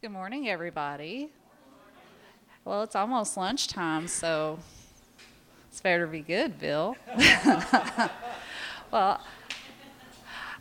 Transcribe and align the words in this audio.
Good 0.00 0.12
morning, 0.12 0.48
everybody. 0.48 1.28
Well, 2.64 2.84
it's 2.84 2.94
almost 2.94 3.36
lunchtime, 3.36 4.06
so 4.06 4.60
it's 5.68 5.80
better 5.80 6.06
to 6.06 6.12
be 6.12 6.20
good, 6.20 6.60
Bill. 6.60 6.96
well, 8.92 9.20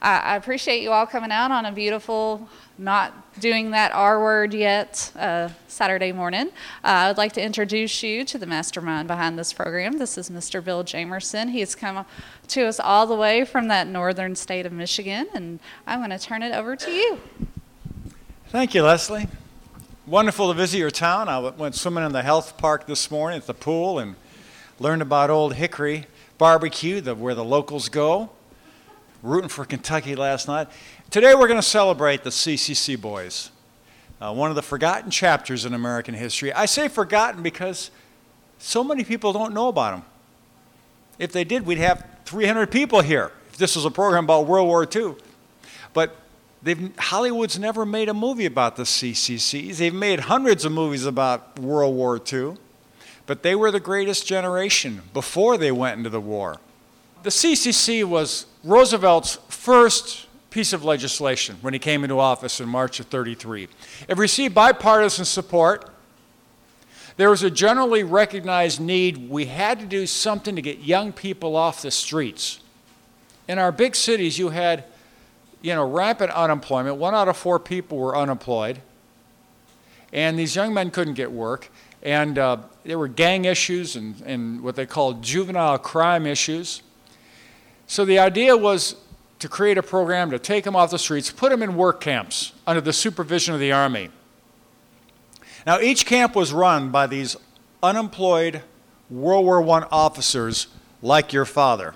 I, 0.02 0.36
appreciate 0.36 0.82
you 0.82 0.92
all 0.92 1.06
coming 1.06 1.32
out 1.32 1.52
on 1.52 1.68
a 1.68 1.72
beautiful, 1.72 2.50
not 2.80 3.40
doing 3.40 3.70
that 3.72 3.92
R 3.92 4.20
word 4.20 4.56
yet, 4.56 5.12
uh, 5.16 5.50
Saturday 5.68 6.12
morning. 6.12 6.48
Uh, 6.84 6.88
I 6.88 7.08
would 7.08 7.18
like 7.18 7.34
to 7.34 7.42
introduce 7.44 8.02
you 8.02 8.26
to 8.26 8.40
the 8.40 8.48
mastermind 8.48 9.08
behind 9.08 9.38
this 9.38 9.54
program. 9.54 10.00
This 10.00 10.18
is 10.18 10.32
Mr. 10.32 10.64
Bill 10.64 10.84
Jamerson. 10.84 11.52
He's 11.52 11.76
come 11.76 12.08
to 12.48 12.66
us 12.66 12.80
all 12.80 13.06
the 13.06 13.16
way 13.16 13.46
from 13.46 13.68
that 13.68 13.86
northern 13.86 14.36
state 14.36 14.66
of 14.66 14.72
Michigan, 14.72 15.28
and 15.36 15.60
I'm 15.86 16.00
going 16.00 16.10
to 16.10 16.18
turn 16.18 16.42
it 16.42 16.56
over 16.56 16.76
to 16.76 16.90
you. 16.90 17.20
Thank 18.50 18.74
you, 18.74 18.82
Leslie. 18.82 19.28
Wonderful 20.06 20.48
to 20.48 20.54
visit 20.54 20.78
your 20.78 20.90
town. 20.90 21.28
I 21.28 21.38
went 21.38 21.76
swimming 21.76 22.06
in 22.06 22.14
the 22.14 22.22
health 22.22 22.58
park 22.58 22.88
this 22.88 23.12
morning 23.12 23.40
at 23.40 23.46
the 23.46 23.54
pool 23.54 24.00
and 24.00 24.16
learned 24.80 25.02
about 25.02 25.30
Old 25.30 25.56
Hickory 25.56 26.06
barbecue, 26.38 27.02
the, 27.02 27.14
where 27.14 27.36
the 27.36 27.44
locals 27.44 27.90
go. 27.90 28.30
Rooting 29.22 29.50
for 29.50 29.66
Kentucky 29.66 30.16
last 30.16 30.48
night. 30.48 30.70
Today 31.12 31.36
we're 31.36 31.50
going 31.50 31.60
to 31.60 31.68
celebrate 31.68 32.24
the 32.24 32.30
CCC 32.30 33.00
boys, 33.00 33.52
uh, 34.22 34.34
one 34.34 34.50
of 34.50 34.56
the 34.56 34.64
forgotten 34.64 35.12
chapters 35.12 35.66
in 35.66 35.74
American 35.74 36.14
history. 36.14 36.54
I 36.54 36.68
say 36.68 36.88
forgotten 36.88 37.44
because 37.44 37.92
so 38.60 38.82
many 38.82 39.04
people 39.04 39.34
don't 39.34 39.54
know 39.54 39.68
about 39.68 39.92
them. 39.92 40.06
If 41.20 41.34
they 41.34 41.44
did, 41.44 41.66
we'd 41.66 41.80
have 41.80 42.08
300 42.24 42.72
people 42.72 43.02
here 43.02 43.34
if 43.50 43.58
this 43.58 43.76
was 43.76 43.84
a 43.84 43.92
program 43.92 44.24
about 44.24 44.48
World 44.48 44.68
War 44.68 44.88
II. 44.90 45.16
But 45.94 46.16
They've, 46.68 46.98
Hollywood's 46.98 47.58
never 47.58 47.86
made 47.86 48.10
a 48.10 48.14
movie 48.14 48.46
about 48.46 48.76
the 48.76 48.84
CCCs. 48.84 49.78
They've 49.78 49.94
made 49.94 50.20
hundreds 50.20 50.66
of 50.66 50.74
movies 50.74 51.06
about 51.06 51.58
World 51.58 51.96
War 51.96 52.20
II, 52.20 52.58
but 53.26 53.42
they 53.42 53.56
were 53.56 53.72
the 53.72 53.80
greatest 53.80 54.28
generation 54.28 55.04
before 55.14 55.58
they 55.58 55.72
went 55.72 55.98
into 55.98 56.10
the 56.10 56.20
war. 56.20 56.58
The 57.24 57.30
CCC 57.30 58.04
was 58.04 58.48
Roosevelt's 58.66 59.36
first 59.48 60.28
piece 60.50 60.74
of 60.74 60.84
legislation 60.84 61.56
when 61.62 61.72
he 61.72 61.80
came 61.80 62.04
into 62.04 62.20
office 62.20 62.60
in 62.60 62.68
March 62.68 63.00
of 63.00 63.06
33. 63.06 63.70
It 64.10 64.18
received 64.18 64.54
bipartisan 64.54 65.24
support. 65.24 65.90
There 67.16 67.30
was 67.30 67.44
a 67.44 67.50
generally 67.50 68.04
recognized 68.04 68.82
need. 68.82 69.30
We 69.30 69.46
had 69.46 69.80
to 69.80 69.86
do 69.86 70.06
something 70.06 70.58
to 70.58 70.62
get 70.62 70.80
young 70.80 71.14
people 71.14 71.56
off 71.56 71.82
the 71.82 71.92
streets. 71.92 72.60
In 73.48 73.58
our 73.58 73.72
big 73.72 73.96
cities, 73.96 74.38
you 74.38 74.50
had 74.50 74.84
you 75.62 75.74
know, 75.74 75.90
rampant 75.90 76.32
unemployment. 76.32 76.98
One 76.98 77.16
out 77.16 77.28
of 77.28 77.38
four 77.38 77.60
people 77.60 77.98
were 77.98 78.16
unemployed. 78.16 78.82
And 80.14 80.38
these 80.38 80.56
young 80.56 80.74
men 80.74 80.92
couldn't 80.92 81.16
get 81.16 81.32
work. 81.32 81.70
And 82.02 82.38
uh, 82.38 82.58
there 82.84 82.98
were 82.98 83.08
gang 83.08 83.46
issues 83.46 83.96
and, 83.96 84.22
and 84.22 84.62
what 84.62 84.76
they 84.76 84.86
called 84.86 85.22
juvenile 85.22 85.78
crime 85.78 86.26
issues. 86.26 86.82
So 87.88 88.06
the 88.06 88.20
idea 88.20 88.56
was 88.56 88.96
to 89.40 89.50
create 89.50 89.78
a 89.78 89.84
program 89.84 90.32
to 90.32 90.40
take 90.40 90.64
them 90.64 90.76
off 90.76 90.92
the 90.92 91.00
streets, 91.00 91.32
put 91.32 91.52
them 91.52 91.62
in 91.62 91.76
work 91.76 92.02
camps 92.02 92.54
under 92.66 92.82
the 92.82 92.94
supervision 92.94 93.54
of 93.54 93.60
the 93.60 93.72
Army. 93.72 94.10
Now, 95.66 95.80
each 95.80 96.06
camp 96.06 96.36
was 96.36 96.54
run 96.54 96.92
by 96.92 97.08
these 97.08 97.36
unemployed 97.84 98.62
World 99.10 99.46
War 99.46 99.62
I 99.64 99.88
officers 99.92 100.68
like 101.02 101.34
your 101.34 101.46
father. 101.46 101.94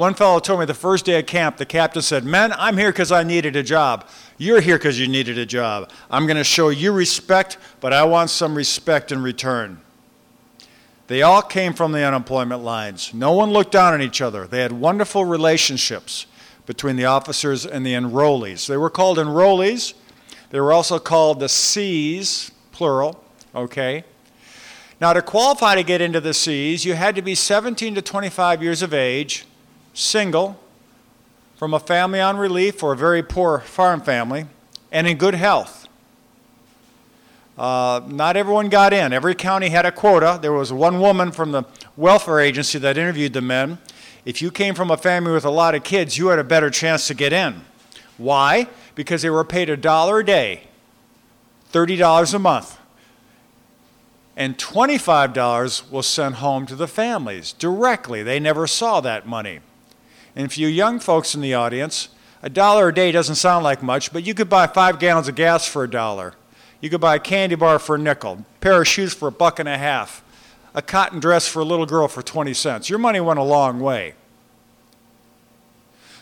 One 0.00 0.14
fellow 0.14 0.38
told 0.40 0.60
me 0.60 0.64
the 0.64 0.72
first 0.72 1.04
day 1.04 1.18
of 1.18 1.26
camp, 1.26 1.58
the 1.58 1.66
captain 1.66 2.00
said, 2.00 2.24
Men, 2.24 2.54
I'm 2.54 2.78
here 2.78 2.90
because 2.90 3.12
I 3.12 3.22
needed 3.22 3.54
a 3.54 3.62
job. 3.62 4.08
You're 4.38 4.62
here 4.62 4.78
because 4.78 4.98
you 4.98 5.06
needed 5.06 5.36
a 5.36 5.44
job. 5.44 5.90
I'm 6.10 6.24
going 6.24 6.38
to 6.38 6.42
show 6.42 6.70
you 6.70 6.90
respect, 6.90 7.58
but 7.80 7.92
I 7.92 8.04
want 8.04 8.30
some 8.30 8.54
respect 8.54 9.12
in 9.12 9.22
return. 9.22 9.78
They 11.08 11.20
all 11.20 11.42
came 11.42 11.74
from 11.74 11.92
the 11.92 12.02
unemployment 12.02 12.62
lines. 12.62 13.12
No 13.12 13.32
one 13.32 13.50
looked 13.50 13.72
down 13.72 13.92
on 13.92 14.00
each 14.00 14.22
other. 14.22 14.46
They 14.46 14.62
had 14.62 14.72
wonderful 14.72 15.26
relationships 15.26 16.24
between 16.64 16.96
the 16.96 17.04
officers 17.04 17.66
and 17.66 17.84
the 17.84 17.92
enrollees. 17.92 18.66
They 18.66 18.78
were 18.78 18.88
called 18.88 19.18
enrollees. 19.18 19.92
They 20.48 20.60
were 20.60 20.72
also 20.72 20.98
called 20.98 21.40
the 21.40 21.48
Cs, 21.50 22.50
plural, 22.72 23.22
okay? 23.54 24.04
Now, 24.98 25.12
to 25.12 25.20
qualify 25.20 25.74
to 25.74 25.82
get 25.82 26.00
into 26.00 26.22
the 26.22 26.32
Cs, 26.32 26.86
you 26.86 26.94
had 26.94 27.14
to 27.16 27.22
be 27.22 27.34
17 27.34 27.96
to 27.96 28.00
25 28.00 28.62
years 28.62 28.80
of 28.80 28.94
age 28.94 29.44
single, 30.00 30.58
from 31.56 31.74
a 31.74 31.80
family 31.80 32.20
on 32.20 32.36
relief 32.36 32.82
or 32.82 32.92
a 32.92 32.96
very 32.96 33.22
poor 33.22 33.60
farm 33.60 34.00
family, 34.00 34.46
and 34.90 35.06
in 35.06 35.16
good 35.18 35.34
health. 35.34 35.88
Uh, 37.58 38.00
not 38.06 38.36
everyone 38.36 38.70
got 38.70 38.94
in. 38.94 39.12
Every 39.12 39.34
county 39.34 39.68
had 39.68 39.84
a 39.84 39.92
quota. 39.92 40.38
There 40.40 40.52
was 40.52 40.72
one 40.72 40.98
woman 40.98 41.30
from 41.30 41.52
the 41.52 41.64
welfare 41.96 42.40
agency 42.40 42.78
that 42.78 42.96
interviewed 42.96 43.34
the 43.34 43.42
men. 43.42 43.76
If 44.24 44.40
you 44.40 44.50
came 44.50 44.74
from 44.74 44.90
a 44.90 44.96
family 44.96 45.32
with 45.32 45.44
a 45.44 45.50
lot 45.50 45.74
of 45.74 45.84
kids, 45.84 46.16
you 46.16 46.28
had 46.28 46.38
a 46.38 46.44
better 46.44 46.70
chance 46.70 47.06
to 47.08 47.14
get 47.14 47.34
in. 47.34 47.60
Why? 48.16 48.68
Because 48.94 49.20
they 49.20 49.28
were 49.28 49.44
paid 49.44 49.68
a 49.68 49.76
dollar 49.76 50.20
a 50.20 50.24
day, 50.24 50.68
$30 51.72 52.34
a 52.34 52.38
month. 52.38 52.78
And 54.36 54.56
$25 54.56 55.90
was 55.90 56.06
sent 56.06 56.36
home 56.36 56.64
to 56.64 56.74
the 56.74 56.88
families 56.88 57.52
directly. 57.52 58.22
They 58.22 58.40
never 58.40 58.66
saw 58.66 59.02
that 59.02 59.26
money. 59.26 59.60
And 60.40 60.50
for 60.50 60.58
you 60.58 60.68
young 60.68 61.00
folks 61.00 61.34
in 61.34 61.42
the 61.42 61.52
audience, 61.52 62.08
a 62.42 62.48
dollar 62.48 62.88
a 62.88 62.94
day 62.94 63.12
doesn't 63.12 63.34
sound 63.34 63.62
like 63.62 63.82
much, 63.82 64.10
but 64.10 64.24
you 64.24 64.32
could 64.32 64.48
buy 64.48 64.66
five 64.66 64.98
gallons 64.98 65.28
of 65.28 65.34
gas 65.34 65.66
for 65.66 65.84
a 65.84 65.90
dollar. 65.90 66.32
You 66.80 66.88
could 66.88 67.00
buy 67.00 67.16
a 67.16 67.20
candy 67.20 67.56
bar 67.56 67.78
for 67.78 67.96
a 67.96 67.98
nickel, 67.98 68.32
a 68.32 68.60
pair 68.60 68.80
of 68.80 68.88
shoes 68.88 69.12
for 69.12 69.28
a 69.28 69.32
buck 69.32 69.58
and 69.58 69.68
a 69.68 69.76
half, 69.76 70.24
a 70.72 70.80
cotton 70.80 71.20
dress 71.20 71.46
for 71.46 71.60
a 71.60 71.64
little 71.64 71.84
girl 71.84 72.08
for 72.08 72.22
20 72.22 72.54
cents. 72.54 72.88
Your 72.88 72.98
money 72.98 73.20
went 73.20 73.38
a 73.38 73.42
long 73.42 73.80
way. 73.80 74.14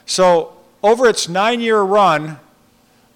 So, 0.04 0.56
over 0.82 1.06
its 1.06 1.28
nine 1.28 1.60
year 1.60 1.80
run, 1.82 2.40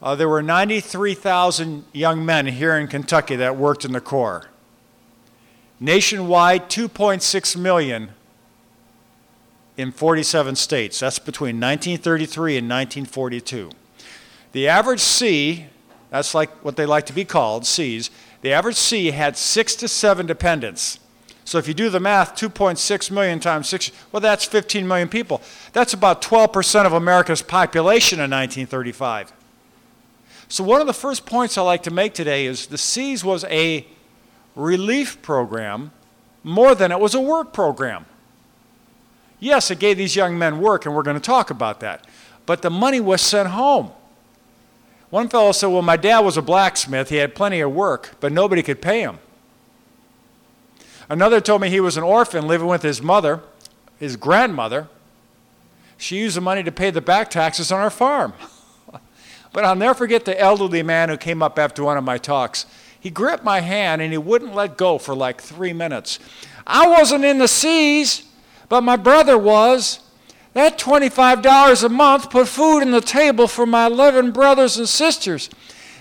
uh, 0.01 0.15
there 0.15 0.29
were 0.29 0.43
93,000 0.43 1.85
young 1.93 2.25
men 2.25 2.47
here 2.47 2.77
in 2.77 2.87
Kentucky 2.87 3.35
that 3.35 3.57
worked 3.57 3.85
in 3.85 3.91
the 3.91 4.01
Corps. 4.01 4.47
Nationwide, 5.81 6.71
2.6 6.71 7.57
million 7.57 8.11
in 9.83 9.93
47 9.93 10.57
states. 10.57 11.01
That's 11.01 11.19
between 11.19 11.61
1933 11.61 12.57
and 12.57 12.71
1942. 12.71 13.71
The 14.53 14.69
average 14.69 15.01
C, 15.01 15.67
that's 16.11 16.35
like 16.35 16.51
what 16.65 16.77
they 16.77 16.87
like 16.87 17.05
to 17.07 17.13
be 17.13 17.25
called, 17.27 17.67
Cs, 17.67 18.11
the 18.41 18.53
average 18.53 18.77
C 18.77 19.11
had 19.11 19.37
six 19.37 19.75
to 19.77 19.89
seven 19.89 20.27
dependents. 20.27 20.99
So 21.45 21.59
if 21.59 21.69
you 21.69 21.75
do 21.75 21.91
the 21.91 22.01
math, 22.01 22.37
2.6 22.37 23.11
million 23.11 23.41
times 23.41 23.69
six, 23.69 23.91
well, 24.11 24.21
that's 24.21 24.45
15 24.45 24.87
million 24.87 25.09
people. 25.09 25.43
That's 25.73 25.93
about 25.93 26.23
12% 26.23 26.87
of 26.87 26.93
America's 26.93 27.43
population 27.43 28.19
in 28.19 28.31
1935. 28.31 29.33
So 30.49 30.63
one 30.65 30.81
of 30.81 30.87
the 30.87 30.93
first 30.93 31.27
points 31.27 31.59
I 31.59 31.63
like 31.63 31.83
to 31.85 31.91
make 31.91 32.15
today 32.15 32.47
is 32.47 32.67
the 32.67 32.79
Cs 32.79 33.25
was 33.25 33.45
a 33.45 33.87
relief 34.55 35.21
program 35.23 35.93
more 36.45 36.75
than 36.75 36.93
it 36.93 37.01
was 37.01 37.15
a 37.15 37.21
work 37.21 37.53
program. 37.53 38.07
Yes, 39.43 39.73
it 39.73 39.81
gave 39.81 39.99
these 39.99 40.15
young 40.15 40.39
men 40.39 40.61
work, 40.61 40.87
and 40.87 40.95
we're 40.95 41.03
going 41.03 41.17
to 41.17 41.21
talk 41.21 41.51
about 41.51 41.81
that. 41.81 42.07
But 42.47 42.63
the 42.63 42.71
money 42.71 43.01
was 43.01 43.21
sent 43.21 43.49
home. 43.49 43.91
One 45.11 45.29
fellow 45.29 45.51
said, 45.51 45.67
Well, 45.67 45.83
my 45.83 45.97
dad 45.97 46.21
was 46.21 46.37
a 46.37 46.43
blacksmith. 46.43 47.09
He 47.09 47.17
had 47.17 47.35
plenty 47.35 47.59
of 47.59 47.73
work, 47.73 48.15
but 48.21 48.31
nobody 48.31 48.63
could 48.63 48.81
pay 48.81 49.01
him. 49.01 49.19
Another 51.09 51.41
told 51.41 51.61
me 51.61 51.71
he 51.71 51.81
was 51.81 51.97
an 51.97 52.05
orphan 52.05 52.47
living 52.47 52.69
with 52.69 52.83
his 52.83 53.03
mother, 53.03 53.41
his 53.99 54.15
grandmother. 54.15 54.87
She 55.99 56.19
used 56.19 56.37
the 56.37 56.41
money 56.41 56.63
to 56.63 56.71
pay 56.71 56.93
the 56.93 57.01
back 57.01 57.29
taxes 57.29 57.73
on 57.73 57.81
our 57.81 57.91
farm. 57.91 58.35
but 59.53 59.65
I'll 59.65 59.75
never 59.75 59.95
forget 59.95 60.25
the 60.25 60.41
elderly 60.41 60.85
man 60.85 61.09
who 61.09 61.17
came 61.17 61.43
up 61.43 61.59
after 61.59 61.83
one 61.83 61.97
of 61.97 62.05
my 62.05 62.17
talks. 62.17 62.65
He 63.01 63.11
gripped 63.11 63.43
my 63.43 63.59
hand 63.59 64.01
and 64.01 64.13
he 64.13 64.19
wouldn't 64.19 64.55
let 64.55 64.77
go 64.77 64.99
for 64.99 65.17
like 65.17 65.41
three 65.41 65.73
minutes. 65.73 66.21
I 66.65 66.87
wasn't 66.87 67.25
in 67.25 67.39
the 67.39 67.49
Cs 67.49 68.29
but 68.73 68.81
my 68.81 68.97
brother 68.97 69.37
was. 69.37 70.01
That 70.55 70.79
$25 70.79 71.85
a 71.85 71.89
month 71.91 72.31
put 72.31 72.49
food 72.49 72.81
on 72.81 72.91
the 72.91 73.03
table 73.03 73.47
for 73.47 73.67
my 73.67 73.85
11 73.85 74.31
brothers 74.31 74.79
and 74.79 74.89
sisters. 74.89 75.51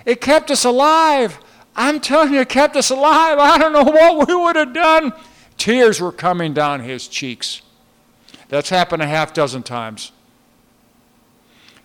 It 0.05 0.21
kept 0.21 0.49
us 0.49 0.63
alive. 0.63 1.37
I'm 1.75 1.99
telling 1.99 2.31
you, 2.31 2.39
it 2.39 2.47
kept 2.47 2.77
us 2.77 2.89
alive. 2.89 3.39
I 3.39 3.57
don't 3.57 3.73
know 3.73 3.83
what 3.83 4.25
we 4.25 4.33
would 4.33 4.55
have 4.55 4.71
done. 4.71 5.11
Tears 5.57 5.99
were 5.99 6.13
coming 6.13 6.53
down 6.53 6.79
his 6.79 7.09
cheeks. 7.09 7.61
That's 8.47 8.69
happened 8.69 9.01
a 9.01 9.05
half 9.05 9.33
dozen 9.33 9.63
times. 9.63 10.13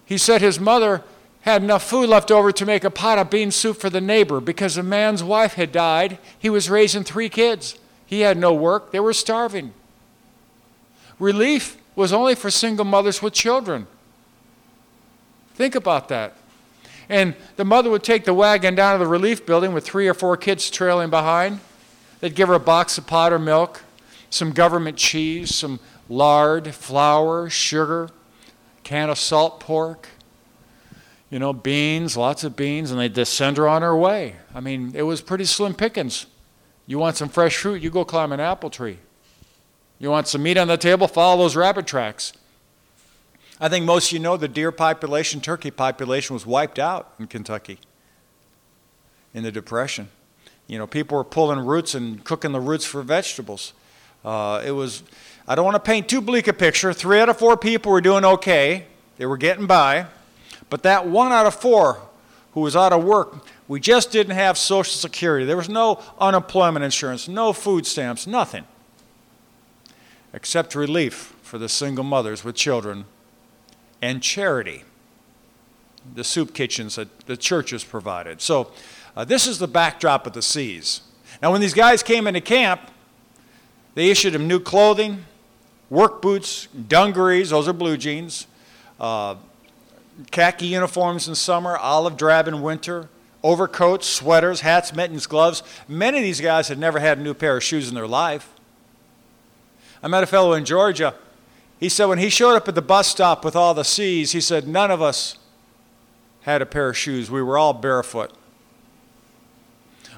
He 0.04 0.16
said 0.16 0.40
his 0.40 0.60
mother 0.60 1.02
had 1.40 1.64
enough 1.64 1.82
food 1.82 2.08
left 2.08 2.30
over 2.30 2.52
to 2.52 2.64
make 2.64 2.84
a 2.84 2.90
pot 2.90 3.18
of 3.18 3.28
bean 3.28 3.50
soup 3.50 3.78
for 3.78 3.90
the 3.90 4.00
neighbor 4.00 4.40
because 4.40 4.76
the 4.76 4.84
man's 4.84 5.24
wife 5.24 5.54
had 5.54 5.72
died. 5.72 6.18
He 6.38 6.48
was 6.48 6.70
raising 6.70 7.02
three 7.02 7.28
kids. 7.28 7.76
He 8.06 8.20
had 8.20 8.38
no 8.38 8.54
work, 8.54 8.92
they 8.92 9.00
were 9.00 9.12
starving. 9.12 9.74
Relief 11.18 11.78
was 11.94 12.12
only 12.12 12.34
for 12.34 12.50
single 12.50 12.84
mothers 12.84 13.22
with 13.22 13.32
children. 13.32 13.86
Think 15.54 15.74
about 15.74 16.08
that. 16.08 16.34
And 17.08 17.34
the 17.56 17.64
mother 17.64 17.88
would 17.88 18.02
take 18.02 18.24
the 18.24 18.34
wagon 18.34 18.74
down 18.74 18.98
to 18.98 18.98
the 18.98 19.08
relief 19.08 19.46
building 19.46 19.72
with 19.72 19.84
three 19.84 20.08
or 20.08 20.14
four 20.14 20.36
kids 20.36 20.70
trailing 20.70 21.08
behind. 21.08 21.60
They'd 22.20 22.34
give 22.34 22.48
her 22.48 22.54
a 22.54 22.60
box 22.60 22.98
of 22.98 23.06
powder 23.06 23.38
milk, 23.38 23.82
some 24.28 24.52
government 24.52 24.96
cheese, 24.96 25.54
some 25.54 25.80
lard, 26.08 26.74
flour, 26.74 27.48
sugar, 27.48 28.10
can 28.82 29.08
of 29.08 29.18
salt 29.18 29.60
pork, 29.60 30.08
you 31.30 31.38
know, 31.38 31.52
beans, 31.52 32.16
lots 32.16 32.44
of 32.44 32.56
beans, 32.56 32.90
and 32.90 33.00
they'd 33.00 33.14
just 33.14 33.34
send 33.34 33.56
her 33.56 33.66
on 33.66 33.82
her 33.82 33.96
way. 33.96 34.36
I 34.54 34.60
mean, 34.60 34.92
it 34.94 35.02
was 35.02 35.20
pretty 35.20 35.44
slim 35.44 35.74
pickings. 35.74 36.26
You 36.86 36.98
want 36.98 37.16
some 37.16 37.28
fresh 37.28 37.56
fruit, 37.56 37.82
you 37.82 37.90
go 37.90 38.04
climb 38.04 38.32
an 38.32 38.40
apple 38.40 38.70
tree. 38.70 38.98
You 39.98 40.10
want 40.10 40.28
some 40.28 40.43
meat 40.43 40.58
on 40.58 40.69
the 40.69 40.76
table, 40.76 41.08
follow 41.08 41.43
those 41.43 41.56
rabbit 41.56 41.87
tracks. 41.87 42.32
I 43.58 43.69
think 43.70 43.87
most 43.87 44.08
of 44.08 44.12
you 44.12 44.19
know 44.19 44.37
the 44.37 44.48
deer 44.48 44.70
population, 44.70 45.40
turkey 45.40 45.70
population 45.70 46.34
was 46.34 46.44
wiped 46.44 46.78
out 46.78 47.14
in 47.19 47.26
Kentucky 47.26 47.78
in 49.32 49.43
the 49.43 49.50
Depression. 49.50 50.08
You 50.66 50.78
know, 50.78 50.87
people 50.87 51.16
were 51.16 51.25
pulling 51.25 51.60
roots 51.60 51.94
and 51.94 52.22
cooking 52.25 52.52
the 52.52 52.60
roots 52.60 52.84
for 52.84 53.00
vegetables. 53.00 53.72
Uh, 54.22 54.62
it 54.64 54.72
was, 54.72 55.02
I 55.48 55.54
don't 55.54 55.64
want 55.64 55.76
to 55.76 55.81
paint 55.81 56.08
too 56.08 56.20
bleak 56.20 56.49
a 56.49 56.52
picture. 56.52 56.92
Three 56.92 57.20
out 57.20 57.31
of 57.31 57.38
four 57.38 57.56
people 57.56 57.92
were 57.92 58.02
doing 58.02 58.25
okay, 58.25 58.87
they 59.16 59.25
were 59.25 59.38
getting 59.38 59.66
by. 59.66 60.06
But 60.69 60.82
that 60.82 61.06
one 61.06 61.32
out 61.32 61.46
of 61.46 61.54
four 61.54 62.02
who 62.52 62.60
was 62.60 62.76
out 62.76 62.92
of 62.92 63.04
work, 63.04 63.46
we 63.69 63.81
just 63.81 64.10
didn't 64.10 64.34
have 64.34 64.58
Social 64.58 64.92
Security. 64.92 65.46
There 65.46 65.56
was 65.56 65.69
no 65.69 66.02
unemployment 66.19 66.84
insurance, 66.84 67.28
no 67.28 67.54
food 67.54 67.87
stamps, 67.87 68.26
nothing 68.26 68.64
except 70.36 70.74
relief 70.74 71.34
for 71.42 71.56
the 71.56 71.68
single 71.68 72.04
mothers 72.04 72.44
with 72.44 72.54
children 72.54 73.06
and 74.02 74.22
charity, 74.22 74.84
the 76.14 76.22
soup 76.22 76.52
kitchens 76.54 76.96
that 76.96 77.20
the 77.20 77.36
churches 77.36 77.82
provided. 77.82 78.40
So, 78.42 78.70
uh, 79.16 79.24
this 79.24 79.46
is 79.46 79.58
the 79.58 79.66
backdrop 79.66 80.26
of 80.26 80.34
the 80.34 80.42
Cs. 80.42 81.00
Now, 81.42 81.50
when 81.50 81.62
these 81.62 81.72
guys 81.72 82.02
came 82.02 82.26
into 82.26 82.42
camp, 82.42 82.82
they 83.94 84.10
issued 84.10 84.34
them 84.34 84.46
new 84.46 84.60
clothing, 84.60 85.24
work 85.88 86.20
boots, 86.20 86.66
dungarees, 86.66 87.48
those 87.50 87.66
are 87.66 87.72
blue 87.72 87.96
jeans, 87.96 88.46
uh, 89.00 89.36
khaki 90.30 90.66
uniforms 90.66 91.28
in 91.28 91.34
summer, 91.34 91.78
olive 91.78 92.18
drab 92.18 92.46
in 92.46 92.60
winter, 92.60 93.08
overcoats, 93.42 94.06
sweaters, 94.06 94.60
hats, 94.60 94.94
mittens, 94.94 95.26
gloves. 95.26 95.62
Many 95.88 96.18
of 96.18 96.24
these 96.24 96.42
guys 96.42 96.68
had 96.68 96.78
never 96.78 96.98
had 96.98 97.18
a 97.18 97.22
new 97.22 97.32
pair 97.32 97.56
of 97.56 97.64
shoes 97.64 97.88
in 97.88 97.94
their 97.94 98.06
life. 98.06 98.52
I 100.06 100.08
met 100.08 100.22
a 100.22 100.26
fellow 100.28 100.52
in 100.52 100.64
Georgia. 100.64 101.16
He 101.80 101.88
said 101.88 102.04
when 102.04 102.18
he 102.18 102.28
showed 102.28 102.54
up 102.54 102.68
at 102.68 102.76
the 102.76 102.80
bus 102.80 103.08
stop 103.08 103.44
with 103.44 103.56
all 103.56 103.74
the 103.74 103.82
C's, 103.82 104.30
he 104.30 104.40
said, 104.40 104.68
none 104.68 104.92
of 104.92 105.02
us 105.02 105.36
had 106.42 106.62
a 106.62 106.66
pair 106.66 106.90
of 106.90 106.96
shoes. 106.96 107.28
We 107.28 107.42
were 107.42 107.58
all 107.58 107.72
barefoot. 107.72 108.32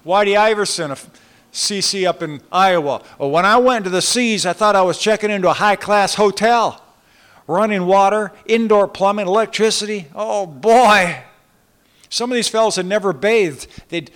Whitey 0.05 0.37
Iverson, 0.37 0.91
a 0.91 0.97
CC 1.55 2.07
up 2.07 2.23
in 2.23 2.43
Iowa. 2.53 3.03
Well, 3.19 3.31
when 3.31 3.47
I 3.47 3.57
went 3.57 3.85
to 3.85 3.91
the 3.91 4.03
C's, 4.03 4.45
I 4.45 4.53
thought 4.53 4.77
I 4.77 4.83
was 4.83 4.99
checking 4.99 5.31
into 5.31 5.49
a 5.49 5.55
high 5.55 5.77
class 5.77 6.17
hotel. 6.17 6.85
Running 7.47 7.87
water, 7.87 8.33
indoor 8.45 8.89
plumbing, 8.89 9.27
electricity. 9.27 10.09
Oh 10.15 10.45
boy. 10.45 11.25
Some 12.11 12.31
of 12.31 12.35
these 12.35 12.49
fellows 12.49 12.77
had 12.77 12.85
never 12.85 13.15
bathed. 13.15 13.69
They'd 13.89 14.11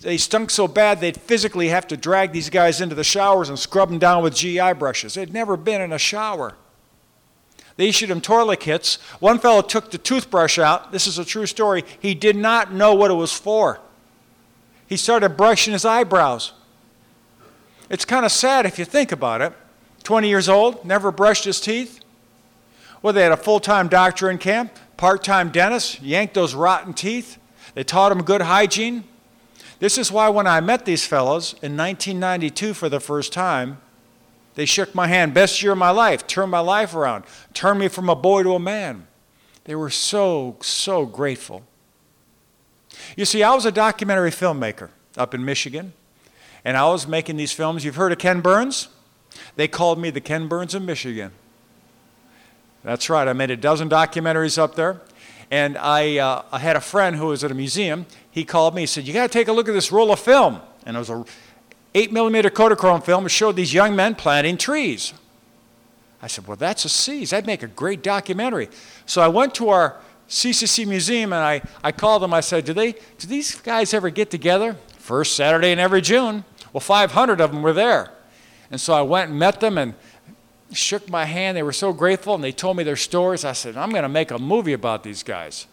they 0.00 0.16
stunk 0.16 0.50
so 0.50 0.68
bad 0.68 1.00
they'd 1.00 1.16
physically 1.16 1.68
have 1.68 1.86
to 1.88 1.96
drag 1.96 2.32
these 2.32 2.50
guys 2.50 2.80
into 2.80 2.94
the 2.94 3.04
showers 3.04 3.48
and 3.48 3.58
scrub 3.58 3.88
them 3.88 3.98
down 3.98 4.22
with 4.22 4.34
GI 4.34 4.74
brushes. 4.74 5.14
They'd 5.14 5.32
never 5.32 5.56
been 5.56 5.80
in 5.80 5.92
a 5.92 5.98
shower. 5.98 6.54
They 7.76 7.88
issued 7.88 8.10
them 8.10 8.20
toilet 8.20 8.60
kits. 8.60 8.96
One 9.20 9.38
fellow 9.38 9.62
took 9.62 9.90
the 9.90 9.98
toothbrush 9.98 10.58
out. 10.58 10.90
This 10.92 11.06
is 11.06 11.18
a 11.18 11.24
true 11.24 11.46
story. 11.46 11.84
He 12.00 12.14
did 12.14 12.36
not 12.36 12.72
know 12.72 12.94
what 12.94 13.10
it 13.10 13.14
was 13.14 13.32
for. 13.32 13.80
He 14.86 14.96
started 14.96 15.36
brushing 15.36 15.72
his 15.72 15.84
eyebrows. 15.84 16.52
It's 17.90 18.04
kind 18.04 18.24
of 18.24 18.32
sad 18.32 18.66
if 18.66 18.78
you 18.78 18.84
think 18.84 19.12
about 19.12 19.40
it. 19.40 19.52
20 20.02 20.28
years 20.28 20.48
old, 20.48 20.84
never 20.84 21.12
brushed 21.12 21.44
his 21.44 21.60
teeth. 21.60 22.00
Well, 23.02 23.12
they 23.12 23.22
had 23.22 23.32
a 23.32 23.36
full 23.36 23.60
time 23.60 23.88
doctor 23.88 24.30
in 24.30 24.38
camp, 24.38 24.72
part 24.96 25.22
time 25.22 25.50
dentist, 25.50 26.02
yanked 26.02 26.34
those 26.34 26.54
rotten 26.54 26.94
teeth. 26.94 27.38
They 27.74 27.84
taught 27.84 28.10
him 28.10 28.22
good 28.22 28.42
hygiene. 28.42 29.04
This 29.78 29.96
is 29.96 30.10
why 30.10 30.28
when 30.28 30.46
I 30.46 30.60
met 30.60 30.84
these 30.84 31.06
fellows 31.06 31.52
in 31.62 31.76
1992 31.76 32.74
for 32.74 32.88
the 32.88 33.00
first 33.00 33.32
time, 33.32 33.78
they 34.56 34.64
shook 34.64 34.92
my 34.92 35.06
hand, 35.06 35.34
best 35.34 35.62
year 35.62 35.72
of 35.72 35.78
my 35.78 35.90
life, 35.90 36.26
turned 36.26 36.50
my 36.50 36.58
life 36.58 36.94
around, 36.94 37.24
turned 37.54 37.78
me 37.78 37.86
from 37.86 38.08
a 38.08 38.16
boy 38.16 38.42
to 38.42 38.54
a 38.54 38.58
man. 38.58 39.06
They 39.64 39.76
were 39.76 39.90
so, 39.90 40.56
so 40.60 41.06
grateful. 41.06 41.62
You 43.16 43.24
see, 43.24 43.44
I 43.44 43.54
was 43.54 43.66
a 43.66 43.70
documentary 43.70 44.30
filmmaker 44.30 44.90
up 45.16 45.32
in 45.32 45.44
Michigan, 45.44 45.92
and 46.64 46.76
I 46.76 46.88
was 46.88 47.06
making 47.06 47.36
these 47.36 47.52
films. 47.52 47.84
You've 47.84 47.94
heard 47.94 48.10
of 48.10 48.18
Ken 48.18 48.40
Burns? 48.40 48.88
They 49.54 49.68
called 49.68 50.00
me 50.00 50.10
the 50.10 50.20
Ken 50.20 50.48
Burns 50.48 50.74
of 50.74 50.82
Michigan. 50.82 51.30
That's 52.82 53.08
right, 53.08 53.28
I 53.28 53.32
made 53.34 53.50
a 53.50 53.56
dozen 53.56 53.88
documentaries 53.88 54.58
up 54.58 54.74
there. 54.74 55.00
And 55.50 55.78
I, 55.78 56.18
uh, 56.18 56.42
I 56.52 56.58
had 56.58 56.76
a 56.76 56.80
friend 56.80 57.16
who 57.16 57.26
was 57.26 57.42
at 57.42 57.50
a 57.50 57.54
museum. 57.54 58.06
He 58.30 58.44
called 58.44 58.74
me. 58.74 58.82
He 58.82 58.86
said, 58.86 59.06
You 59.06 59.14
got 59.14 59.22
to 59.22 59.32
take 59.32 59.48
a 59.48 59.52
look 59.52 59.68
at 59.68 59.72
this 59.72 59.90
roll 59.90 60.12
of 60.12 60.20
film. 60.20 60.60
And 60.84 60.96
it 60.96 60.98
was 60.98 61.10
a 61.10 61.24
8 61.94 62.12
millimeter 62.12 62.50
Kodachrome 62.50 63.04
film. 63.04 63.26
It 63.26 63.30
showed 63.30 63.56
these 63.56 63.72
young 63.72 63.96
men 63.96 64.14
planting 64.14 64.58
trees. 64.58 65.14
I 66.20 66.26
said, 66.26 66.46
Well, 66.46 66.56
that's 66.56 66.84
a 66.84 66.88
Cs. 66.88 67.30
That'd 67.30 67.46
make 67.46 67.62
a 67.62 67.68
great 67.68 68.02
documentary. 68.02 68.68
So 69.06 69.22
I 69.22 69.28
went 69.28 69.54
to 69.56 69.70
our 69.70 69.98
CCC 70.28 70.86
museum 70.86 71.32
and 71.32 71.42
I, 71.42 71.62
I 71.82 71.90
called 71.90 72.22
them. 72.22 72.34
I 72.34 72.40
said, 72.40 72.64
do, 72.64 72.74
they, 72.74 72.92
do 72.92 73.26
these 73.26 73.54
guys 73.54 73.94
ever 73.94 74.10
get 74.10 74.30
together? 74.30 74.76
First 74.98 75.36
Saturday 75.36 75.72
in 75.72 75.78
every 75.78 76.02
June. 76.02 76.44
Well, 76.72 76.80
500 76.80 77.40
of 77.40 77.50
them 77.50 77.62
were 77.62 77.72
there. 77.72 78.12
And 78.70 78.78
so 78.78 78.92
I 78.92 79.00
went 79.00 79.30
and 79.30 79.38
met 79.38 79.60
them 79.60 79.78
and 79.78 79.94
shook 80.72 81.08
my 81.08 81.24
hand. 81.24 81.56
They 81.56 81.62
were 81.62 81.72
so 81.72 81.92
grateful, 81.92 82.34
and 82.34 82.44
they 82.44 82.52
told 82.52 82.76
me 82.76 82.84
their 82.84 82.96
stories. 82.96 83.44
I 83.44 83.52
said, 83.52 83.76
I'm 83.76 83.90
going 83.90 84.02
to 84.02 84.08
make 84.08 84.30
a 84.30 84.38
movie 84.38 84.72
about 84.72 85.02
these 85.02 85.22
guys. 85.22 85.66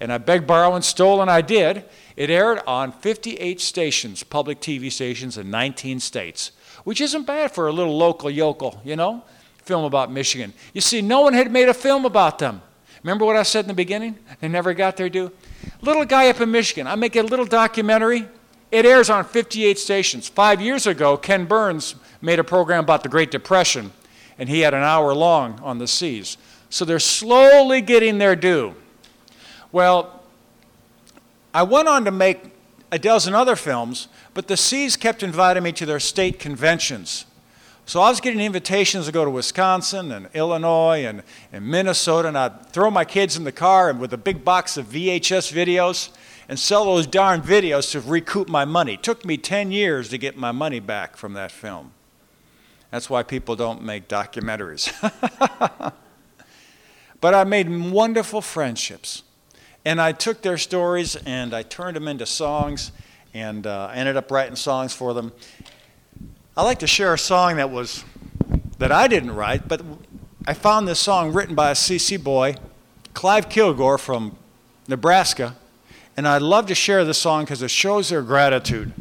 And 0.00 0.12
I 0.12 0.18
begged, 0.18 0.46
borrowed, 0.46 0.74
and 0.74 0.84
stole, 0.84 1.22
and 1.22 1.30
I 1.30 1.40
did. 1.40 1.84
It 2.16 2.28
aired 2.28 2.60
on 2.66 2.92
58 2.92 3.60
stations, 3.60 4.22
public 4.22 4.60
TV 4.60 4.90
stations 4.90 5.38
in 5.38 5.50
19 5.50 6.00
states, 6.00 6.52
which 6.84 7.00
isn't 7.00 7.26
bad 7.26 7.52
for 7.52 7.68
a 7.68 7.72
little 7.72 7.96
local 7.96 8.28
yokel, 8.28 8.80
you 8.84 8.96
know, 8.96 9.22
film 9.64 9.84
about 9.84 10.10
Michigan. 10.10 10.52
You 10.74 10.80
see, 10.80 11.02
no 11.02 11.20
one 11.20 11.34
had 11.34 11.52
made 11.52 11.68
a 11.68 11.74
film 11.74 12.04
about 12.04 12.38
them. 12.38 12.62
Remember 13.02 13.24
what 13.24 13.36
I 13.36 13.42
said 13.42 13.64
in 13.64 13.68
the 13.68 13.74
beginning? 13.74 14.18
They 14.40 14.48
never 14.48 14.74
got 14.74 14.96
their 14.96 15.08
due. 15.08 15.32
Little 15.80 16.04
guy 16.04 16.28
up 16.28 16.40
in 16.40 16.50
Michigan. 16.50 16.86
I 16.86 16.94
make 16.94 17.16
a 17.16 17.22
little 17.22 17.46
documentary. 17.46 18.26
It 18.70 18.86
airs 18.86 19.10
on 19.10 19.24
58 19.24 19.78
stations. 19.78 20.28
Five 20.28 20.60
years 20.60 20.86
ago, 20.86 21.16
Ken 21.16 21.44
Burns 21.44 21.94
made 22.20 22.38
a 22.38 22.44
program 22.44 22.84
about 22.84 23.02
the 23.02 23.08
Great 23.08 23.30
Depression 23.30 23.92
and 24.42 24.48
he 24.48 24.58
had 24.58 24.74
an 24.74 24.82
hour 24.82 25.14
long 25.14 25.60
on 25.60 25.78
the 25.78 25.86
Cs. 25.86 26.36
So 26.68 26.84
they're 26.84 26.98
slowly 26.98 27.80
getting 27.80 28.18
their 28.18 28.34
due. 28.34 28.74
Well, 29.70 30.20
I 31.54 31.62
went 31.62 31.86
on 31.86 32.04
to 32.06 32.10
make 32.10 32.40
a 32.90 32.98
dozen 32.98 33.36
other 33.36 33.54
films, 33.54 34.08
but 34.34 34.48
the 34.48 34.56
Cs 34.56 34.96
kept 34.96 35.22
inviting 35.22 35.62
me 35.62 35.70
to 35.70 35.86
their 35.86 36.00
state 36.00 36.40
conventions. 36.40 37.24
So 37.86 38.00
I 38.00 38.10
was 38.10 38.20
getting 38.20 38.40
invitations 38.40 39.06
to 39.06 39.12
go 39.12 39.24
to 39.24 39.30
Wisconsin 39.30 40.10
and 40.10 40.28
Illinois 40.34 41.04
and, 41.06 41.22
and 41.52 41.64
Minnesota, 41.64 42.26
and 42.26 42.36
I'd 42.36 42.66
throw 42.66 42.90
my 42.90 43.04
kids 43.04 43.36
in 43.36 43.44
the 43.44 43.52
car 43.52 43.90
and 43.90 44.00
with 44.00 44.12
a 44.12 44.18
big 44.18 44.44
box 44.44 44.76
of 44.76 44.86
VHS 44.86 45.52
videos 45.52 46.08
and 46.48 46.58
sell 46.58 46.86
those 46.86 47.06
darn 47.06 47.42
videos 47.42 47.92
to 47.92 48.00
recoup 48.00 48.48
my 48.48 48.64
money. 48.64 48.94
It 48.94 49.04
took 49.04 49.24
me 49.24 49.36
10 49.36 49.70
years 49.70 50.08
to 50.08 50.18
get 50.18 50.36
my 50.36 50.50
money 50.50 50.80
back 50.80 51.16
from 51.16 51.34
that 51.34 51.52
film. 51.52 51.92
That's 52.92 53.08
why 53.08 53.22
people 53.22 53.56
don't 53.56 53.82
make 53.82 54.06
documentaries. 54.06 54.92
but 57.22 57.34
I 57.34 57.44
made 57.44 57.70
wonderful 57.90 58.42
friendships. 58.42 59.22
And 59.82 59.98
I 59.98 60.12
took 60.12 60.42
their 60.42 60.58
stories 60.58 61.16
and 61.16 61.54
I 61.54 61.62
turned 61.62 61.96
them 61.96 62.06
into 62.06 62.26
songs 62.26 62.92
and 63.32 63.66
uh, 63.66 63.90
ended 63.94 64.18
up 64.18 64.30
writing 64.30 64.56
songs 64.56 64.94
for 64.94 65.14
them. 65.14 65.32
I 66.54 66.62
like 66.64 66.80
to 66.80 66.86
share 66.86 67.14
a 67.14 67.18
song 67.18 67.56
that 67.56 67.70
was 67.70 68.04
that 68.76 68.92
I 68.92 69.08
didn't 69.08 69.34
write, 69.34 69.68
but 69.68 69.80
I 70.46 70.52
found 70.52 70.86
this 70.86 71.00
song 71.00 71.32
written 71.32 71.54
by 71.54 71.70
a 71.70 71.74
CC 71.74 72.22
boy, 72.22 72.56
Clive 73.14 73.48
Kilgore 73.48 73.96
from 73.96 74.36
Nebraska, 74.86 75.56
and 76.14 76.28
I'd 76.28 76.42
love 76.42 76.66
to 76.66 76.74
share 76.74 77.06
this 77.06 77.16
song 77.16 77.44
because 77.44 77.62
it 77.62 77.70
shows 77.70 78.10
their 78.10 78.22
gratitude. 78.22 78.92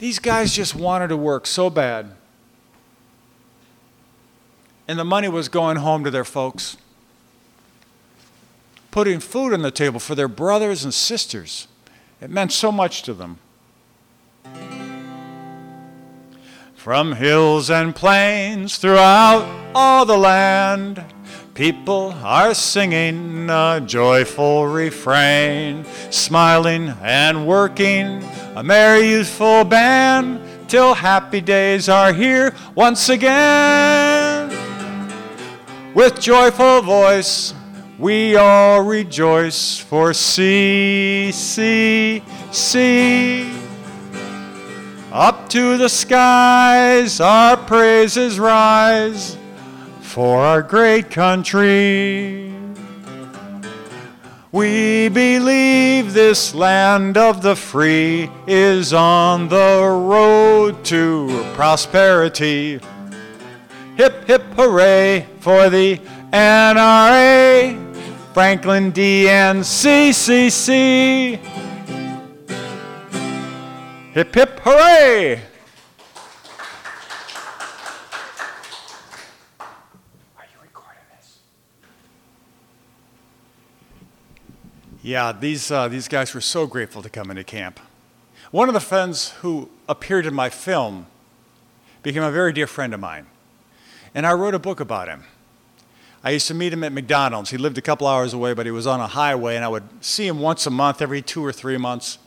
These 0.00 0.18
guys 0.18 0.54
just 0.54 0.74
wanted 0.74 1.08
to 1.08 1.16
work 1.18 1.46
so 1.46 1.68
bad. 1.68 2.12
And 4.88 4.98
the 4.98 5.04
money 5.04 5.28
was 5.28 5.50
going 5.50 5.76
home 5.76 6.04
to 6.04 6.10
their 6.10 6.24
folks, 6.24 6.78
putting 8.90 9.20
food 9.20 9.52
on 9.52 9.60
the 9.60 9.70
table 9.70 10.00
for 10.00 10.14
their 10.14 10.26
brothers 10.26 10.84
and 10.84 10.94
sisters. 10.94 11.68
It 12.18 12.30
meant 12.30 12.50
so 12.50 12.72
much 12.72 13.02
to 13.02 13.12
them. 13.12 13.40
From 16.74 17.12
hills 17.12 17.68
and 17.68 17.94
plains 17.94 18.78
throughout 18.78 19.44
all 19.74 20.06
the 20.06 20.16
land, 20.16 21.04
people 21.60 22.14
are 22.24 22.54
singing 22.54 23.50
a 23.50 23.82
joyful 23.84 24.66
refrain, 24.66 25.84
smiling 26.08 26.88
and 27.02 27.46
working 27.46 28.24
a 28.56 28.62
merry 28.62 29.10
youthful 29.10 29.62
band 29.62 30.40
till 30.70 30.94
happy 30.94 31.42
days 31.42 31.86
are 31.90 32.14
here 32.14 32.54
once 32.74 33.10
again. 33.10 34.48
With 35.92 36.18
joyful 36.18 36.80
voice, 36.80 37.52
we 37.98 38.36
all 38.36 38.80
rejoice 38.80 39.76
for 39.76 40.14
see, 40.14 41.30
see, 41.30 42.22
see. 42.50 43.52
Up 45.12 45.46
to 45.50 45.76
the 45.76 45.90
skies 45.90 47.20
our 47.20 47.58
praises 47.58 48.40
rise 48.40 49.36
for 50.10 50.40
our 50.40 50.60
great 50.60 51.08
country. 51.10 52.52
We 54.52 55.08
believe 55.08 56.12
this 56.12 56.52
land 56.52 57.16
of 57.16 57.40
the 57.42 57.54
free 57.54 58.28
is 58.48 58.92
on 58.92 59.48
the 59.48 59.80
road 59.80 60.84
to 60.86 61.28
prosperity. 61.54 62.80
Hip, 63.96 64.26
hip, 64.26 64.42
hooray 64.56 65.26
for 65.38 65.70
the 65.70 65.98
NRA, 66.32 67.76
Franklin 68.34 68.90
D. 68.90 69.28
and 69.28 69.60
CCC. 69.60 71.36
Hip, 74.12 74.34
hip, 74.34 74.58
hooray! 74.64 75.40
Are 80.36 80.46
you 80.52 80.58
recording 80.62 81.02
this? 81.16 81.38
Yeah, 85.02 85.32
these, 85.32 85.70
uh, 85.70 85.88
these 85.88 86.08
guys 86.08 86.34
were 86.34 86.42
so 86.42 86.66
grateful 86.66 87.00
to 87.02 87.08
come 87.08 87.30
into 87.30 87.42
camp. 87.42 87.80
One 88.50 88.68
of 88.68 88.74
the 88.74 88.80
friends 88.80 89.30
who 89.40 89.70
appeared 89.88 90.26
in 90.26 90.34
my 90.34 90.50
film 90.50 91.06
became 92.02 92.22
a 92.22 92.30
very 92.30 92.52
dear 92.52 92.66
friend 92.66 92.92
of 92.92 93.00
mine, 93.00 93.26
and 94.14 94.26
I 94.26 94.32
wrote 94.34 94.54
a 94.54 94.58
book 94.58 94.78
about 94.78 95.08
him. 95.08 95.24
I 96.22 96.30
used 96.32 96.48
to 96.48 96.54
meet 96.54 96.72
him 96.72 96.84
at 96.84 96.92
McDonald's. 96.92 97.48
He 97.48 97.56
lived 97.56 97.78
a 97.78 97.82
couple 97.82 98.06
hours 98.06 98.34
away, 98.34 98.52
but 98.52 98.66
he 98.66 98.72
was 98.72 98.86
on 98.86 99.00
a 99.00 99.06
highway, 99.06 99.56
and 99.56 99.64
I 99.64 99.68
would 99.68 99.84
see 100.04 100.26
him 100.26 100.38
once 100.38 100.66
a 100.66 100.70
month, 100.70 101.00
every 101.00 101.22
two 101.22 101.44
or 101.44 101.52
three 101.52 101.78
months. 101.78 102.18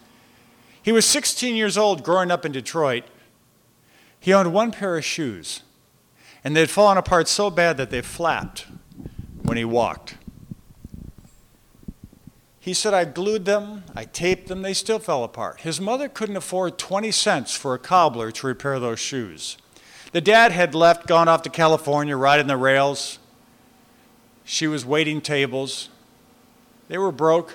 He 0.81 0.91
was 0.91 1.05
16 1.05 1.55
years 1.55 1.77
old 1.77 2.03
growing 2.03 2.31
up 2.31 2.43
in 2.43 2.51
Detroit. 2.51 3.03
He 4.19 4.33
owned 4.33 4.51
one 4.51 4.71
pair 4.71 4.97
of 4.97 5.05
shoes, 5.05 5.61
and 6.43 6.55
they'd 6.55 6.71
fallen 6.71 6.97
apart 6.97 7.27
so 7.27 7.51
bad 7.51 7.77
that 7.77 7.91
they 7.91 8.01
flapped 8.01 8.65
when 9.43 9.57
he 9.57 9.65
walked. 9.65 10.15
He 12.63 12.74
said, 12.74 12.93
I 12.93 13.03
glued 13.03 13.43
them, 13.43 13.84
I 13.93 14.05
taped 14.05 14.48
them, 14.48 14.62
they 14.62 14.74
still 14.74 14.98
fell 14.98 15.25
apart. 15.25 15.60
His 15.60 15.82
mother 15.82 16.08
couldn't 16.08 16.38
afford 16.38 16.77
20 16.77 17.12
cents 17.12 17.53
for 17.53 17.74
a 17.74 17.77
cobbler 17.77 18.32
to 18.32 18.48
repair 18.48 18.79
those 18.79 19.01
shoes. 19.01 19.58
The 20.13 20.22
dad 20.22 20.53
had 20.53 20.74
left, 20.74 21.05
gone 21.05 21.27
off 21.27 21.41
to 21.41 21.50
California, 21.50 22.15
riding 22.15 22.48
the 22.48 22.55
rails. 22.55 23.20
She 24.46 24.65
was 24.65 24.86
waiting 24.86 25.20
tables. 25.20 25.89
They 26.88 26.98
were 26.98 27.12
broke. 27.12 27.53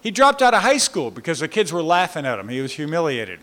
He 0.00 0.12
dropped 0.12 0.42
out 0.42 0.54
of 0.54 0.62
high 0.62 0.78
school 0.78 1.10
because 1.10 1.40
the 1.40 1.48
kids 1.48 1.72
were 1.72 1.82
laughing 1.82 2.24
at 2.24 2.38
him. 2.38 2.50
He 2.50 2.60
was 2.60 2.74
humiliated. 2.74 3.40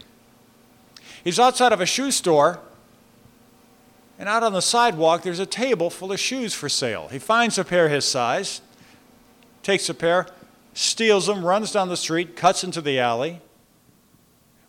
He's 1.22 1.38
outside 1.38 1.74
of 1.74 1.82
a 1.82 1.86
shoe 1.86 2.12
store, 2.12 2.62
and 4.18 4.30
out 4.30 4.42
on 4.42 4.54
the 4.54 4.62
sidewalk, 4.62 5.24
there's 5.24 5.40
a 5.40 5.46
table 5.46 5.90
full 5.90 6.14
of 6.14 6.20
shoes 6.22 6.54
for 6.54 6.70
sale. 6.70 7.10
He 7.10 7.20
finds 7.20 7.58
a 7.58 7.66
pair 7.66 7.90
his 7.90 8.06
size, 8.06 8.62
takes 9.64 9.90
a 9.90 9.94
pair, 9.94 10.28
steals 10.78 11.26
them, 11.26 11.44
runs 11.44 11.72
down 11.72 11.90
the 11.90 11.98
street, 11.98 12.36
cuts 12.36 12.64
into 12.64 12.82
the 12.82 13.00
alley. 13.00 13.42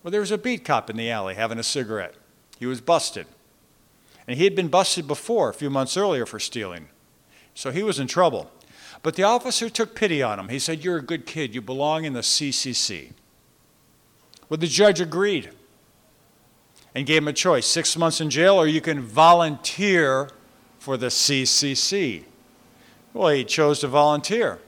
Well, 0.02 0.10
there 0.10 0.20
was 0.20 0.30
a 0.30 0.38
beat 0.38 0.64
cop 0.64 0.88
in 0.88 0.96
the 0.96 1.10
alley 1.10 1.34
having 1.34 1.58
a 1.58 1.62
cigarette. 1.62 2.14
He 2.58 2.64
was 2.64 2.80
busted. 2.80 3.26
And 4.26 4.38
he 4.38 4.44
had 4.44 4.54
been 4.54 4.68
busted 4.68 5.06
before, 5.06 5.50
a 5.50 5.54
few 5.54 5.68
months 5.68 5.96
earlier, 5.96 6.24
for 6.24 6.40
stealing. 6.40 6.88
So 7.54 7.70
he 7.70 7.82
was 7.82 7.98
in 7.98 8.06
trouble. 8.06 8.50
But 9.02 9.16
the 9.16 9.22
officer 9.22 9.68
took 9.68 9.94
pity 9.94 10.22
on 10.22 10.38
him. 10.38 10.48
He 10.48 10.58
said, 10.58 10.82
You're 10.82 10.98
a 10.98 11.02
good 11.02 11.26
kid. 11.26 11.54
You 11.54 11.60
belong 11.60 12.04
in 12.04 12.14
the 12.14 12.20
CCC. 12.20 13.12
Well, 14.48 14.58
the 14.58 14.66
judge 14.66 15.00
agreed 15.00 15.50
and 16.94 17.06
gave 17.06 17.18
him 17.18 17.28
a 17.28 17.32
choice 17.34 17.66
six 17.66 17.96
months 17.98 18.20
in 18.20 18.30
jail, 18.30 18.56
or 18.56 18.66
you 18.66 18.80
can 18.80 19.02
volunteer 19.02 20.30
for 20.78 20.96
the 20.96 21.08
CCC. 21.08 22.24
Well, 23.12 23.28
he 23.28 23.44
chose 23.44 23.80
to 23.80 23.88
volunteer. 23.88 24.58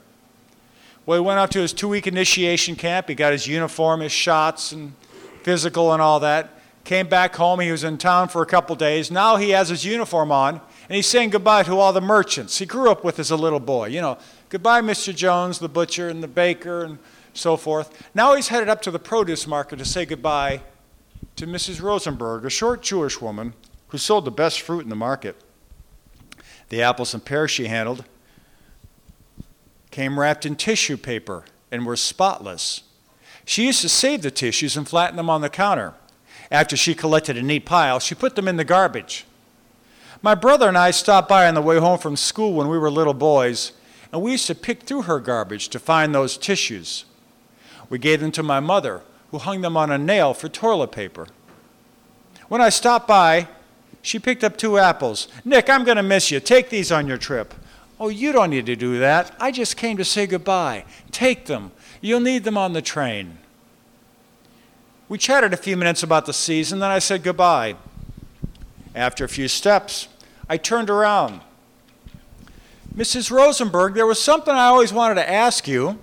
Well, 1.06 1.20
he 1.20 1.26
went 1.26 1.38
out 1.38 1.50
to 1.52 1.60
his 1.60 1.72
two 1.72 1.88
week 1.88 2.06
initiation 2.06 2.76
camp. 2.76 3.08
He 3.08 3.14
got 3.14 3.32
his 3.32 3.46
uniform, 3.46 4.00
his 4.00 4.12
shots, 4.12 4.72
and 4.72 4.92
physical, 5.42 5.92
and 5.92 6.00
all 6.02 6.20
that. 6.20 6.60
Came 6.84 7.08
back 7.08 7.36
home. 7.36 7.60
He 7.60 7.70
was 7.70 7.84
in 7.84 7.98
town 7.98 8.28
for 8.28 8.42
a 8.42 8.46
couple 8.46 8.74
days. 8.76 9.10
Now 9.10 9.36
he 9.36 9.50
has 9.50 9.68
his 9.68 9.84
uniform 9.84 10.32
on 10.32 10.60
and 10.90 10.96
he's 10.96 11.06
saying 11.06 11.30
goodbye 11.30 11.62
to 11.62 11.78
all 11.78 11.92
the 11.92 12.00
merchants 12.00 12.58
he 12.58 12.66
grew 12.66 12.90
up 12.90 13.04
with 13.04 13.20
as 13.20 13.30
a 13.30 13.36
little 13.36 13.60
boy. 13.60 13.86
You 13.86 14.00
know, 14.00 14.18
goodbye, 14.48 14.80
Mr. 14.80 15.14
Jones, 15.14 15.60
the 15.60 15.68
butcher 15.68 16.08
and 16.08 16.20
the 16.20 16.26
baker 16.26 16.82
and 16.82 16.98
so 17.32 17.56
forth. 17.56 18.08
Now 18.12 18.34
he's 18.34 18.48
headed 18.48 18.68
up 18.68 18.82
to 18.82 18.90
the 18.90 18.98
produce 18.98 19.46
market 19.46 19.78
to 19.78 19.84
say 19.84 20.04
goodbye 20.04 20.62
to 21.36 21.46
Mrs. 21.46 21.80
Rosenberg, 21.80 22.44
a 22.44 22.50
short 22.50 22.82
Jewish 22.82 23.20
woman 23.20 23.54
who 23.88 23.98
sold 23.98 24.24
the 24.24 24.32
best 24.32 24.62
fruit 24.62 24.80
in 24.80 24.88
the 24.88 24.96
market. 24.96 25.36
The 26.70 26.82
apples 26.82 27.14
and 27.14 27.24
pears 27.24 27.52
she 27.52 27.68
handled 27.68 28.04
came 29.90 30.18
wrapped 30.18 30.46
in 30.46 30.56
tissue 30.56 30.96
paper 30.96 31.44
and 31.70 31.86
were 31.86 31.96
spotless. 31.96 32.82
She 33.44 33.66
used 33.66 33.82
to 33.82 33.88
save 33.88 34.22
the 34.22 34.30
tissues 34.30 34.76
and 34.76 34.88
flatten 34.88 35.16
them 35.16 35.30
on 35.30 35.40
the 35.40 35.48
counter. 35.48 35.94
After 36.50 36.76
she 36.76 36.94
collected 36.94 37.36
a 37.36 37.42
neat 37.42 37.64
pile, 37.64 38.00
she 38.00 38.14
put 38.14 38.36
them 38.36 38.48
in 38.48 38.56
the 38.56 38.64
garbage. 38.64 39.24
My 40.22 40.34
brother 40.34 40.68
and 40.68 40.76
I 40.76 40.90
stopped 40.90 41.28
by 41.28 41.48
on 41.48 41.54
the 41.54 41.62
way 41.62 41.78
home 41.78 41.98
from 41.98 42.16
school 42.16 42.52
when 42.54 42.68
we 42.68 42.78
were 42.78 42.90
little 42.90 43.14
boys, 43.14 43.72
and 44.12 44.20
we 44.20 44.32
used 44.32 44.46
to 44.48 44.54
pick 44.54 44.82
through 44.82 45.02
her 45.02 45.18
garbage 45.20 45.68
to 45.68 45.78
find 45.78 46.14
those 46.14 46.36
tissues. 46.36 47.04
We 47.88 47.98
gave 47.98 48.20
them 48.20 48.32
to 48.32 48.42
my 48.42 48.60
mother, 48.60 49.02
who 49.30 49.38
hung 49.38 49.60
them 49.60 49.76
on 49.76 49.90
a 49.90 49.98
nail 49.98 50.34
for 50.34 50.48
toilet 50.48 50.92
paper. 50.92 51.26
When 52.48 52.60
I 52.60 52.68
stopped 52.68 53.06
by, 53.06 53.48
she 54.02 54.18
picked 54.18 54.44
up 54.44 54.56
two 54.56 54.78
apples. 54.78 55.28
Nick, 55.44 55.70
I'm 55.70 55.84
going 55.84 55.96
to 55.96 56.02
miss 56.02 56.30
you. 56.30 56.40
Take 56.40 56.68
these 56.68 56.90
on 56.90 57.06
your 57.06 57.18
trip. 57.18 57.54
Oh, 58.00 58.08
you 58.08 58.32
don't 58.32 58.48
need 58.48 58.64
to 58.64 58.76
do 58.76 58.98
that. 58.98 59.36
I 59.38 59.50
just 59.50 59.76
came 59.76 59.98
to 59.98 60.06
say 60.06 60.26
goodbye. 60.26 60.86
Take 61.12 61.44
them. 61.44 61.70
You'll 62.00 62.20
need 62.20 62.44
them 62.44 62.56
on 62.56 62.72
the 62.72 62.80
train. 62.80 63.36
We 65.10 65.18
chatted 65.18 65.52
a 65.52 65.58
few 65.58 65.76
minutes 65.76 66.02
about 66.02 66.24
the 66.24 66.32
season, 66.32 66.78
then 66.78 66.90
I 66.90 66.98
said 66.98 67.22
goodbye. 67.22 67.76
After 68.94 69.24
a 69.24 69.28
few 69.28 69.48
steps, 69.48 70.08
I 70.48 70.56
turned 70.56 70.88
around. 70.88 71.42
Mrs. 72.96 73.30
Rosenberg, 73.30 73.94
there 73.94 74.06
was 74.06 74.20
something 74.20 74.54
I 74.54 74.66
always 74.66 74.94
wanted 74.94 75.16
to 75.16 75.30
ask 75.30 75.68
you. 75.68 75.98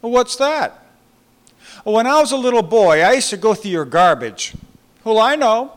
Well, 0.00 0.12
what's 0.12 0.36
that? 0.36 0.86
When 1.82 2.06
I 2.06 2.20
was 2.20 2.30
a 2.30 2.36
little 2.36 2.62
boy, 2.62 3.02
I 3.02 3.14
used 3.14 3.30
to 3.30 3.36
go 3.36 3.54
through 3.54 3.72
your 3.72 3.84
garbage. 3.84 4.54
Well, 5.02 5.18
I 5.18 5.34
know. 5.34 5.72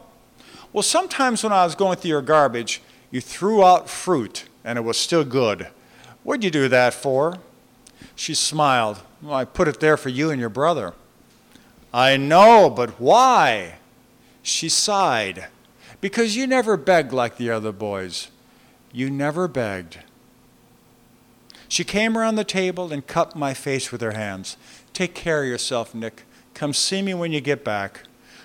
Well, 0.71 0.83
sometimes 0.83 1.43
when 1.43 1.51
I 1.51 1.65
was 1.65 1.73
going 1.73 1.97
through 1.97 2.09
your 2.09 2.21
garbage, 2.21 2.81
you 3.09 3.21
threw 3.21 3.63
out 3.63 3.89
fruit 3.89 4.45
and 4.63 4.77
it 4.77 4.81
was 4.81 4.97
still 4.97 5.23
good. 5.23 5.67
What'd 6.23 6.43
you 6.43 6.51
do 6.51 6.67
that 6.67 6.93
for? 6.93 7.37
She 8.15 8.33
smiled. 8.33 9.01
Well, 9.21 9.33
I 9.33 9.45
put 9.45 9.67
it 9.67 9.79
there 9.79 9.97
for 9.97 10.09
you 10.09 10.29
and 10.31 10.39
your 10.39 10.49
brother. 10.49 10.93
I 11.93 12.17
know, 12.17 12.69
but 12.69 12.99
why? 12.99 13.75
She 14.41 14.69
sighed. 14.69 15.47
Because 15.99 16.35
you 16.35 16.47
never 16.47 16.77
begged 16.77 17.13
like 17.13 17.37
the 17.37 17.51
other 17.51 17.71
boys. 17.71 18.29
You 18.91 19.09
never 19.09 19.47
begged. 19.47 19.99
She 21.67 21.83
came 21.83 22.17
around 22.17 22.35
the 22.35 22.43
table 22.43 22.91
and 22.91 23.05
cupped 23.05 23.35
my 23.35 23.53
face 23.53 23.91
with 23.91 24.01
her 24.01 24.11
hands. 24.11 24.57
Take 24.93 25.15
care 25.15 25.43
of 25.43 25.49
yourself, 25.49 25.95
Nick. 25.95 26.23
Come 26.53 26.73
see 26.73 27.01
me 27.01 27.13
when 27.13 27.31
you 27.31 27.39
get 27.39 27.63
back. 27.63 28.01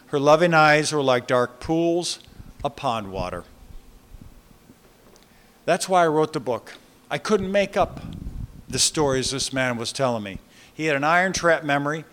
Her 0.06 0.20
loving 0.20 0.54
eyes 0.54 0.92
were 0.92 1.02
like 1.02 1.26
dark 1.26 1.58
pools 1.58 2.20
of 2.62 2.76
pond 2.76 3.11
water. 3.11 3.44
That's 5.66 5.88
why 5.88 6.04
I 6.04 6.06
wrote 6.06 6.32
the 6.32 6.40
book. 6.40 6.75
I 7.11 7.18
couldn't 7.18 7.52
make 7.52 7.76
up 7.76 8.00
the 8.68 8.78
stories 8.78 9.32
this 9.32 9.52
man 9.52 9.76
was 9.76 9.92
telling 9.92 10.23
me. 10.23 10.38
He 10.73 10.87
had 10.87 10.96
an 10.96 11.04
iron 11.04 11.32
trap 11.32 11.64
memory. 11.64 12.04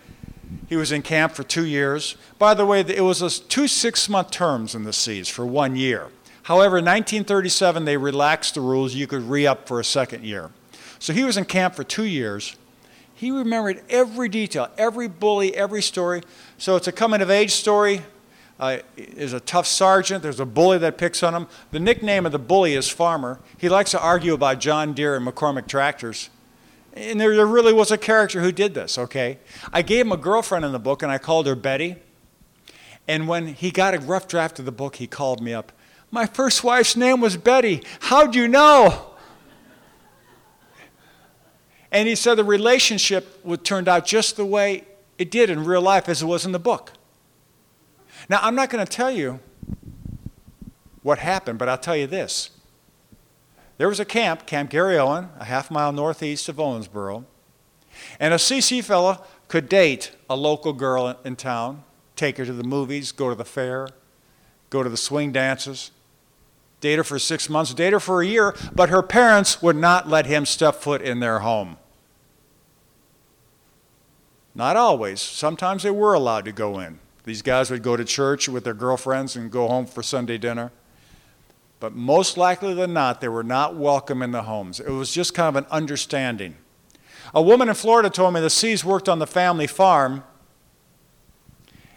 He 0.68 0.76
was 0.76 0.92
in 0.92 1.02
camp 1.02 1.32
for 1.32 1.44
two 1.44 1.64
years. 1.64 2.16
By 2.38 2.54
the 2.54 2.66
way, 2.66 2.80
it 2.80 3.00
was 3.00 3.40
two 3.40 3.68
six 3.68 4.08
month 4.08 4.30
terms 4.30 4.74
in 4.74 4.84
the 4.84 4.92
Cs 4.92 5.28
for 5.28 5.46
one 5.46 5.76
year. 5.76 6.08
However, 6.44 6.78
in 6.78 6.84
1937, 6.84 7.84
they 7.84 7.96
relaxed 7.96 8.54
the 8.54 8.60
rules. 8.60 8.94
You 8.94 9.06
could 9.06 9.22
re 9.22 9.46
up 9.46 9.66
for 9.66 9.80
a 9.80 9.84
second 9.84 10.24
year. 10.24 10.50
So 10.98 11.12
he 11.12 11.24
was 11.24 11.36
in 11.36 11.44
camp 11.44 11.74
for 11.74 11.84
two 11.84 12.04
years. 12.04 12.56
He 13.14 13.30
remembered 13.30 13.82
every 13.88 14.28
detail, 14.28 14.68
every 14.76 15.08
bully, 15.08 15.54
every 15.54 15.80
story. 15.80 16.22
So 16.58 16.76
it's 16.76 16.88
a 16.88 16.92
coming 16.92 17.22
of 17.22 17.30
age 17.30 17.52
story. 17.52 18.02
Uh, 18.64 18.78
is 18.96 19.34
a 19.34 19.40
tough 19.40 19.66
sergeant. 19.66 20.22
There's 20.22 20.40
a 20.40 20.46
bully 20.46 20.78
that 20.78 20.96
picks 20.96 21.22
on 21.22 21.34
him. 21.34 21.48
The 21.70 21.78
nickname 21.78 22.24
of 22.24 22.32
the 22.32 22.38
bully 22.38 22.72
is 22.72 22.88
Farmer. 22.88 23.38
He 23.58 23.68
likes 23.68 23.90
to 23.90 24.00
argue 24.00 24.32
about 24.32 24.58
John 24.58 24.94
Deere 24.94 25.16
and 25.16 25.26
McCormick 25.26 25.66
tractors. 25.66 26.30
And 26.94 27.20
there, 27.20 27.36
there 27.36 27.46
really 27.46 27.74
was 27.74 27.90
a 27.90 27.98
character 27.98 28.40
who 28.40 28.52
did 28.52 28.72
this, 28.72 28.96
okay? 28.96 29.38
I 29.70 29.82
gave 29.82 30.06
him 30.06 30.12
a 30.12 30.16
girlfriend 30.16 30.64
in 30.64 30.72
the 30.72 30.78
book, 30.78 31.02
and 31.02 31.12
I 31.12 31.18
called 31.18 31.46
her 31.46 31.54
Betty. 31.54 31.96
And 33.06 33.28
when 33.28 33.48
he 33.48 33.70
got 33.70 33.92
a 33.92 33.98
rough 33.98 34.28
draft 34.28 34.58
of 34.58 34.64
the 34.64 34.72
book, 34.72 34.96
he 34.96 35.06
called 35.06 35.42
me 35.42 35.52
up. 35.52 35.70
My 36.10 36.24
first 36.24 36.64
wife's 36.64 36.96
name 36.96 37.20
was 37.20 37.36
Betty. 37.36 37.82
How'd 38.00 38.34
you 38.34 38.48
know? 38.48 39.10
And 41.92 42.08
he 42.08 42.14
said 42.14 42.36
the 42.36 42.44
relationship 42.44 43.44
turned 43.62 43.88
out 43.88 44.06
just 44.06 44.38
the 44.38 44.46
way 44.46 44.84
it 45.18 45.30
did 45.30 45.50
in 45.50 45.66
real 45.66 45.82
life 45.82 46.08
as 46.08 46.22
it 46.22 46.26
was 46.26 46.46
in 46.46 46.52
the 46.52 46.58
book. 46.58 46.92
Now, 48.28 48.38
I'm 48.42 48.54
not 48.54 48.70
going 48.70 48.84
to 48.84 48.90
tell 48.90 49.10
you 49.10 49.40
what 51.02 51.18
happened, 51.18 51.58
but 51.58 51.68
I'll 51.68 51.78
tell 51.78 51.96
you 51.96 52.06
this. 52.06 52.50
There 53.76 53.88
was 53.88 54.00
a 54.00 54.04
camp, 54.04 54.46
Camp 54.46 54.70
Gary 54.70 54.98
Owen, 54.98 55.28
a 55.38 55.44
half 55.44 55.70
mile 55.70 55.92
northeast 55.92 56.48
of 56.48 56.56
Owensboro, 56.56 57.24
and 58.18 58.32
a 58.32 58.38
CC 58.38 58.82
fella 58.82 59.22
could 59.48 59.68
date 59.68 60.12
a 60.30 60.36
local 60.36 60.72
girl 60.72 61.18
in 61.24 61.36
town, 61.36 61.84
take 62.16 62.38
her 62.38 62.44
to 62.44 62.52
the 62.52 62.64
movies, 62.64 63.12
go 63.12 63.28
to 63.28 63.34
the 63.34 63.44
fair, 63.44 63.88
go 64.70 64.82
to 64.82 64.88
the 64.88 64.96
swing 64.96 65.32
dances, 65.32 65.90
date 66.80 66.96
her 66.96 67.04
for 67.04 67.18
six 67.18 67.48
months, 67.48 67.74
date 67.74 67.92
her 67.92 68.00
for 68.00 68.22
a 68.22 68.26
year, 68.26 68.54
but 68.74 68.88
her 68.88 69.02
parents 69.02 69.60
would 69.60 69.76
not 69.76 70.08
let 70.08 70.26
him 70.26 70.46
step 70.46 70.76
foot 70.76 71.02
in 71.02 71.20
their 71.20 71.40
home. 71.40 71.76
Not 74.54 74.76
always. 74.76 75.20
Sometimes 75.20 75.82
they 75.82 75.90
were 75.90 76.14
allowed 76.14 76.44
to 76.44 76.52
go 76.52 76.78
in. 76.78 77.00
These 77.24 77.42
guys 77.42 77.70
would 77.70 77.82
go 77.82 77.96
to 77.96 78.04
church 78.04 78.48
with 78.48 78.64
their 78.64 78.74
girlfriends 78.74 79.34
and 79.34 79.50
go 79.50 79.66
home 79.66 79.86
for 79.86 80.02
Sunday 80.02 80.38
dinner. 80.38 80.72
But 81.80 81.94
most 81.94 82.36
likely 82.36 82.74
than 82.74 82.92
not, 82.92 83.20
they 83.20 83.28
were 83.28 83.42
not 83.42 83.76
welcome 83.76 84.22
in 84.22 84.30
the 84.30 84.42
homes. 84.42 84.80
It 84.80 84.90
was 84.90 85.12
just 85.12 85.34
kind 85.34 85.54
of 85.54 85.64
an 85.64 85.70
understanding. 85.70 86.56
A 87.34 87.42
woman 87.42 87.68
in 87.68 87.74
Florida 87.74 88.10
told 88.10 88.34
me 88.34 88.40
the 88.40 88.50
C's 88.50 88.84
worked 88.84 89.08
on 89.08 89.18
the 89.18 89.26
family 89.26 89.66
farm. 89.66 90.24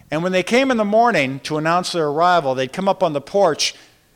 And 0.09 0.23
when 0.23 0.31
they 0.31 0.43
came 0.43 0.71
in 0.71 0.77
the 0.77 0.85
morning 0.85 1.41
to 1.41 1.57
announce 1.57 1.91
their 1.91 2.07
arrival, 2.07 2.55
they'd 2.55 2.71
come 2.71 2.87
up 2.87 3.03
on 3.03 3.13
the 3.13 3.21
porch 3.21 3.73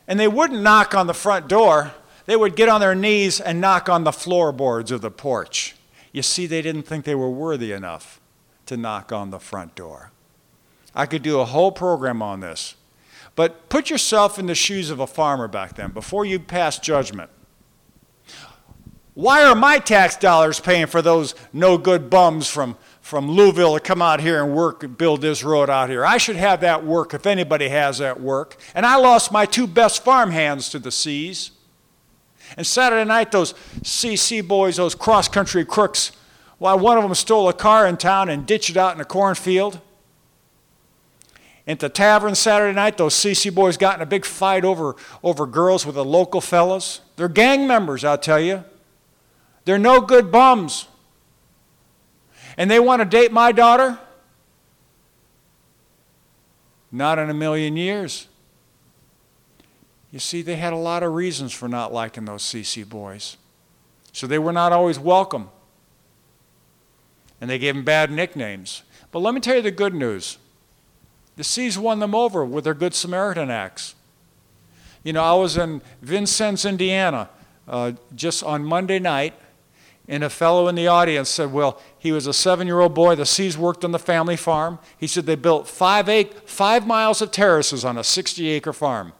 and 0.08 0.18
they 0.18 0.28
wouldn't 0.28 0.62
knock 0.62 0.94
on 0.94 1.06
the 1.06 1.14
front 1.14 1.48
door. 1.48 1.92
They 2.24 2.36
would 2.36 2.56
get 2.56 2.68
on 2.68 2.80
their 2.80 2.94
knees 2.94 3.40
and 3.40 3.60
knock 3.60 3.88
on 3.88 4.04
the 4.04 4.12
floorboards 4.12 4.90
of 4.90 5.02
the 5.02 5.10
porch. 5.10 5.76
You 6.12 6.22
see, 6.22 6.46
they 6.46 6.62
didn't 6.62 6.84
think 6.84 7.04
they 7.04 7.14
were 7.14 7.30
worthy 7.30 7.72
enough 7.72 8.20
to 8.66 8.76
knock 8.76 9.12
on 9.12 9.30
the 9.30 9.40
front 9.40 9.74
door. 9.74 10.11
I 10.94 11.06
could 11.06 11.22
do 11.22 11.40
a 11.40 11.44
whole 11.44 11.72
program 11.72 12.22
on 12.22 12.40
this. 12.40 12.74
But 13.34 13.68
put 13.68 13.88
yourself 13.88 14.38
in 14.38 14.46
the 14.46 14.54
shoes 14.54 14.90
of 14.90 15.00
a 15.00 15.06
farmer 15.06 15.48
back 15.48 15.76
then 15.76 15.90
before 15.90 16.24
you 16.24 16.38
pass 16.38 16.78
judgment. 16.78 17.30
Why 19.14 19.44
are 19.44 19.54
my 19.54 19.78
tax 19.78 20.16
dollars 20.16 20.58
paying 20.58 20.86
for 20.86 21.02
those 21.02 21.34
no 21.52 21.76
good 21.76 22.08
bums 22.08 22.48
from, 22.48 22.78
from 23.02 23.30
Louisville 23.30 23.74
to 23.74 23.80
come 23.80 24.00
out 24.00 24.20
here 24.20 24.42
and 24.42 24.54
work 24.54 24.82
and 24.82 24.96
build 24.96 25.20
this 25.20 25.44
road 25.44 25.68
out 25.68 25.90
here? 25.90 26.04
I 26.04 26.16
should 26.16 26.36
have 26.36 26.62
that 26.62 26.84
work 26.84 27.12
if 27.12 27.26
anybody 27.26 27.68
has 27.68 27.98
that 27.98 28.20
work. 28.20 28.56
And 28.74 28.86
I 28.86 28.96
lost 28.96 29.30
my 29.30 29.44
two 29.44 29.66
best 29.66 30.02
farm 30.02 30.30
hands 30.30 30.70
to 30.70 30.78
the 30.78 30.90
Cs. 30.90 31.50
And 32.56 32.66
Saturday 32.66 33.06
night, 33.06 33.32
those 33.32 33.52
CC 33.82 34.46
boys, 34.46 34.76
those 34.76 34.94
cross 34.94 35.28
country 35.28 35.64
crooks, 35.64 36.12
why, 36.58 36.74
one 36.74 36.96
of 36.96 37.02
them 37.02 37.14
stole 37.14 37.48
a 37.48 37.52
car 37.52 37.86
in 37.86 37.96
town 37.98 38.28
and 38.28 38.46
ditched 38.46 38.70
it 38.70 38.76
out 38.76 38.94
in 38.94 39.00
a 39.00 39.04
cornfield. 39.04 39.80
At 41.66 41.78
the 41.78 41.88
tavern 41.88 42.34
Saturday 42.34 42.74
night, 42.74 42.96
those 42.96 43.14
CC 43.14 43.54
boys 43.54 43.76
got 43.76 43.96
in 43.96 44.02
a 44.02 44.06
big 44.06 44.24
fight 44.24 44.64
over, 44.64 44.96
over 45.22 45.46
girls 45.46 45.86
with 45.86 45.94
the 45.94 46.04
local 46.04 46.40
fellas. 46.40 47.00
They're 47.16 47.28
gang 47.28 47.68
members, 47.68 48.04
I'll 48.04 48.18
tell 48.18 48.40
you. 48.40 48.64
They're 49.64 49.78
no 49.78 50.00
good 50.00 50.32
bums. 50.32 50.88
And 52.56 52.70
they 52.70 52.80
want 52.80 53.00
to 53.00 53.04
date 53.04 53.32
my 53.32 53.52
daughter? 53.52 53.98
Not 56.90 57.18
in 57.18 57.30
a 57.30 57.34
million 57.34 57.76
years. 57.76 58.26
You 60.10 60.18
see, 60.18 60.42
they 60.42 60.56
had 60.56 60.72
a 60.72 60.76
lot 60.76 61.02
of 61.02 61.14
reasons 61.14 61.52
for 61.52 61.68
not 61.68 61.92
liking 61.92 62.24
those 62.24 62.42
CC 62.42 62.86
boys. 62.86 63.38
So 64.12 64.26
they 64.26 64.38
were 64.38 64.52
not 64.52 64.72
always 64.72 64.98
welcome. 64.98 65.48
And 67.40 67.48
they 67.48 67.58
gave 67.58 67.74
them 67.74 67.84
bad 67.84 68.10
nicknames. 68.10 68.82
But 69.10 69.20
let 69.20 69.32
me 69.32 69.40
tell 69.40 69.56
you 69.56 69.62
the 69.62 69.70
good 69.70 69.94
news. 69.94 70.38
The 71.36 71.44
C's 71.44 71.78
won 71.78 71.98
them 71.98 72.14
over 72.14 72.44
with 72.44 72.64
their 72.64 72.74
Good 72.74 72.94
Samaritan 72.94 73.50
acts. 73.50 73.94
You 75.02 75.12
know, 75.12 75.22
I 75.22 75.34
was 75.34 75.56
in 75.56 75.82
Vincennes, 76.00 76.64
Indiana, 76.64 77.28
uh, 77.66 77.92
just 78.14 78.44
on 78.44 78.64
Monday 78.64 78.98
night, 78.98 79.34
and 80.08 80.22
a 80.22 80.30
fellow 80.30 80.68
in 80.68 80.74
the 80.74 80.86
audience 80.88 81.28
said, 81.28 81.52
Well, 81.52 81.80
he 81.98 82.12
was 82.12 82.26
a 82.26 82.32
seven 82.32 82.66
year 82.66 82.80
old 82.80 82.94
boy. 82.94 83.14
The 83.14 83.26
C's 83.26 83.56
worked 83.56 83.84
on 83.84 83.92
the 83.92 83.98
family 83.98 84.36
farm. 84.36 84.78
He 84.98 85.06
said 85.06 85.26
they 85.26 85.36
built 85.36 85.66
five, 85.68 86.08
ac- 86.08 86.30
five 86.44 86.86
miles 86.86 87.22
of 87.22 87.30
terraces 87.30 87.84
on 87.84 87.96
a 87.96 88.04
60 88.04 88.48
acre 88.48 88.72
farm. 88.72 89.12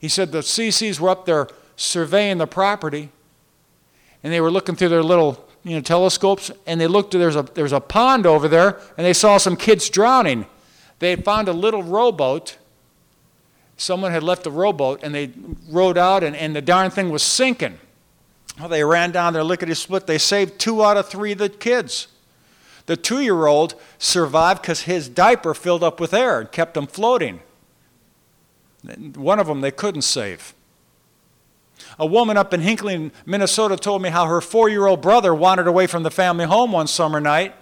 He 0.00 0.08
said 0.08 0.32
the 0.32 0.40
CCs 0.40 1.00
were 1.00 1.08
up 1.08 1.26
there 1.26 1.48
surveying 1.76 2.38
the 2.38 2.46
property, 2.46 3.10
and 4.22 4.32
they 4.32 4.40
were 4.40 4.50
looking 4.50 4.76
through 4.76 4.90
their 4.90 5.02
little 5.02 5.48
you 5.64 5.74
know, 5.74 5.80
telescopes, 5.80 6.50
and 6.66 6.80
they 6.80 6.86
looked, 6.86 7.12
there's 7.12 7.36
a, 7.36 7.42
there's 7.42 7.72
a 7.72 7.80
pond 7.80 8.26
over 8.26 8.48
there, 8.48 8.80
and 8.96 9.06
they 9.06 9.12
saw 9.12 9.38
some 9.38 9.56
kids 9.56 9.90
drowning. 9.90 10.46
They 10.98 11.10
had 11.10 11.24
found 11.24 11.48
a 11.48 11.52
little 11.52 11.82
rowboat. 11.82 12.58
Someone 13.76 14.12
had 14.12 14.22
left 14.22 14.46
a 14.46 14.50
rowboat 14.50 15.00
and 15.02 15.14
they 15.14 15.30
rowed 15.68 15.96
out 15.96 16.24
and, 16.24 16.34
and 16.34 16.54
the 16.54 16.62
darn 16.62 16.90
thing 16.90 17.10
was 17.10 17.22
sinking. 17.22 17.78
Well, 18.58 18.68
they 18.68 18.82
ran 18.82 19.12
down 19.12 19.32
there 19.32 19.44
lickety 19.44 19.74
split. 19.74 20.06
They 20.06 20.18
saved 20.18 20.58
two 20.58 20.82
out 20.84 20.96
of 20.96 21.08
three 21.08 21.32
of 21.32 21.38
the 21.38 21.48
kids. 21.48 22.08
The 22.86 22.96
two 22.96 23.20
year 23.20 23.46
old 23.46 23.74
survived 23.98 24.62
because 24.62 24.82
his 24.82 25.08
diaper 25.08 25.54
filled 25.54 25.84
up 25.84 26.00
with 26.00 26.12
air 26.12 26.40
and 26.40 26.50
kept 26.50 26.76
him 26.76 26.86
floating. 26.86 27.40
One 29.14 29.38
of 29.38 29.46
them 29.46 29.60
they 29.60 29.70
couldn't 29.70 30.02
save. 30.02 30.54
A 31.98 32.06
woman 32.06 32.36
up 32.36 32.52
in 32.52 32.60
Hinckley, 32.60 33.12
Minnesota 33.24 33.76
told 33.76 34.02
me 34.02 34.08
how 34.08 34.26
her 34.26 34.40
four 34.40 34.68
year 34.68 34.86
old 34.86 35.00
brother 35.00 35.32
wandered 35.32 35.68
away 35.68 35.86
from 35.86 36.02
the 36.02 36.10
family 36.10 36.46
home 36.46 36.72
one 36.72 36.88
summer 36.88 37.20
night 37.20 37.54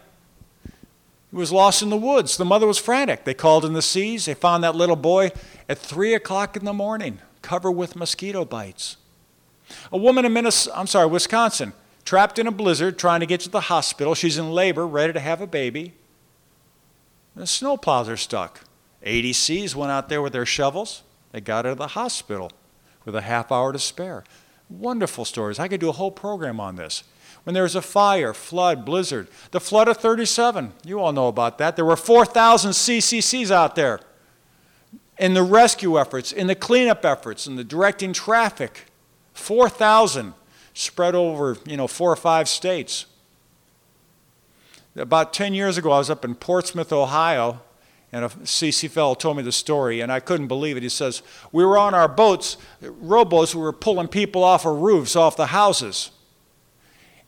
he 1.37 1.38
was 1.38 1.53
lost 1.53 1.83
in 1.83 1.90
the 1.90 1.99
woods. 1.99 2.38
The 2.38 2.46
mother 2.46 2.66
was 2.66 2.79
frantic. 2.79 3.25
They 3.25 3.35
called 3.35 3.66
in 3.66 3.75
the 3.75 3.83
C's. 3.83 4.25
They 4.25 4.33
found 4.33 4.64
that 4.64 4.75
little 4.75 4.96
boy 4.96 5.33
at 5.68 5.77
3 5.77 6.14
o'clock 6.14 6.57
in 6.57 6.64
the 6.64 6.72
morning, 6.72 7.18
covered 7.42 7.72
with 7.72 7.94
mosquito 7.94 8.46
bites. 8.46 8.96
A 9.92 9.99
woman 9.99 10.25
in 10.25 10.33
Minnesota, 10.33 10.79
I'm 10.79 10.87
sorry, 10.87 11.09
Wisconsin, 11.09 11.75
trapped 12.07 12.38
in 12.38 12.46
a 12.46 12.51
blizzard 12.51 12.99
trying 12.99 13.20
to 13.20 13.27
get 13.27 13.40
to 13.40 13.51
the 13.51 13.61
hospital. 13.61 14.14
She's 14.14 14.38
in 14.38 14.51
labor, 14.51 14.87
ready 14.87 15.12
to 15.12 15.20
have 15.20 15.42
a 15.42 15.46
baby. 15.46 15.92
The 17.35 17.42
snowplows 17.42 18.09
are 18.09 18.16
stuck. 18.16 18.62
ADCs 19.05 19.75
went 19.75 19.92
out 19.92 20.09
there 20.09 20.22
with 20.22 20.33
their 20.33 20.46
shovels. 20.46 21.03
They 21.33 21.42
got 21.42 21.66
her 21.66 21.72
to 21.72 21.75
the 21.75 21.88
hospital 21.88 22.51
with 23.05 23.14
a 23.14 23.20
half 23.20 23.53
hour 23.53 23.75
to 23.75 23.79
spare. 23.79 24.25
Wonderful 24.70 25.27
stories. 25.27 25.59
I 25.59 25.68
could 25.68 25.81
do 25.81 25.90
a 25.90 25.92
whole 25.92 26.12
program 26.12 26.61
on 26.61 26.77
this 26.77 27.05
when 27.46 27.54
there 27.54 27.62
was 27.62 27.76
a 27.76 27.80
fire, 27.80 28.35
flood, 28.35 28.85
blizzard. 28.85 29.28
The 29.52 29.61
flood 29.61 29.87
of 29.87 29.98
37, 29.98 30.72
you 30.85 30.98
all 30.98 31.12
know 31.12 31.28
about 31.28 31.59
that. 31.59 31.76
There 31.76 31.85
were 31.85 31.94
4,000 31.94 32.72
CCCs 32.72 33.52
out 33.52 33.76
there 33.76 34.00
in 35.16 35.35
the 35.35 35.44
rescue 35.44 35.96
efforts, 35.96 36.32
in 36.32 36.48
the 36.48 36.56
cleanup 36.56 37.04
efforts, 37.04 37.46
in 37.46 37.54
the 37.54 37.62
directing 37.62 38.12
traffic. 38.12 38.87
4,000 39.35 40.35
spread 40.74 41.14
over, 41.14 41.56
you 41.64 41.76
know, 41.76 41.87
four 41.87 42.11
or 42.11 42.16
five 42.16 42.48
states. 42.48 43.06
About 44.96 45.32
10 45.32 45.54
years 45.54 45.78
ago, 45.78 45.92
I 45.92 45.98
was 45.98 46.11
up 46.11 46.24
in 46.24 46.35
Portsmouth, 46.35 46.92
Ohio, 46.92 47.61
and 48.11 48.24
a 48.24 48.28
CC 48.28 48.90
fellow 48.90 49.14
told 49.14 49.37
me 49.37 49.44
the 49.44 49.52
story, 49.52 50.00
and 50.00 50.11
I 50.11 50.18
couldn't 50.18 50.48
believe 50.48 50.76
it. 50.76 50.82
He 50.82 50.88
says, 50.88 51.22
We 51.52 51.64
were 51.64 51.78
on 51.78 51.94
our 51.94 52.09
boats, 52.09 52.56
rowboats, 52.82 53.54
we 53.54 53.62
were 53.62 53.72
pulling 53.72 54.09
people 54.09 54.42
off 54.42 54.66
of 54.66 54.80
roofs, 54.80 55.14
off 55.14 55.37
the 55.37 55.46
houses. 55.46 56.11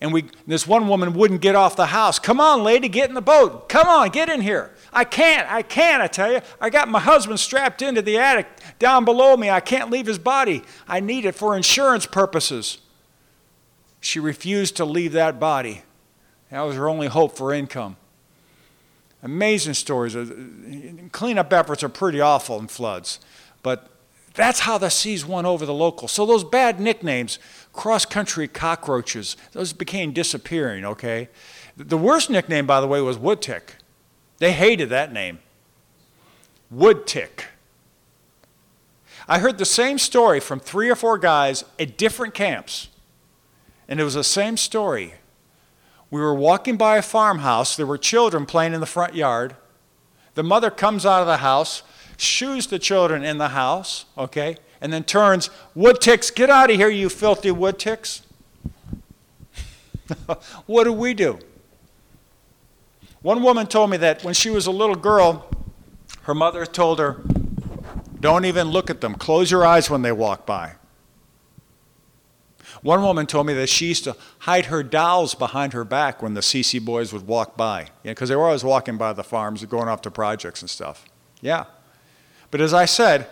And 0.01 0.13
we, 0.13 0.27
this 0.47 0.67
one 0.67 0.87
woman 0.87 1.13
wouldn't 1.13 1.41
get 1.41 1.57
off 1.57 1.75
the 1.75 1.87
house. 1.87 2.21
Come 2.21 2.41
on, 2.41 2.63
lady, 2.63 2.89
get 2.89 3.09
in 3.09 3.15
the 3.15 3.21
boat. 3.21 3.69
Come 3.69 3.89
on, 3.89 4.11
get 4.11 4.29
in 4.29 4.41
here. 4.41 4.73
I 4.93 5.05
can't, 5.05 5.51
I 5.51 5.63
can't, 5.63 6.01
I 6.01 6.07
tell 6.07 6.33
you. 6.33 6.41
I 6.61 6.71
got 6.71 6.89
my 6.89 7.01
husband 7.01 7.41
strapped 7.41 7.83
into 7.83 8.01
the 8.01 8.17
attic 8.17 8.47
down 8.79 9.05
below 9.05 9.37
me. 9.37 9.51
I 9.51 9.59
can't 9.59 9.91
leave 9.91 10.07
his 10.07 10.19
body. 10.19 10.63
I 10.87 11.01
need 11.01 11.25
it 11.25 11.35
for 11.35 11.57
insurance 11.57 12.07
purposes. 12.07 12.79
She 14.01 14.21
refused 14.21 14.77
to 14.77 14.85
leave 14.85 15.13
that 15.13 15.41
body. 15.41 15.83
That 16.51 16.61
was 16.61 16.77
her 16.77 16.89
only 16.89 17.09
hope 17.09 17.37
for 17.37 17.53
income. 17.53 17.97
Amazing 19.23 19.75
stories. 19.75 20.15
Uh, 20.15 20.27
cleanup 21.11 21.53
efforts 21.53 21.83
are 21.83 21.89
pretty 21.89 22.21
awful 22.21 22.61
in 22.61 22.69
floods, 22.69 23.19
but 23.65 23.91
that's 24.39 24.61
how 24.61 24.79
the 24.79 24.89
C's 24.89 25.27
won 25.27 25.45
over 25.45 25.67
the 25.67 25.75
locals. 25.75 26.13
So 26.13 26.25
those 26.25 26.45
bad 26.45 26.79
nicknames, 26.79 27.41
cross 27.73 28.05
country 28.05 28.47
cockroaches, 28.47 29.37
those 29.51 29.73
became 29.73 30.13
disappearing, 30.13 30.85
okay? 30.85 31.29
The 31.77 31.99
worst 31.99 32.31
nickname, 32.31 32.65
by 32.65 32.81
the 32.81 32.87
way, 32.87 33.01
was 33.01 33.19
wood 33.19 33.43
tick. 33.43 33.75
They 34.39 34.53
hated 34.53 34.91
that 34.91 35.13
name. 35.13 35.41
Wood 36.71 37.05
tick. 37.05 37.47
I 39.27 39.41
heard 39.41 39.59
the 39.59 39.65
same 39.65 39.99
story 39.99 40.39
from 40.39 40.61
three 40.61 40.89
or 40.89 40.95
four 40.95 41.19
guys 41.19 41.65
at 41.77 41.99
different 41.99 42.33
camps. 42.33 42.91
And 43.89 43.99
it 43.99 44.05
was 44.05 44.15
the 44.15 44.23
same 44.23 44.57
story. 44.57 45.15
We 46.13 46.21
were 46.21 46.35
walking 46.35 46.77
by 46.77 46.97
a 46.97 47.03
farmhouse. 47.03 47.77
There 47.77 47.87
were 47.87 47.99
children 47.99 48.47
playing 48.47 48.73
in 48.73 48.79
the 48.79 48.87
front 48.87 49.17
yard. 49.17 49.57
The 50.35 50.45
mother 50.45 50.71
comes 50.71 51.05
out 51.05 51.23
of 51.23 51.27
the 51.27 51.39
house, 51.39 51.83
shoos 52.19 52.67
the 52.67 52.79
children 52.79 53.25
in 53.25 53.39
the 53.39 53.49
house, 53.49 54.05
okay, 54.19 54.57
and 54.81 54.93
then 54.93 55.05
turns, 55.05 55.49
Wood 55.75 56.01
ticks, 56.01 56.31
get 56.31 56.51
out 56.51 56.71
of 56.71 56.77
here, 56.77 56.91
you 56.91 57.09
filthy 57.09 57.51
wood 57.51 57.79
ticks. 57.79 58.23
what 60.67 60.85
do 60.85 60.93
we 60.93 61.15
do? 61.15 61.39
One 63.23 63.43
woman 63.43 63.67
told 63.67 63.91
me 63.91 63.97
that 63.99 64.23
when 64.23 64.35
she 64.35 64.51
was 64.51 64.67
a 64.67 64.71
little 64.71 64.95
girl, 64.97 65.49
her 66.23 66.35
mother 66.35 66.67
told 66.67 66.99
her, 66.99 67.21
Don't 68.21 68.45
even 68.45 68.69
look 68.69 68.91
at 68.91 69.01
them, 69.01 69.15
close 69.15 69.51
your 69.51 69.65
eyes 69.65 69.89
when 69.89 70.03
they 70.03 70.13
walk 70.13 70.45
by. 70.45 70.75
One 72.83 73.03
woman 73.03 73.27
told 73.27 73.47
me 73.47 73.55
that 73.55 73.69
she 73.69 73.89
used 73.89 74.05
to 74.05 74.17
hide 74.41 74.67
her 74.67 74.83
dolls 74.83 75.35
behind 75.35 75.73
her 75.73 75.85
back 75.85 76.23
when 76.23 76.35
the 76.35 76.41
CC 76.41 76.85
boys 76.85 77.13
would 77.13 77.27
walk 77.27 77.57
by, 77.57 77.89
because 78.03 78.29
they 78.29 78.37
were 78.37 78.47
always 78.47 78.63
walking 78.63 78.97
by 78.97 79.13
the 79.13 79.25
farms, 79.25 79.65
going 79.65 79.89
off 79.89 80.01
to 80.03 80.11
projects 80.11 80.61
and 80.61 80.71
stuff. 80.71 81.05
Yeah. 81.41 81.65
But 82.51 82.61
as 82.61 82.73
I 82.73 82.85
said, 82.85 83.27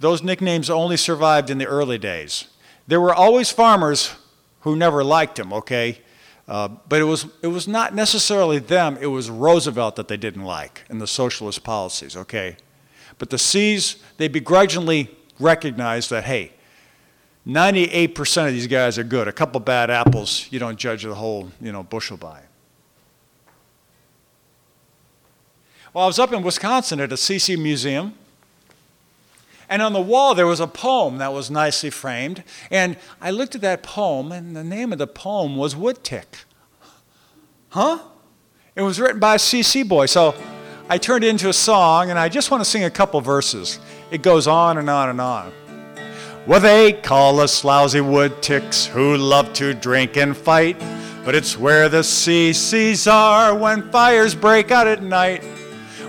those 0.00 0.22
nicknames 0.22 0.68
only 0.68 0.96
survived 0.96 1.50
in 1.50 1.58
the 1.58 1.66
early 1.66 1.98
days. 1.98 2.46
There 2.86 3.00
were 3.00 3.14
always 3.14 3.50
farmers 3.50 4.14
who 4.60 4.76
never 4.76 5.04
liked 5.04 5.38
him, 5.38 5.52
okay? 5.52 6.00
Uh, 6.48 6.68
but 6.88 7.00
it 7.00 7.04
was, 7.04 7.26
it 7.40 7.48
was 7.48 7.68
not 7.68 7.94
necessarily 7.94 8.58
them, 8.58 8.98
it 9.00 9.06
was 9.06 9.30
Roosevelt 9.30 9.96
that 9.96 10.08
they 10.08 10.16
didn't 10.16 10.44
like 10.44 10.84
and 10.88 11.00
the 11.00 11.06
socialist 11.06 11.62
policies, 11.62 12.16
okay? 12.16 12.56
But 13.18 13.30
the 13.30 13.38
C's, 13.38 13.96
they 14.16 14.28
begrudgingly 14.28 15.10
recognized 15.38 16.10
that, 16.10 16.24
hey, 16.24 16.52
98% 17.46 18.46
of 18.48 18.52
these 18.52 18.66
guys 18.66 18.98
are 18.98 19.04
good. 19.04 19.26
A 19.28 19.32
couple 19.32 19.60
bad 19.60 19.90
apples, 19.90 20.46
you 20.50 20.58
don't 20.58 20.78
judge 20.78 21.02
the 21.04 21.14
whole, 21.14 21.50
you 21.60 21.72
know, 21.72 21.82
bushel 21.82 22.16
by. 22.16 22.42
Well, 25.92 26.04
I 26.04 26.06
was 26.06 26.18
up 26.18 26.32
in 26.32 26.42
Wisconsin 26.42 27.00
at 27.00 27.12
a 27.12 27.16
CC 27.16 27.58
museum, 27.58 28.14
and 29.72 29.80
on 29.80 29.94
the 29.94 30.00
wall 30.02 30.34
there 30.34 30.46
was 30.46 30.60
a 30.60 30.66
poem 30.66 31.16
that 31.16 31.32
was 31.32 31.50
nicely 31.50 31.88
framed. 31.88 32.44
And 32.70 32.98
I 33.22 33.30
looked 33.30 33.54
at 33.54 33.62
that 33.62 33.82
poem, 33.82 34.30
and 34.30 34.54
the 34.54 34.62
name 34.62 34.92
of 34.92 34.98
the 34.98 35.06
poem 35.06 35.56
was 35.56 35.74
Woodtick. 35.74 36.44
Huh? 37.70 38.00
It 38.76 38.82
was 38.82 39.00
written 39.00 39.18
by 39.18 39.36
a 39.36 39.38
CC 39.38 39.88
boy. 39.88 40.04
So 40.06 40.34
I 40.90 40.98
turned 40.98 41.24
it 41.24 41.28
into 41.28 41.48
a 41.48 41.54
song, 41.54 42.10
and 42.10 42.18
I 42.18 42.28
just 42.28 42.50
want 42.50 42.62
to 42.62 42.68
sing 42.68 42.84
a 42.84 42.90
couple 42.90 43.18
verses. 43.22 43.80
It 44.10 44.20
goes 44.20 44.46
on 44.46 44.76
and 44.76 44.90
on 44.90 45.08
and 45.08 45.20
on. 45.22 45.52
Well, 46.46 46.60
they 46.60 46.92
call 46.92 47.40
us 47.40 47.64
lousy 47.64 48.02
wood 48.02 48.42
ticks 48.42 48.84
who 48.84 49.16
love 49.16 49.54
to 49.54 49.72
drink 49.72 50.18
and 50.18 50.36
fight, 50.36 50.78
but 51.24 51.34
it's 51.34 51.56
where 51.56 51.88
the 51.88 52.00
CCs 52.00 53.10
are 53.10 53.54
when 53.56 53.90
fires 53.90 54.34
break 54.34 54.70
out 54.70 54.86
at 54.86 55.02
night. 55.02 55.42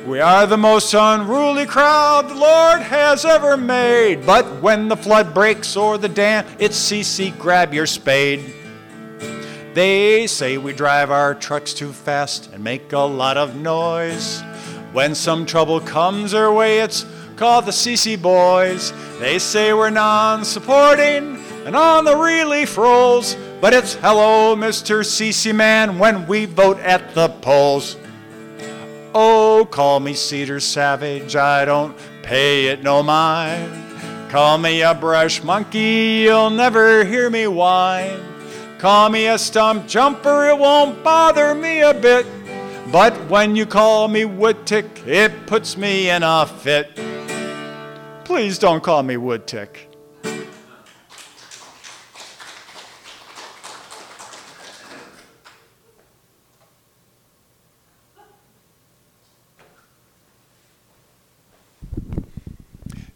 We 0.05 0.19
are 0.19 0.45
the 0.45 0.57
most 0.57 0.93
unruly 0.93 1.65
crowd 1.65 2.27
the 2.27 2.35
Lord 2.35 2.81
has 2.81 3.23
ever 3.23 3.55
made, 3.55 4.25
but 4.25 4.61
when 4.61 4.89
the 4.89 4.97
flood 4.97 5.33
breaks 5.33 5.77
or 5.77 5.97
the 5.97 6.09
dam, 6.09 6.45
it's 6.59 6.77
CC, 6.77 7.37
grab 7.39 7.73
your 7.73 7.85
spade. 7.85 8.53
They 9.73 10.27
say 10.27 10.57
we 10.57 10.73
drive 10.73 11.09
our 11.09 11.33
trucks 11.33 11.73
too 11.73 11.93
fast 11.93 12.51
and 12.51 12.61
make 12.61 12.91
a 12.91 12.99
lot 12.99 13.37
of 13.37 13.55
noise. 13.55 14.41
When 14.91 15.15
some 15.15 15.45
trouble 15.45 15.79
comes 15.79 16.33
our 16.33 16.51
way, 16.51 16.79
it's 16.79 17.05
called 17.37 17.65
the 17.65 17.71
CC 17.71 18.21
Boys. 18.21 18.91
They 19.19 19.39
say 19.39 19.73
we're 19.73 19.89
non 19.89 20.43
supporting 20.43 21.41
and 21.65 21.77
on 21.77 22.03
the 22.03 22.17
relief 22.17 22.77
rolls, 22.77 23.37
but 23.61 23.73
it's 23.73 23.93
hello, 23.93 24.53
Mr. 24.53 24.99
CC 24.99 25.55
Man, 25.55 25.97
when 25.97 26.27
we 26.27 26.43
vote 26.43 26.79
at 26.79 27.15
the 27.15 27.29
polls. 27.29 27.95
Oh, 29.15 29.67
call 29.69 29.99
me 29.99 30.15
Cedar 30.15 30.59
Savage, 30.59 31.35
I 31.35 31.65
don't 31.65 31.95
pay 32.23 32.67
it 32.67 32.81
no 32.81 33.03
mind. 33.03 33.71
Call 34.31 34.57
me 34.57 34.81
a 34.81 34.95
brush 34.95 35.43
monkey, 35.43 36.23
you'll 36.23 36.49
never 36.49 37.05
hear 37.05 37.29
me 37.29 37.45
whine. 37.45 38.19
Call 38.79 39.09
me 39.09 39.27
a 39.27 39.37
stump 39.37 39.87
jumper, 39.87 40.49
it 40.49 40.57
won't 40.57 41.03
bother 41.03 41.53
me 41.53 41.81
a 41.81 41.93
bit. 41.93 42.25
But 42.91 43.13
when 43.29 43.55
you 43.55 43.67
call 43.67 44.07
me 44.07 44.23
Woodtick, 44.23 45.05
it 45.05 45.45
puts 45.45 45.77
me 45.77 46.09
in 46.09 46.23
a 46.23 46.47
fit. 46.47 46.99
Please 48.25 48.57
don't 48.57 48.83
call 48.83 49.03
me 49.03 49.15
Woodtick. 49.15 49.92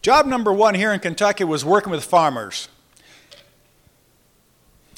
Job 0.08 0.26
number 0.26 0.54
one 0.54 0.74
here 0.74 0.94
in 0.94 1.02
Kentucky 1.02 1.44
was 1.44 1.66
working 1.66 1.92
with 1.92 2.02
farmers. 2.02 2.70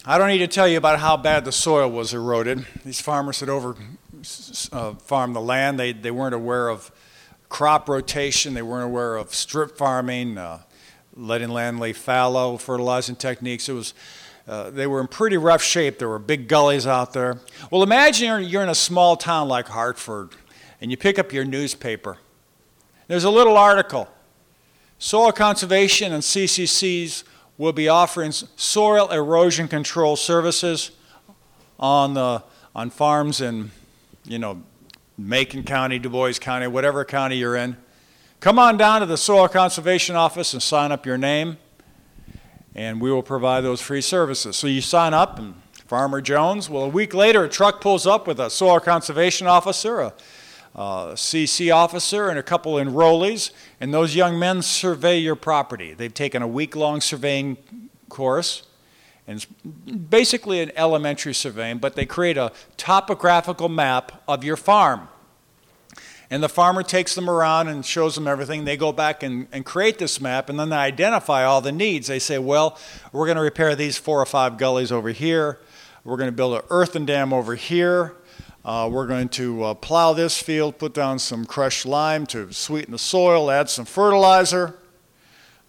I 0.06 0.20
don't 0.20 0.28
need 0.28 0.38
to 0.38 0.48
tell 0.48 0.68
you 0.68 0.78
about 0.78 1.00
how 1.00 1.18
bad 1.18 1.46
the 1.46 1.52
soil 1.52 1.90
was 1.90 2.14
eroded. 2.14 2.64
These 2.86 3.02
farmers 3.02 3.40
had 3.40 3.50
over 3.50 3.76
uh, 4.72 4.94
farmed 4.94 5.36
the 5.36 5.42
land. 5.42 5.80
They, 5.80 5.94
they 5.94 6.12
weren't 6.12 6.36
aware 6.36 6.70
of 6.70 6.92
crop 7.50 7.90
rotation. 7.90 8.54
They 8.54 8.62
weren't 8.62 8.86
aware 8.86 9.16
of 9.16 9.34
strip 9.34 9.76
farming, 9.80 10.38
uh, 10.38 10.60
letting 11.16 11.50
land 11.50 11.80
lay 11.80 11.94
fallow, 11.94 12.58
fertilizing 12.58 13.16
techniques. 13.16 13.68
It 13.68 13.74
was, 13.74 13.96
uh, 14.48 14.70
they 14.70 14.86
were 14.86 15.02
in 15.02 15.08
pretty 15.08 15.38
rough 15.38 15.64
shape. 15.64 15.98
There 15.98 16.10
were 16.10 16.20
big 16.20 16.48
gullies 16.48 16.86
out 16.86 17.14
there. 17.14 17.40
Well, 17.72 17.82
imagine 17.82 18.28
you're, 18.28 18.40
you're 18.40 18.62
in 18.62 18.70
a 18.70 18.76
small 18.76 19.18
town 19.18 19.48
like 19.48 19.70
Hartford 19.70 20.36
and 20.80 20.92
you 20.92 20.98
pick 20.98 21.18
up 21.18 21.34
your 21.34 21.46
newspaper. 21.46 22.20
There's 23.08 23.24
a 23.24 23.32
little 23.32 23.58
article. 23.58 24.08
Soil 25.02 25.32
conservation 25.32 26.12
and 26.12 26.22
CCCs 26.22 27.24
will 27.58 27.72
be 27.72 27.88
offering 27.88 28.34
soil 28.34 29.10
erosion 29.10 29.70
control 29.70 30.18
services 30.18 30.92
on, 31.80 32.14
the, 32.16 32.44
on 32.76 32.90
farms 32.90 33.40
in, 33.40 33.72
you 34.26 34.38
know, 34.38 34.62
Macon 35.18 35.64
County, 35.64 36.00
Du 36.00 36.10
Bois 36.10 36.34
County, 36.34 36.68
whatever 36.68 37.06
county 37.06 37.38
you're 37.38 37.56
in. 37.56 37.78
Come 38.42 38.60
on 38.60 38.76
down 38.76 39.00
to 39.00 39.06
the 39.06 39.18
Soil 39.18 39.48
Conservation 39.48 40.18
Office 40.18 40.52
and 40.52 40.62
sign 40.62 40.92
up 40.92 41.06
your 41.06 41.18
name, 41.18 41.58
and 42.76 43.00
we 43.00 43.10
will 43.10 43.24
provide 43.24 43.62
those 43.62 43.80
free 43.80 44.02
services. 44.02 44.58
So 44.58 44.68
you 44.68 44.82
sign 44.82 45.14
up, 45.14 45.40
and 45.40 45.56
Farmer 45.88 46.20
Jones, 46.20 46.70
well, 46.70 46.84
a 46.84 46.90
week 46.90 47.14
later, 47.14 47.46
a 47.46 47.50
truck 47.50 47.80
pulls 47.80 48.06
up 48.06 48.28
with 48.28 48.40
a 48.40 48.50
soil 48.50 48.82
conservation 48.82 49.48
officer, 49.48 50.02
a, 50.02 50.14
Uh, 50.76 51.14
CC 51.14 51.74
officer, 51.74 52.30
and 52.30 52.38
a 52.38 52.44
couple 52.44 52.74
enrollees, 52.74 53.52
and 53.82 53.94
those 53.94 54.16
young 54.16 54.38
men 54.38 54.62
survey 54.62 55.18
your 55.18 55.36
property. 55.36 55.94
They've 55.94 56.14
taken 56.14 56.42
a 56.42 56.48
week 56.48 56.76
long 56.76 57.02
surveying 57.02 57.58
course. 58.08 58.64
And 59.30 59.38
it's 59.38 59.46
basically 60.10 60.60
an 60.62 60.72
elementary 60.76 61.36
surveying, 61.36 61.78
but 61.78 61.96
they 61.96 62.06
create 62.06 62.36
a 62.36 62.52
topographical 62.78 63.70
map 63.70 64.24
of 64.28 64.44
your 64.44 64.58
farm. 64.58 65.08
And 66.32 66.42
the 66.44 66.50
farmer 66.50 66.82
takes 66.82 67.14
them 67.16 67.30
around 67.30 67.68
and 67.68 67.86
shows 67.86 68.16
them 68.16 68.28
everything. 68.28 68.66
They 68.66 68.78
go 68.78 68.92
back 68.92 69.22
and, 69.22 69.48
and 69.52 69.66
create 69.66 70.00
this 70.00 70.20
map, 70.20 70.50
and 70.50 70.60
then 70.60 70.70
they 70.70 70.78
identify 70.78 71.44
all 71.44 71.62
the 71.62 71.72
needs. 71.72 72.08
They 72.08 72.20
say, 72.20 72.40
well, 72.40 72.78
we're 73.12 73.26
going 73.26 73.36
to 73.36 73.42
repair 73.44 73.76
these 73.76 73.98
four 73.98 74.20
or 74.20 74.26
five 74.26 74.58
gullies 74.58 74.92
over 74.92 75.10
here. 75.10 75.60
We're 76.04 76.18
going 76.18 76.30
to 76.30 76.36
build 76.36 76.56
an 76.56 76.62
earthen 76.70 77.06
dam 77.06 77.32
over 77.32 77.56
here. 77.56 78.16
Uh, 78.66 78.90
we're 78.92 79.08
going 79.08 79.30
to 79.30 79.64
uh, 79.64 79.74
plow 79.74 80.12
this 80.12 80.38
field, 80.38 80.78
put 80.78 80.94
down 80.94 81.18
some 81.18 81.46
crushed 81.46 81.86
lime 81.86 82.26
to 82.28 82.52
sweeten 82.52 82.92
the 82.92 83.00
soil, 83.00 83.50
add 83.50 83.70
some 83.70 83.86
fertilizer. 83.86 84.78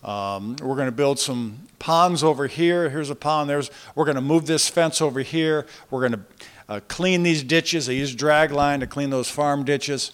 Um, 0.03 0.57
we're 0.61 0.75
going 0.75 0.87
to 0.87 0.93
build 0.93 1.19
some 1.19 1.69
ponds 1.79 2.25
over 2.25 2.47
here. 2.47 2.91
Here's 2.91 3.11
a 3.11 3.15
pond. 3.15 3.49
There's. 3.49 3.71
We're 3.95 4.07
going 4.07 4.17
to 4.17 4.21
move 4.21 4.47
this 4.47 4.69
fence 4.69 5.01
over 5.01 5.21
here. 5.21 5.67
We're 5.91 6.09
going 6.09 6.13
to 6.13 6.21
uh, 6.69 6.81
clean 6.89 7.23
these 7.23 7.45
ditches. 7.45 7.87
They 7.87 7.97
use 7.97 8.15
drag 8.15 8.51
line 8.51 8.81
to 8.81 8.87
clean 8.87 9.11
those 9.11 9.31
farm 9.31 9.65
ditches. 9.65 10.11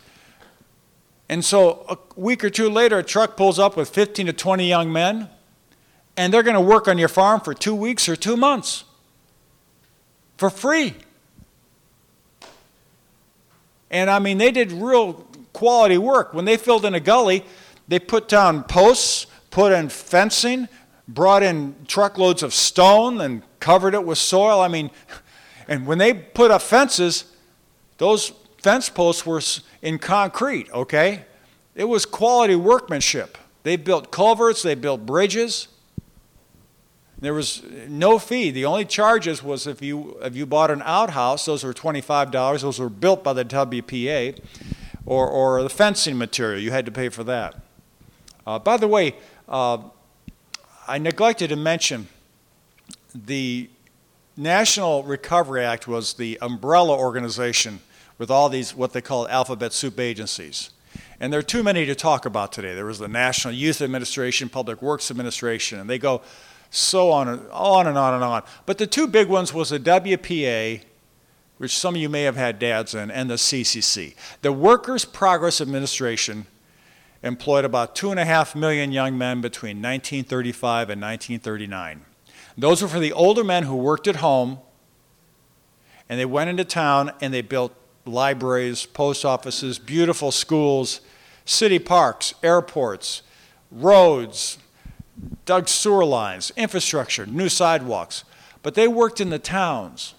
And 1.29 1.45
so 1.45 1.87
a 1.89 1.99
week 2.21 2.45
or 2.45 2.51
two 2.51 2.69
later, 2.69 2.99
a 2.99 3.03
truck 3.03 3.37
pulls 3.37 3.59
up 3.59 3.77
with 3.77 3.89
15 3.89 4.27
to 4.27 4.33
20 4.33 4.69
young 4.69 4.93
men, 4.93 5.29
and 6.17 6.33
they're 6.33 6.43
going 6.43 6.55
to 6.55 6.61
work 6.61 6.89
on 6.89 6.99
your 6.99 7.09
farm 7.09 7.41
for 7.41 7.55
two 7.55 7.75
weeks 7.75 8.09
or 8.09 8.17
two 8.17 8.37
months 8.37 8.85
for 10.37 10.51
free. 10.51 10.95
And 13.91 14.11
I 14.11 14.19
mean, 14.19 14.39
they 14.39 14.51
did 14.51 14.73
real 14.73 15.15
quality 15.53 15.99
work. 15.99 16.35
When 16.35 16.45
they 16.45 16.57
filled 16.57 16.85
in 16.85 16.95
a 16.95 17.01
gully, 17.01 17.45
they 17.89 17.99
put 17.99 18.29
down 18.29 18.65
posts, 18.65 19.27
put 19.51 19.73
in 19.73 19.89
fencing, 19.89 20.69
brought 21.09 21.43
in 21.43 21.75
truckloads 21.87 22.43
of 22.43 22.53
stone 22.53 23.21
and 23.21 23.43
covered 23.61 23.95
it 23.95 24.05
with 24.05 24.19
soil. 24.19 24.61
I 24.61 24.69
mean, 24.69 24.91
and 25.69 25.87
when 25.87 25.99
they 25.99 26.15
put 26.15 26.51
up 26.51 26.63
fences, 26.63 27.25
those 27.99 28.33
fence 28.59 28.89
posts 28.89 29.25
were 29.25 29.41
in 29.83 29.99
concrete, 29.99 30.71
okay? 30.73 31.25
It 31.75 31.85
was 31.85 32.07
quality 32.07 32.57
workmanship 32.57 33.39
They 33.63 33.77
built 33.77 34.11
culverts, 34.11 34.63
they 34.63 34.75
built 34.75 35.07
bridges. 35.07 35.69
There 37.19 37.33
was 37.33 37.63
no 37.89 38.19
fee. 38.19 38.51
The 38.51 38.67
only 38.67 38.85
charges 38.85 39.43
was 39.43 39.67
if 39.67 39.81
you 39.81 40.19
if 40.21 40.37
you 40.37 40.45
bought 40.45 40.71
an 40.71 40.83
outhouse, 40.83 41.47
those 41.47 41.65
were 41.65 41.73
twenty-five 41.73 42.31
dollars. 42.31 42.63
Those 42.63 42.79
were 42.79 42.91
built 42.91 43.25
by 43.25 43.33
the 43.33 43.45
WPA, 43.45 44.39
or 45.07 45.29
or 45.29 45.63
the 45.63 45.71
fencing 45.71 46.19
material. 46.19 46.61
You 46.61 46.73
had 46.73 46.85
to 46.87 46.93
pay 46.93 47.09
for 47.09 47.25
that. 47.25 47.55
Uh, 48.47 48.59
by 48.59 48.77
the 48.77 48.87
way, 48.87 49.15
uh, 49.49 49.79
I 50.87 50.99
neglected 50.99 51.49
to 51.49 51.57
mention 51.57 52.09
the 53.15 53.71
National 54.37 55.03
Recovery 55.03 55.65
Act 55.65 55.89
was 55.89 56.15
the 56.15 56.39
umbrella 56.43 56.95
organization 56.95 57.81
with 58.19 58.31
all 58.31 58.51
these 58.51 58.75
what 58.75 58.93
they 58.93 59.01
call 59.01 59.27
alphabet 59.29 59.73
soup 59.73 59.99
agencies. 59.99 60.71
And 61.19 61.33
there 61.33 61.41
are 61.41 61.45
too 61.45 61.63
many 61.63 61.87
to 61.87 61.95
talk 61.95 62.27
about 62.27 62.53
today. 62.53 62.75
There 62.75 62.85
was 62.85 62.99
the 62.99 63.09
National 63.09 63.55
Youth 63.55 63.81
Administration, 63.81 64.51
Public 64.51 64.83
Works 64.83 65.11
Administration, 65.11 65.79
and 65.81 65.89
they 65.89 65.99
go 65.99 66.21
so 66.71 67.11
on 67.11 67.29
and 67.29 67.43
on 67.51 67.87
and 67.87 67.97
on 67.97 68.15
and 68.15 68.25
on. 68.25 68.43
But 68.65 68.79
the 68.79 68.87
two 68.87 69.07
big 69.07 69.29
ones 69.29 69.55
was 69.55 69.71
the 69.71 69.81
WPA, 69.81 70.83
which 71.59 71.77
some 71.77 71.95
of 71.95 72.01
you 72.01 72.09
may 72.09 72.23
have 72.23 72.37
had 72.37 72.59
dads 72.59 72.95
in, 72.95 73.11
and 73.11 73.31
the 73.31 73.35
CCC. 73.35 74.15
The 74.43 74.53
Workers' 74.53 75.05
Progress 75.05 75.61
Administration 75.61 76.47
employed 77.23 77.65
about 77.65 77.97
two 77.97 78.11
and 78.11 78.21
a 78.21 78.25
half 78.25 78.55
million 78.55 78.93
young 78.93 79.17
men 79.17 79.41
between 79.41 79.79
1935 79.79 80.91
and 80.91 81.01
1939. 81.01 82.05
Those 82.59 82.83
were 82.83 82.89
for 82.89 83.01
the 83.01 83.13
older 83.13 83.45
men 83.45 83.65
who 83.65 83.77
worked 83.77 84.07
at 84.07 84.17
home, 84.17 84.59
and 86.09 86.19
they 86.19 86.25
went 86.25 86.51
into 86.51 86.65
town 86.65 87.13
and 87.21 87.35
they 87.35 87.43
built 87.43 87.75
libraries, 88.07 88.87
post 88.87 89.25
offices, 89.25 89.79
beautiful 89.79 90.31
schools, 90.31 91.01
city 91.45 91.79
parks, 91.79 92.35
airports, 92.43 93.23
roads, 93.71 94.59
dug 95.45 95.69
sewer 95.69 96.05
lines, 96.05 96.53
infrastructure, 96.57 97.27
new 97.27 97.49
sidewalks. 97.49 98.25
But 98.63 98.75
they 98.75 98.89
worked 98.89 99.21
in 99.21 99.31
the 99.31 99.39
towns 99.39 100.15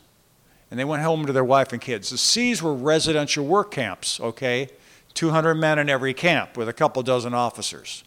and 0.69 0.79
they 0.79 0.85
went 0.85 1.03
home 1.03 1.25
to 1.25 1.33
their 1.33 1.43
wife 1.43 1.71
and 1.71 1.81
kids. 1.81 2.09
The 2.09 2.17
C's 2.17 2.61
were 2.61 2.73
residential 2.73 3.45
work 3.45 3.71
camps, 3.71 4.19
okay? 4.19 4.69
200 5.13 5.55
men 5.55 5.79
in 5.79 5.89
every 5.89 6.13
camp 6.13 6.57
with 6.57 6.69
a 6.69 6.73
couple 6.73 7.01
dozen 7.03 7.33
officers. 7.33 8.03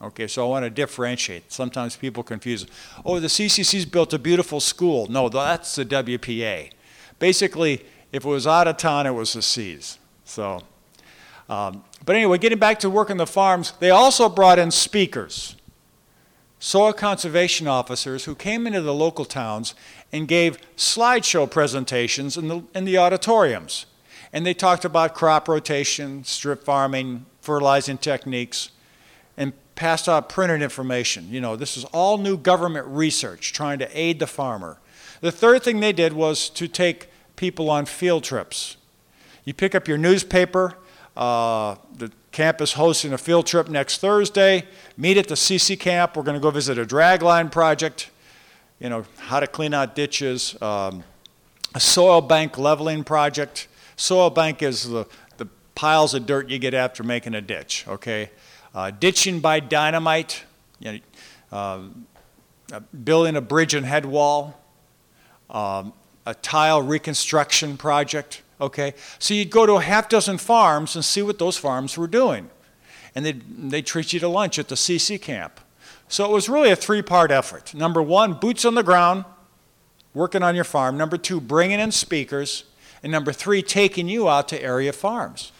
Okay, 0.00 0.28
so 0.28 0.46
I 0.46 0.48
want 0.48 0.64
to 0.64 0.70
differentiate. 0.70 1.50
Sometimes 1.50 1.96
people 1.96 2.22
confuse. 2.22 2.66
Oh, 3.04 3.18
the 3.18 3.26
CCC's 3.26 3.84
built 3.84 4.12
a 4.12 4.18
beautiful 4.18 4.60
school. 4.60 5.08
No, 5.08 5.28
that's 5.28 5.74
the 5.74 5.84
WPA. 5.84 6.70
Basically, 7.18 7.84
if 8.12 8.24
it 8.24 8.28
was 8.28 8.46
out 8.46 8.68
of 8.68 8.76
town, 8.76 9.06
it 9.06 9.10
was 9.10 9.32
the 9.32 9.42
C's. 9.42 9.98
So, 10.24 10.62
um, 11.48 11.82
but 12.04 12.16
anyway, 12.16 12.38
getting 12.38 12.58
back 12.58 12.78
to 12.80 12.90
working 12.90 13.16
the 13.16 13.26
farms, 13.26 13.72
they 13.80 13.90
also 13.90 14.28
brought 14.28 14.58
in 14.58 14.70
speakers, 14.70 15.56
soil 16.58 16.92
conservation 16.92 17.66
officers 17.66 18.24
who 18.24 18.34
came 18.34 18.66
into 18.66 18.80
the 18.80 18.94
local 18.94 19.24
towns 19.24 19.74
and 20.12 20.26
gave 20.26 20.58
slideshow 20.76 21.50
presentations 21.50 22.36
in 22.36 22.48
the, 22.48 22.62
in 22.74 22.84
the 22.84 22.96
auditoriums. 22.96 23.86
And 24.32 24.44
they 24.44 24.54
talked 24.54 24.84
about 24.84 25.14
crop 25.14 25.48
rotation, 25.48 26.24
strip 26.24 26.64
farming, 26.64 27.26
fertilizing 27.40 27.98
techniques, 27.98 28.70
and 29.36 29.52
passed 29.74 30.08
out 30.08 30.28
printed 30.28 30.60
information. 30.60 31.28
You 31.30 31.40
know, 31.40 31.56
this 31.56 31.76
is 31.76 31.84
all 31.86 32.18
new 32.18 32.36
government 32.36 32.86
research 32.88 33.52
trying 33.52 33.78
to 33.78 33.98
aid 33.98 34.18
the 34.18 34.26
farmer. 34.26 34.78
The 35.20 35.32
third 35.32 35.62
thing 35.62 35.80
they 35.80 35.92
did 35.92 36.12
was 36.12 36.48
to 36.50 36.68
take 36.68 37.08
people 37.36 37.70
on 37.70 37.86
field 37.86 38.24
trips. 38.24 38.76
You 39.44 39.54
pick 39.54 39.74
up 39.74 39.88
your 39.88 39.98
newspaper, 39.98 40.76
uh, 41.18 41.74
the 41.96 42.12
camp 42.30 42.60
is 42.60 42.74
hosting 42.74 43.12
a 43.12 43.18
field 43.18 43.44
trip 43.44 43.68
next 43.68 43.98
Thursday. 43.98 44.64
Meet 44.96 45.16
at 45.16 45.26
the 45.26 45.34
CC 45.34 45.78
camp. 45.78 46.16
We're 46.16 46.22
going 46.22 46.36
to 46.36 46.40
go 46.40 46.52
visit 46.52 46.78
a 46.78 46.86
dragline 46.86 47.50
project, 47.50 48.10
you 48.78 48.88
know, 48.88 49.04
how 49.16 49.40
to 49.40 49.48
clean 49.48 49.74
out 49.74 49.96
ditches, 49.96 50.60
um, 50.62 51.02
a 51.74 51.80
soil 51.80 52.20
bank 52.20 52.56
leveling 52.56 53.02
project. 53.02 53.66
Soil 53.96 54.30
bank 54.30 54.62
is 54.62 54.88
the, 54.88 55.06
the 55.38 55.48
piles 55.74 56.14
of 56.14 56.24
dirt 56.24 56.48
you 56.48 56.60
get 56.60 56.72
after 56.72 57.02
making 57.02 57.34
a 57.34 57.40
ditch, 57.40 57.84
okay? 57.88 58.30
Uh, 58.72 58.92
ditching 58.92 59.40
by 59.40 59.58
dynamite, 59.58 60.44
you 60.78 60.92
know, 60.92 61.00
uh, 61.50 62.80
building 63.02 63.34
a 63.34 63.40
bridge 63.40 63.74
and 63.74 63.84
head 63.84 64.06
wall, 64.06 64.56
um, 65.50 65.92
a 66.26 66.34
tile 66.34 66.80
reconstruction 66.80 67.76
project. 67.76 68.42
Okay, 68.60 68.94
so 69.18 69.34
you'd 69.34 69.50
go 69.50 69.66
to 69.66 69.74
a 69.74 69.80
half 69.80 70.08
dozen 70.08 70.36
farms 70.36 70.96
and 70.96 71.04
see 71.04 71.22
what 71.22 71.38
those 71.38 71.56
farms 71.56 71.96
were 71.96 72.08
doing, 72.08 72.50
and 73.14 73.24
they'd, 73.24 73.70
they'd 73.70 73.86
treat 73.86 74.12
you 74.12 74.20
to 74.20 74.28
lunch 74.28 74.58
at 74.58 74.68
the 74.68 74.74
CC 74.74 75.20
camp. 75.20 75.60
So 76.08 76.24
it 76.24 76.32
was 76.32 76.48
really 76.48 76.70
a 76.70 76.76
three-part 76.76 77.30
effort. 77.30 77.74
Number 77.74 78.02
one, 78.02 78.34
boots 78.34 78.64
on 78.64 78.74
the 78.74 78.82
ground, 78.82 79.26
working 80.12 80.42
on 80.42 80.54
your 80.54 80.64
farm. 80.64 80.96
Number 80.96 81.16
two, 81.16 81.40
bringing 81.40 81.78
in 81.78 81.92
speakers, 81.92 82.64
and 83.02 83.12
number 83.12 83.32
three, 83.32 83.62
taking 83.62 84.08
you 84.08 84.28
out 84.28 84.48
to 84.48 84.60
area 84.60 84.92
farms. 84.92 85.52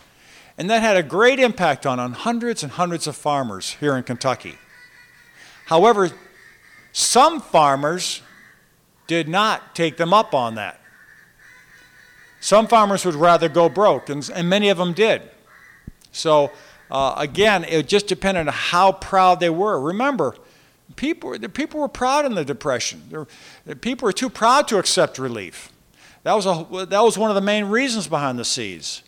And 0.57 0.69
that 0.69 0.83
had 0.83 0.97
a 0.97 1.03
great 1.05 1.39
impact 1.39 1.87
on, 1.87 2.01
on 2.01 2.15
hundreds 2.15 2.65
and 2.65 2.73
hundreds 2.73 3.07
of 3.07 3.15
farmers 3.15 3.77
here 3.79 3.97
in 3.97 4.03
Kentucky. 4.03 4.57
However, 5.67 6.11
some 6.93 7.41
farmers 7.41 8.23
did 9.07 9.29
not 9.29 9.77
take 9.77 9.99
them 9.99 10.13
up 10.13 10.35
on 10.35 10.57
that. 10.57 10.81
Some 12.41 12.67
farmers 12.69 13.05
would 13.05 13.15
rather 13.15 13.49
go 13.49 13.69
broke, 13.69 14.09
and, 14.09 14.29
and 14.35 14.49
many 14.49 14.69
of 14.69 14.79
them 14.79 14.93
did. 14.93 15.23
So, 16.13 16.53
uh, 16.91 17.15
again, 17.17 17.65
it 17.65 17.89
just 17.89 18.07
depended 18.07 18.47
on 18.47 18.55
how 18.55 18.93
proud 18.93 19.41
they 19.41 19.51
were. 19.51 19.81
Remember, 19.81 20.35
people, 20.97 21.39
the 21.39 21.49
people 21.49 21.81
were 21.81 21.89
proud 21.89 22.25
in 22.25 22.35
the 22.35 22.45
Depression. 22.45 23.27
the 23.65 23.77
people 23.77 24.07
were 24.07 24.13
too 24.13 24.31
proud 24.31 24.69
to 24.69 24.79
accept 24.79 25.19
relief. 25.19 25.73
That 26.23 26.35
was, 26.35 26.47
a, 26.47 26.87
that 26.87 27.01
was 27.01 27.17
one 27.19 27.31
of 27.31 27.35
the 27.35 27.41
main 27.41 27.67
reasons 27.67 28.07
behind 28.09 28.39
the 28.39 28.45
C's. 28.45 29.03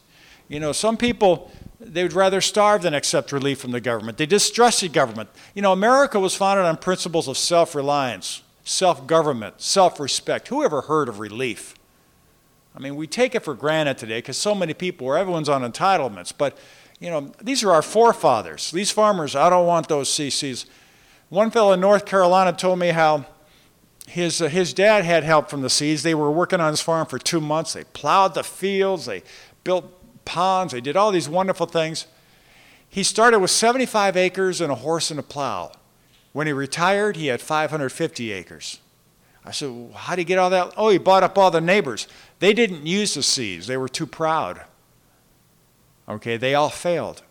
You 0.48 0.58
know, 0.58 0.72
some 0.72 0.96
people, 0.96 1.50
they 1.78 2.02
would 2.02 2.12
rather 2.12 2.40
starve 2.40 2.82
than 2.82 2.94
accept 2.94 3.32
relief 3.32 3.60
from 3.60 3.70
the 3.70 3.80
government. 3.80 4.18
They 4.18 4.26
distrusted 4.26 4.92
government. 4.92 5.30
You 5.54 5.62
know, 5.62 5.72
America 5.72 6.18
was 6.18 6.34
founded 6.34 6.66
on 6.66 6.76
principles 6.76 7.28
of 7.28 7.38
self 7.38 7.74
reliance 7.74 8.42
self 8.64 9.06
government, 9.06 9.60
self 9.60 10.00
respect. 10.00 10.48
Who 10.48 10.64
ever 10.64 10.82
heard 10.82 11.08
of 11.08 11.20
relief? 11.20 11.74
I 12.74 12.78
mean, 12.78 12.96
we 12.96 13.06
take 13.06 13.34
it 13.34 13.42
for 13.42 13.54
granted 13.54 13.98
today 13.98 14.18
because 14.18 14.36
so 14.36 14.54
many 14.54 14.74
people, 14.74 15.06
where 15.06 15.18
everyone's 15.18 15.48
on 15.48 15.62
entitlements. 15.62 16.32
But, 16.36 16.56
you 17.00 17.10
know, 17.10 17.32
these 17.42 17.64
are 17.64 17.72
our 17.72 17.82
forefathers. 17.82 18.70
These 18.70 18.90
farmers, 18.90 19.34
I 19.34 19.50
don't 19.50 19.66
want 19.66 19.88
those 19.88 20.08
CCs. 20.08 20.66
One 21.28 21.50
fellow 21.50 21.72
in 21.72 21.80
North 21.80 22.06
Carolina 22.06 22.52
told 22.52 22.78
me 22.78 22.88
how 22.88 23.26
his, 24.06 24.42
uh, 24.42 24.48
his 24.48 24.72
dad 24.72 25.04
had 25.04 25.24
help 25.24 25.48
from 25.48 25.62
the 25.62 25.70
seeds. 25.70 26.02
They 26.02 26.14
were 26.14 26.30
working 26.30 26.60
on 26.60 26.72
his 26.72 26.80
farm 26.80 27.06
for 27.06 27.18
two 27.18 27.40
months. 27.40 27.72
They 27.72 27.84
plowed 27.84 28.34
the 28.34 28.42
fields, 28.42 29.06
they 29.06 29.22
built 29.62 29.92
ponds, 30.24 30.72
they 30.72 30.80
did 30.80 30.96
all 30.96 31.12
these 31.12 31.28
wonderful 31.28 31.66
things. 31.66 32.06
He 32.88 33.04
started 33.04 33.38
with 33.38 33.52
75 33.52 34.16
acres 34.16 34.60
and 34.60 34.72
a 34.72 34.76
horse 34.76 35.10
and 35.12 35.20
a 35.20 35.22
plow. 35.22 35.70
When 36.32 36.48
he 36.48 36.52
retired, 36.52 37.16
he 37.16 37.28
had 37.28 37.40
550 37.40 38.32
acres. 38.32 38.80
I 39.44 39.52
said, 39.52 39.70
well, 39.70 39.92
How 39.92 40.14
did 40.14 40.22
he 40.22 40.24
get 40.24 40.38
all 40.38 40.50
that? 40.50 40.74
Oh, 40.76 40.90
he 40.90 40.98
bought 40.98 41.22
up 41.22 41.38
all 41.38 41.50
the 41.50 41.60
neighbors. 41.60 42.06
They 42.38 42.52
didn't 42.52 42.86
use 42.86 43.14
the 43.14 43.22
C's, 43.22 43.66
they 43.66 43.76
were 43.76 43.88
too 43.88 44.06
proud. 44.06 44.64
Okay, 46.08 46.36
they 46.36 46.54
all 46.54 46.70
failed. 46.70 47.22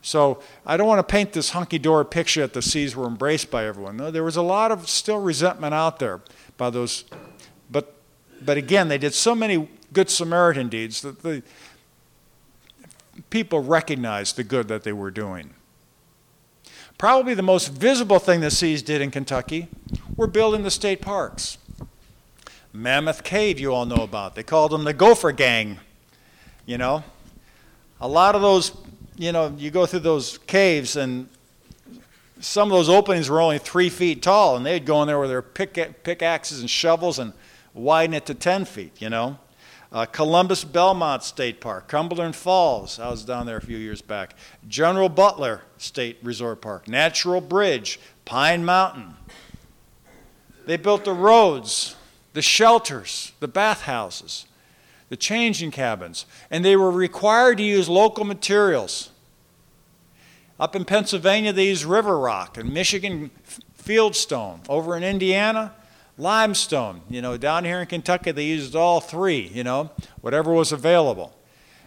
So 0.00 0.40
I 0.64 0.76
don't 0.76 0.86
want 0.86 1.00
to 1.00 1.12
paint 1.12 1.32
this 1.32 1.50
hunky 1.50 1.78
dory 1.78 2.06
picture 2.06 2.42
that 2.42 2.52
the 2.52 2.62
C's 2.62 2.94
were 2.94 3.06
embraced 3.06 3.50
by 3.50 3.66
everyone. 3.66 3.96
No, 3.96 4.10
there 4.10 4.22
was 4.22 4.36
a 4.36 4.42
lot 4.42 4.70
of 4.70 4.88
still 4.88 5.20
resentment 5.20 5.74
out 5.74 5.98
there 5.98 6.20
by 6.56 6.70
those. 6.70 7.04
But, 7.70 7.94
but 8.40 8.56
again, 8.56 8.88
they 8.88 8.98
did 8.98 9.12
so 9.12 9.34
many 9.34 9.68
good 9.92 10.08
Samaritan 10.08 10.68
deeds 10.68 11.02
that 11.02 11.22
the 11.22 11.42
people 13.30 13.60
recognized 13.62 14.36
the 14.36 14.44
good 14.44 14.68
that 14.68 14.84
they 14.84 14.92
were 14.92 15.10
doing. 15.10 15.54
Probably 16.98 17.34
the 17.34 17.42
most 17.42 17.68
visible 17.68 18.18
thing 18.18 18.40
the 18.40 18.50
C's 18.50 18.82
did 18.82 19.00
in 19.00 19.12
Kentucky 19.12 19.68
were 20.16 20.26
building 20.26 20.64
the 20.64 20.70
state 20.70 21.00
parks. 21.00 21.56
Mammoth 22.72 23.22
Cave, 23.22 23.60
you 23.60 23.72
all 23.72 23.86
know 23.86 24.02
about. 24.02 24.34
They 24.34 24.42
called 24.42 24.72
them 24.72 24.82
the 24.82 24.92
Gopher 24.92 25.30
Gang. 25.30 25.78
You 26.66 26.76
know, 26.76 27.04
a 28.00 28.08
lot 28.08 28.34
of 28.34 28.42
those, 28.42 28.72
you 29.16 29.30
know, 29.30 29.54
you 29.56 29.70
go 29.70 29.86
through 29.86 30.00
those 30.00 30.38
caves 30.38 30.96
and 30.96 31.28
some 32.40 32.70
of 32.70 32.76
those 32.76 32.88
openings 32.88 33.30
were 33.30 33.40
only 33.40 33.58
three 33.58 33.88
feet 33.88 34.22
tall, 34.22 34.56
and 34.56 34.64
they'd 34.64 34.84
go 34.84 35.00
in 35.02 35.08
there 35.08 35.18
with 35.18 35.30
their 35.30 35.42
pick, 35.42 36.04
pickaxes 36.04 36.60
and 36.60 36.70
shovels 36.70 37.18
and 37.18 37.32
widen 37.74 38.14
it 38.14 38.26
to 38.26 38.34
10 38.34 38.64
feet, 38.64 39.00
you 39.00 39.08
know. 39.08 39.38
Uh, 39.90 40.04
Columbus 40.04 40.64
Belmont 40.64 41.22
State 41.22 41.60
Park, 41.60 41.88
Cumberland 41.88 42.36
Falls, 42.36 42.98
I 42.98 43.08
was 43.08 43.24
down 43.24 43.46
there 43.46 43.56
a 43.56 43.62
few 43.62 43.78
years 43.78 44.02
back. 44.02 44.34
General 44.68 45.08
Butler 45.08 45.62
State 45.78 46.18
Resort 46.22 46.60
Park, 46.60 46.88
Natural 46.88 47.40
Bridge, 47.40 47.98
Pine 48.26 48.64
Mountain. 48.66 49.14
They 50.66 50.76
built 50.76 51.06
the 51.06 51.14
roads, 51.14 51.96
the 52.34 52.42
shelters, 52.42 53.32
the 53.40 53.48
bathhouses, 53.48 54.44
the 55.08 55.16
changing 55.16 55.70
cabins, 55.70 56.26
and 56.50 56.62
they 56.62 56.76
were 56.76 56.90
required 56.90 57.56
to 57.56 57.64
use 57.64 57.88
local 57.88 58.24
materials. 58.24 59.08
Up 60.60 60.76
in 60.76 60.84
Pennsylvania, 60.84 61.52
they 61.54 61.68
used 61.68 61.84
river 61.84 62.18
rock. 62.18 62.58
In 62.58 62.72
Michigan, 62.72 63.30
fieldstone. 63.82 64.60
Over 64.68 64.96
in 64.96 65.02
Indiana, 65.02 65.72
limestone. 66.18 67.02
You 67.08 67.22
know, 67.22 67.36
down 67.36 67.64
here 67.64 67.80
in 67.80 67.86
Kentucky, 67.86 68.32
they 68.32 68.44
used 68.44 68.76
all 68.76 69.00
three, 69.00 69.50
you 69.54 69.64
know, 69.64 69.90
whatever 70.20 70.52
was 70.52 70.72
available. 70.72 71.34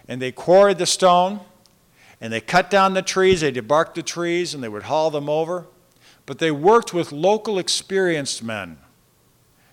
And 0.08 0.22
they 0.22 0.32
quarried 0.32 0.78
the 0.78 0.86
stone, 0.86 1.42
and 2.20 2.34
they 2.34 2.42
cut 2.42 2.70
down 2.70 2.94
the 2.94 3.02
trees, 3.02 3.42
they 3.42 3.52
debarked 3.52 3.96
the 3.96 4.04
trees, 4.04 4.54
and 4.54 4.64
they 4.64 4.70
would 4.70 4.84
haul 4.84 5.12
them 5.12 5.30
over. 5.30 5.68
But 6.26 6.40
they 6.40 6.52
worked 6.52 6.94
with 6.94 7.12
local 7.12 7.60
experienced 7.60 8.44
men. 8.44 8.78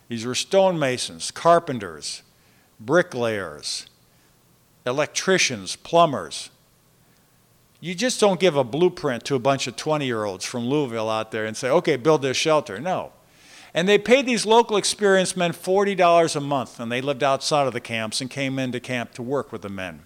These 0.09 0.25
were 0.25 0.35
stonemasons, 0.35 1.31
carpenters, 1.31 2.23
bricklayers, 2.81 3.87
electricians, 4.87 5.77
plumbers. 5.77 6.51
You 7.81 7.95
just 7.95 8.19
don't 8.19 8.41
give 8.41 8.57
a 8.57 8.65
blueprint 8.65 9.25
to 9.27 9.35
a 9.35 9.39
bunch 9.39 9.67
of 9.67 9.77
20 9.77 10.07
year 10.07 10.25
olds 10.25 10.45
from 10.45 10.67
Louisville 10.67 11.11
out 11.11 11.31
there 11.31 11.45
and 11.45 11.57
say, 11.57 11.71
okay, 11.71 11.97
build 11.97 12.23
this 12.23 12.37
shelter. 12.37 12.81
No. 12.81 13.13
And 13.75 13.89
they 13.89 13.99
paid 13.99 14.27
these 14.27 14.47
local 14.47 14.77
experienced 14.77 15.37
men 15.37 15.53
$40 15.53 16.37
a 16.37 16.41
month, 16.41 16.81
and 16.81 16.91
they 16.91 17.01
lived 17.01 17.23
outside 17.23 17.67
of 17.67 17.73
the 17.73 17.81
camps 17.81 18.21
and 18.21 18.31
came 18.31 18.59
into 18.59 18.81
camp 18.81 19.13
to 19.15 19.23
work 19.23 19.53
with 19.53 19.63
the 19.63 19.69
men. 19.69 20.05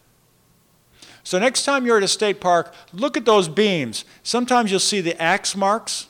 So, 1.24 1.38
next 1.38 1.64
time 1.64 1.86
you're 1.86 1.98
at 1.98 2.02
a 2.02 2.08
state 2.08 2.40
park, 2.40 2.74
look 2.92 3.16
at 3.16 3.24
those 3.24 3.48
beams. 3.48 4.04
Sometimes 4.22 4.70
you'll 4.70 4.80
see 4.80 5.00
the 5.00 5.20
axe 5.22 5.54
marks. 5.54 6.08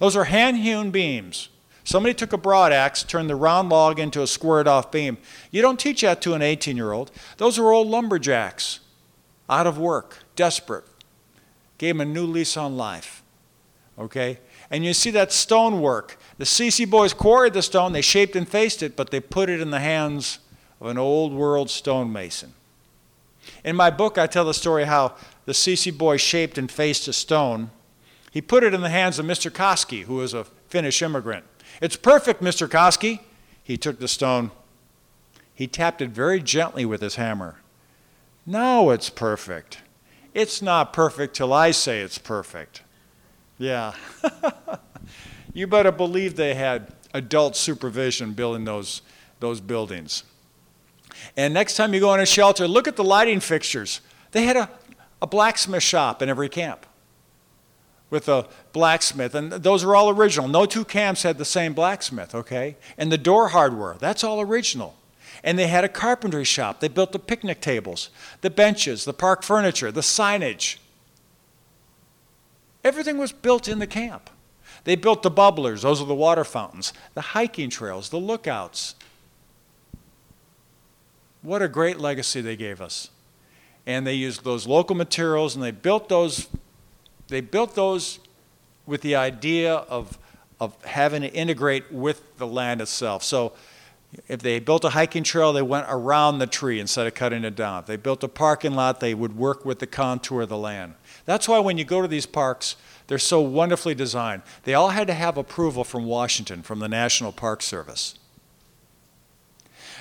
Those 0.00 0.16
are 0.16 0.24
hand 0.24 0.58
hewn 0.58 0.90
beams. 0.90 1.48
Somebody 1.84 2.14
took 2.14 2.32
a 2.32 2.38
broad 2.38 2.72
axe, 2.72 3.02
turned 3.02 3.30
the 3.30 3.36
round 3.36 3.68
log 3.68 3.98
into 3.98 4.22
a 4.22 4.26
squared 4.26 4.68
off 4.68 4.90
beam. 4.90 5.18
You 5.50 5.62
don't 5.62 5.78
teach 5.78 6.02
that 6.02 6.22
to 6.22 6.34
an 6.34 6.42
18 6.42 6.76
year 6.76 6.92
old. 6.92 7.10
Those 7.36 7.58
are 7.58 7.72
old 7.72 7.88
lumberjacks, 7.88 8.80
out 9.48 9.66
of 9.66 9.78
work, 9.78 10.18
desperate. 10.36 10.84
Gave 11.78 11.96
them 11.96 12.00
a 12.00 12.12
new 12.12 12.26
lease 12.26 12.56
on 12.56 12.76
life. 12.76 13.22
Okay? 13.98 14.38
And 14.70 14.84
you 14.84 14.92
see 14.92 15.10
that 15.10 15.32
stonework. 15.32 16.18
The 16.40 16.46
CC 16.46 16.88
boys 16.88 17.12
quarried 17.12 17.52
the 17.52 17.60
stone, 17.60 17.92
they 17.92 18.00
shaped 18.00 18.34
and 18.34 18.48
faced 18.48 18.82
it, 18.82 18.96
but 18.96 19.10
they 19.10 19.20
put 19.20 19.50
it 19.50 19.60
in 19.60 19.68
the 19.68 19.78
hands 19.78 20.38
of 20.80 20.86
an 20.86 20.96
old 20.96 21.34
world 21.34 21.68
stonemason. 21.68 22.54
In 23.62 23.76
my 23.76 23.90
book, 23.90 24.16
I 24.16 24.26
tell 24.26 24.46
the 24.46 24.54
story 24.54 24.84
how 24.84 25.16
the 25.44 25.52
CC 25.52 25.94
boy 25.94 26.16
shaped 26.16 26.56
and 26.56 26.72
faced 26.72 27.06
a 27.08 27.12
stone. 27.12 27.70
He 28.30 28.40
put 28.40 28.64
it 28.64 28.72
in 28.72 28.80
the 28.80 28.88
hands 28.88 29.18
of 29.18 29.26
Mr. 29.26 29.50
Koski, 29.50 30.04
who 30.04 30.14
was 30.14 30.32
a 30.32 30.44
Finnish 30.70 31.02
immigrant. 31.02 31.44
It's 31.82 31.96
perfect, 31.96 32.42
Mr. 32.42 32.66
Koski. 32.66 33.20
He 33.62 33.76
took 33.76 34.00
the 34.00 34.08
stone. 34.08 34.50
He 35.54 35.66
tapped 35.66 36.00
it 36.00 36.08
very 36.08 36.40
gently 36.40 36.86
with 36.86 37.02
his 37.02 37.16
hammer. 37.16 37.56
Now 38.46 38.88
it's 38.88 39.10
perfect. 39.10 39.80
It's 40.32 40.62
not 40.62 40.94
perfect 40.94 41.36
till 41.36 41.52
I 41.52 41.70
say 41.70 42.00
it's 42.00 42.16
perfect. 42.16 42.80
Yeah. 43.58 43.92
you 45.52 45.66
better 45.66 45.92
believe 45.92 46.36
they 46.36 46.54
had 46.54 46.94
adult 47.14 47.56
supervision 47.56 48.32
building 48.32 48.64
those, 48.64 49.02
those 49.40 49.60
buildings. 49.60 50.24
And 51.36 51.52
next 51.52 51.76
time 51.76 51.92
you 51.92 52.00
go 52.00 52.14
in 52.14 52.20
a 52.20 52.26
shelter, 52.26 52.68
look 52.68 52.88
at 52.88 52.96
the 52.96 53.04
lighting 53.04 53.40
fixtures. 53.40 54.00
They 54.32 54.44
had 54.44 54.56
a, 54.56 54.70
a 55.20 55.26
blacksmith 55.26 55.82
shop 55.82 56.22
in 56.22 56.28
every 56.28 56.48
camp 56.48 56.86
with 58.10 58.28
a 58.28 58.48
blacksmith, 58.72 59.34
and 59.34 59.52
those 59.52 59.84
are 59.84 59.94
all 59.94 60.10
original. 60.10 60.48
No 60.48 60.66
two 60.66 60.84
camps 60.84 61.22
had 61.22 61.38
the 61.38 61.44
same 61.44 61.74
blacksmith, 61.74 62.34
okay? 62.34 62.76
And 62.98 63.10
the 63.10 63.18
door 63.18 63.48
hardware, 63.48 63.96
that's 63.98 64.24
all 64.24 64.40
original. 64.40 64.96
And 65.44 65.58
they 65.58 65.68
had 65.68 65.84
a 65.84 65.88
carpentry 65.88 66.44
shop. 66.44 66.80
They 66.80 66.88
built 66.88 67.12
the 67.12 67.18
picnic 67.18 67.60
tables, 67.60 68.10
the 68.40 68.50
benches, 68.50 69.04
the 69.04 69.12
park 69.12 69.42
furniture, 69.42 69.92
the 69.92 70.00
signage. 70.00 70.76
Everything 72.82 73.16
was 73.16 73.32
built 73.32 73.68
in 73.68 73.78
the 73.78 73.86
camp. 73.86 74.28
They 74.84 74.96
built 74.96 75.22
the 75.22 75.30
bubblers, 75.30 75.82
those 75.82 76.00
are 76.00 76.06
the 76.06 76.14
water 76.14 76.44
fountains, 76.44 76.92
the 77.14 77.20
hiking 77.20 77.70
trails, 77.70 78.10
the 78.10 78.18
lookouts. 78.18 78.94
What 81.42 81.62
a 81.62 81.68
great 81.68 81.98
legacy 81.98 82.40
they 82.40 82.56
gave 82.56 82.80
us. 82.80 83.10
And 83.86 84.06
they 84.06 84.14
used 84.14 84.44
those 84.44 84.66
local 84.66 84.94
materials 84.94 85.54
and 85.54 85.64
they 85.64 85.70
built 85.70 86.08
those 86.08 86.48
they 87.30 87.40
built 87.40 87.74
those 87.74 88.18
with 88.86 89.00
the 89.02 89.14
idea 89.14 89.74
of, 89.74 90.18
of 90.58 90.84
having 90.84 91.22
to 91.22 91.32
integrate 91.32 91.90
with 91.92 92.36
the 92.38 92.46
land 92.46 92.80
itself. 92.80 93.22
So 93.22 93.52
if 94.26 94.42
they 94.42 94.58
built 94.58 94.84
a 94.84 94.90
hiking 94.90 95.22
trail, 95.22 95.52
they 95.52 95.62
went 95.62 95.86
around 95.88 96.38
the 96.40 96.46
tree 96.48 96.80
instead 96.80 97.06
of 97.06 97.14
cutting 97.14 97.44
it 97.44 97.54
down. 97.54 97.80
If 97.80 97.86
they 97.86 97.96
built 97.96 98.24
a 98.24 98.28
parking 98.28 98.74
lot, 98.74 98.98
they 98.98 99.14
would 99.14 99.36
work 99.36 99.64
with 99.64 99.78
the 99.78 99.86
contour 99.86 100.42
of 100.42 100.48
the 100.48 100.58
land. 100.58 100.94
That's 101.24 101.48
why 101.48 101.60
when 101.60 101.78
you 101.78 101.84
go 101.84 102.02
to 102.02 102.08
these 102.08 102.26
parks, 102.26 102.74
they're 103.10 103.18
so 103.18 103.40
wonderfully 103.40 103.96
designed. 103.96 104.42
They 104.62 104.72
all 104.72 104.90
had 104.90 105.08
to 105.08 105.14
have 105.14 105.36
approval 105.36 105.82
from 105.82 106.04
Washington, 106.04 106.62
from 106.62 106.78
the 106.78 106.88
National 106.88 107.32
Park 107.32 107.60
Service. 107.60 108.14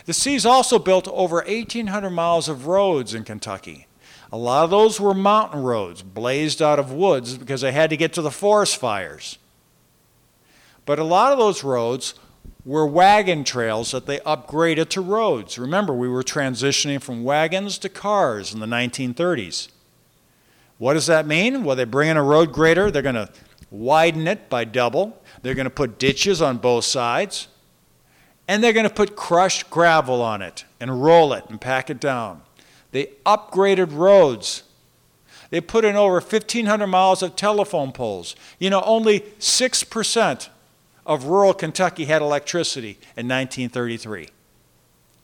The 0.05 0.13
C's 0.13 0.45
also 0.45 0.77
built 0.77 1.07
over 1.07 1.37
1,800 1.37 2.11
miles 2.11 2.47
of 2.47 2.67
roads 2.67 3.15
in 3.15 3.23
Kentucky. 3.23 3.87
A 4.31 4.37
lot 4.37 4.63
of 4.63 4.69
those 4.69 4.99
were 4.99 5.15
mountain 5.15 5.63
roads, 5.63 6.03
blazed 6.03 6.61
out 6.61 6.77
of 6.77 6.91
woods 6.91 7.35
because 7.35 7.61
they 7.61 7.71
had 7.71 7.89
to 7.89 7.97
get 7.97 8.13
to 8.13 8.21
the 8.21 8.29
forest 8.29 8.77
fires. 8.77 9.39
But 10.85 10.99
a 10.99 11.03
lot 11.03 11.31
of 11.31 11.39
those 11.39 11.63
roads 11.63 12.13
were 12.63 12.85
wagon 12.85 13.43
trails 13.43 13.89
that 13.89 14.05
they 14.05 14.19
upgraded 14.19 14.89
to 14.89 15.01
roads. 15.01 15.57
Remember, 15.57 15.95
we 15.95 16.07
were 16.07 16.21
transitioning 16.21 17.01
from 17.01 17.23
wagons 17.23 17.79
to 17.79 17.89
cars 17.89 18.53
in 18.53 18.59
the 18.59 18.67
1930s. 18.67 19.69
What 20.79 20.93
does 20.93 21.05
that 21.05 21.27
mean? 21.27 21.63
Well, 21.63 21.75
they 21.75 21.83
bring 21.83 22.09
in 22.09 22.17
a 22.17 22.23
road 22.23 22.51
grader, 22.51 22.89
they're 22.89 23.01
going 23.03 23.15
to 23.15 23.29
widen 23.69 24.27
it 24.27 24.49
by 24.49 24.63
double, 24.63 25.21
they're 25.43 25.53
going 25.53 25.65
to 25.65 25.69
put 25.69 25.99
ditches 25.99 26.41
on 26.41 26.57
both 26.57 26.85
sides, 26.85 27.47
and 28.47 28.63
they're 28.63 28.73
going 28.73 28.87
to 28.87 28.93
put 28.93 29.15
crushed 29.15 29.69
gravel 29.69 30.21
on 30.21 30.41
it 30.41 30.65
and 30.79 31.03
roll 31.03 31.33
it 31.33 31.43
and 31.49 31.61
pack 31.61 31.89
it 31.89 31.99
down. 31.99 32.41
They 32.91 33.11
upgraded 33.25 33.95
roads. 33.95 34.63
They 35.51 35.61
put 35.61 35.85
in 35.85 35.95
over 35.95 36.15
1,500 36.15 36.87
miles 36.87 37.21
of 37.21 37.35
telephone 37.35 37.91
poles. 37.91 38.35
You 38.57 38.69
know, 38.69 38.81
only 38.81 39.19
6% 39.39 40.49
of 41.05 41.25
rural 41.25 41.53
Kentucky 41.53 42.05
had 42.05 42.21
electricity 42.21 42.91
in 43.17 43.27
1933. 43.27 44.29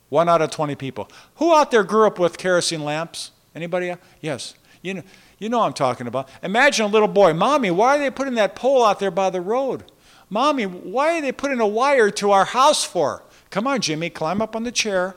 One 0.09 0.29
out 0.29 0.41
of 0.41 0.51
20 0.51 0.75
people. 0.75 1.09
Who 1.35 1.55
out 1.55 1.71
there 1.71 1.83
grew 1.83 2.05
up 2.05 2.19
with 2.19 2.37
kerosene 2.37 2.83
lamps? 2.83 3.31
Anybody? 3.55 3.95
Yes. 4.21 4.55
You 4.81 4.95
know, 4.95 5.03
you 5.37 5.49
know 5.49 5.61
I'm 5.61 5.73
talking 5.73 6.07
about. 6.07 6.29
Imagine 6.43 6.85
a 6.85 6.89
little 6.89 7.07
boy, 7.07 7.33
Mommy, 7.33 7.71
why 7.71 7.95
are 7.95 7.99
they 7.99 8.09
putting 8.09 8.35
that 8.35 8.55
pole 8.55 8.83
out 8.83 8.99
there 8.99 9.11
by 9.11 9.29
the 9.29 9.41
road? 9.41 9.83
Mommy, 10.29 10.65
why 10.65 11.17
are 11.17 11.21
they 11.21 11.31
putting 11.31 11.59
a 11.59 11.67
wire 11.67 12.09
to 12.11 12.31
our 12.31 12.45
house 12.45 12.83
for? 12.83 13.23
Come 13.49 13.67
on, 13.67 13.81
Jimmy, 13.81 14.09
climb 14.09 14.41
up 14.41 14.55
on 14.55 14.63
the 14.63 14.71
chair, 14.71 15.15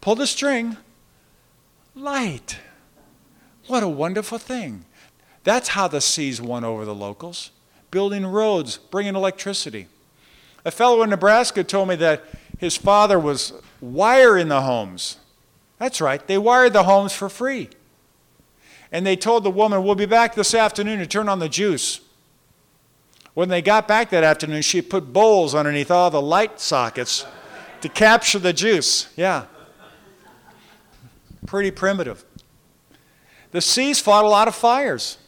pull 0.00 0.14
the 0.14 0.26
string, 0.26 0.76
light. 1.94 2.58
What 3.66 3.82
a 3.82 3.88
wonderful 3.88 4.38
thing. 4.38 4.84
That's 5.44 5.68
how 5.68 5.88
the 5.88 6.00
C's 6.00 6.40
won 6.40 6.64
over 6.64 6.84
the 6.84 6.94
locals 6.94 7.50
building 7.90 8.26
roads, 8.26 8.76
bringing 8.76 9.16
electricity. 9.16 9.86
A 10.64 10.70
fellow 10.70 11.02
in 11.02 11.10
Nebraska 11.10 11.64
told 11.64 11.88
me 11.88 11.96
that 11.96 12.22
his 12.58 12.76
father 12.76 13.18
was 13.18 13.54
wiring 13.80 14.48
the 14.48 14.62
homes. 14.62 15.16
That's 15.78 16.00
right, 16.00 16.26
they 16.26 16.36
wired 16.36 16.72
the 16.72 16.82
homes 16.82 17.12
for 17.12 17.28
free. 17.28 17.70
And 18.90 19.06
they 19.06 19.16
told 19.16 19.44
the 19.44 19.50
woman, 19.50 19.84
We'll 19.84 19.94
be 19.94 20.06
back 20.06 20.34
this 20.34 20.54
afternoon 20.54 20.98
to 20.98 21.06
turn 21.06 21.28
on 21.28 21.38
the 21.38 21.48
juice. 21.48 22.00
When 23.34 23.48
they 23.48 23.62
got 23.62 23.86
back 23.86 24.10
that 24.10 24.24
afternoon, 24.24 24.62
she 24.62 24.82
put 24.82 25.12
bowls 25.12 25.54
underneath 25.54 25.90
all 25.90 26.10
the 26.10 26.20
light 26.20 26.60
sockets 26.60 27.24
to 27.82 27.88
capture 27.88 28.38
the 28.38 28.52
juice. 28.52 29.12
Yeah. 29.16 29.44
Pretty 31.46 31.70
primitive. 31.70 32.24
The 33.52 33.60
C's 33.60 34.00
fought 34.00 34.24
a 34.24 34.28
lot 34.28 34.48
of 34.48 34.54
fires. 34.54 35.18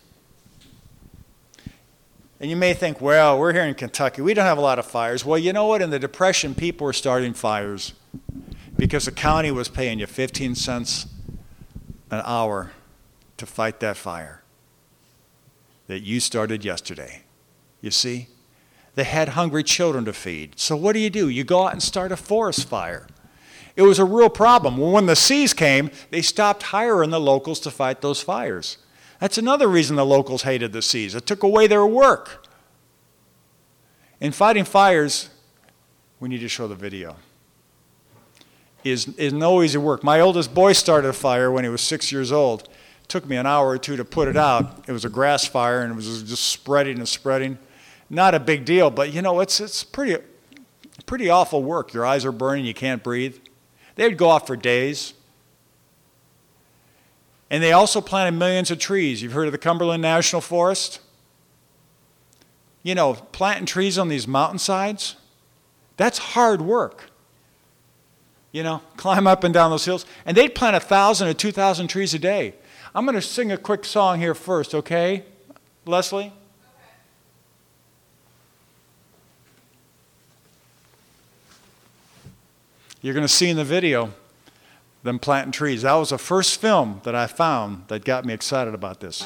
And 2.41 2.51
you 2.51 2.57
may 2.57 2.75
think, 2.75 3.01
well, 3.01 3.39
we're 3.39 3.53
here 3.53 3.65
in 3.65 3.75
Kentucky. 3.75 4.23
We 4.23 4.35
don't 4.35 4.47
have 4.47 4.59
a 4.59 4.63
lot 4.63 4.79
of 4.79 4.87
fires. 4.87 5.25
Well, 5.25 5.39
you 5.39 5.53
know 5.53 5.67
what? 5.67 5.83
In 5.83 5.91
the 5.91 5.99
Depression, 5.99 6.55
people 6.55 6.87
were 6.87 6.93
starting 6.93 7.35
fires 7.35 7.93
because 8.77 9.05
the 9.05 9.13
county 9.13 9.51
was 9.51 9.69
paying 9.69 9.99
you 9.99 10.07
15 10.07 10.55
cents 10.55 11.07
an 12.11 12.23
hour 12.25 12.73
to 13.41 13.47
fight 13.47 13.81
that 13.81 13.97
fire 13.97 14.43
that 15.89 16.03
you 16.03 16.21
started 16.21 16.65
yesterday. 16.65 17.23
You 17.81 17.91
see? 17.91 18.29
They 18.95 19.05
had 19.05 19.31
hungry 19.31 19.65
children 19.65 20.05
to 20.05 20.13
feed. 20.13 20.59
So 20.59 20.77
what 20.77 20.93
do 20.93 21.01
you 21.01 21.11
do? 21.11 21.29
You 21.29 21.43
go 21.43 21.67
out 21.67 21.73
and 21.73 21.83
start 21.83 22.13
a 22.13 22.17
forest 22.17 22.69
fire. 22.69 23.09
It 23.77 23.83
was 23.83 23.99
a 23.99 24.05
real 24.05 24.29
problem. 24.29 24.77
When 24.79 25.07
the 25.07 25.17
C's 25.17 25.55
came, 25.55 25.91
they 26.11 26.23
stopped 26.23 26.65
hiring 26.65 27.11
the 27.11 27.21
locals 27.21 27.61
to 27.61 27.71
fight 27.71 28.03
those 28.03 28.23
fires. 28.23 28.79
That's 29.21 29.39
another 29.39 29.69
reason 29.69 29.97
the 29.97 30.07
locals 30.07 30.43
hated 30.43 30.73
the 30.73 30.83
C's. 30.83 31.15
It 31.15 31.27
took 31.27 31.43
away 31.43 31.67
their 31.67 31.87
work. 31.87 32.47
In 34.21 34.33
fighting 34.33 34.65
fires, 34.65 35.31
we 36.21 36.29
need 36.29 36.41
to 36.41 36.49
show 36.49 36.69
the 36.69 36.75
video. 36.75 37.17
Is 38.85 39.09
is 39.19 39.33
no 39.33 39.63
easy 39.63 39.77
work. 39.77 40.03
My 40.03 40.21
oldest 40.21 40.55
boy 40.55 40.73
started 40.73 41.09
a 41.09 41.13
fire 41.13 41.51
when 41.51 41.65
he 41.65 41.71
was 41.71 41.83
six 41.83 42.11
years 42.13 42.33
old. 42.33 42.69
Took 43.11 43.27
me 43.27 43.37
an 43.37 43.47
hour 43.47 43.69
or 43.69 43.79
two 43.79 43.97
to 43.97 44.05
put 44.05 44.29
it 44.29 44.37
out. 44.37 44.85
It 44.89 44.93
was 44.93 45.05
a 45.05 45.11
grass 45.11 45.45
fire 45.45 45.83
and 45.83 45.93
it 45.93 45.97
was 45.97 46.23
just 46.23 46.45
spreading 46.49 46.99
and 46.99 47.09
spreading. 47.09 47.59
Not 48.09 48.35
a 48.35 48.41
big 48.41 48.65
deal, 48.65 48.91
but 48.91 49.13
you 49.13 49.21
know, 49.21 49.41
it's, 49.41 49.61
it's 49.61 49.85
pretty, 49.85 50.23
pretty 51.07 51.29
awful 51.29 51.63
work. 51.63 51.93
Your 51.93 52.07
eyes 52.07 52.25
are 52.25 52.33
burning, 52.33 52.65
you 52.65 52.75
can't 52.75 53.03
breathe. 53.03 53.37
They 53.97 54.09
would 54.09 54.17
go 54.17 54.31
off 54.31 54.47
for 54.47 54.57
days. 54.57 55.13
And 57.51 57.63
they 57.63 57.73
also 57.73 58.01
planted 58.01 58.39
millions 58.39 58.71
of 58.71 58.79
trees. 58.79 59.23
You've 59.23 59.33
heard 59.33 59.47
of 59.47 59.53
the 59.53 59.59
Cumberland 59.59 60.01
National 60.01 60.41
Forest? 60.41 61.01
You 62.83 62.95
know, 62.95 63.15
planting 63.15 63.67
trees 63.67 63.99
on 63.99 64.09
these 64.09 64.27
mountainsides, 64.27 65.17
that's 65.97 66.19
hard 66.19 66.63
work. 66.63 67.11
You 68.53 68.63
know, 68.63 68.83
climb 68.97 69.27
up 69.27 69.45
and 69.45 69.53
down 69.53 69.71
those 69.71 69.85
hills. 69.85 70.07
And 70.25 70.37
they'd 70.37 70.55
plant 70.55 70.77
a 70.77 70.81
thousand 70.81 71.29
or 71.29 71.35
two 71.35 71.53
thousand 71.53 71.89
trees 71.89 72.15
a 72.15 72.19
day. 72.19 72.55
I'm 72.93 73.05
going 73.05 73.15
to 73.15 73.23
sing 73.23 73.53
a 73.53 73.57
quick 73.57 73.85
song 73.85 74.19
here 74.19 74.35
first, 74.35 74.75
okay? 74.75 75.25
Leslie? 75.87 76.33
You're 83.01 83.15
going 83.15 83.27
to 83.27 83.33
see 83.33 83.49
in 83.49 83.57
the 83.57 83.65
video 83.65 84.13
them 85.05 85.21
planting 85.21 85.53
trees. 85.53 85.83
That 85.83 85.95
was 85.95 86.11
the 86.11 86.19
first 86.19 86.61
film 86.61 87.01
that 87.05 87.15
I 87.15 87.29
found 87.29 87.85
that 87.89 88.05
got 88.05 88.25
me 88.25 88.35
excited 88.35 88.75
about 88.75 89.01
this. 89.01 89.25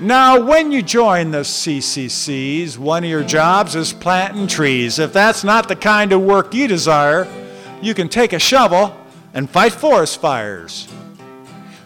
Now, 0.00 0.40
when 0.40 0.72
you 0.72 0.82
join 0.82 1.30
the 1.30 1.40
CCCs, 1.40 2.78
one 2.78 3.04
of 3.04 3.10
your 3.10 3.22
jobs 3.22 3.76
is 3.76 3.92
planting 3.92 4.46
trees. 4.46 4.98
If 4.98 5.12
that's 5.12 5.44
not 5.44 5.68
the 5.68 5.76
kind 5.76 6.12
of 6.12 6.20
work 6.22 6.52
you 6.52 6.66
desire, 6.66 7.28
you 7.80 7.94
can 7.94 8.08
take 8.08 8.32
a 8.32 8.38
shovel 8.38 8.96
and 9.34 9.48
fight 9.48 9.72
forest 9.72 10.20
fires. 10.20 10.86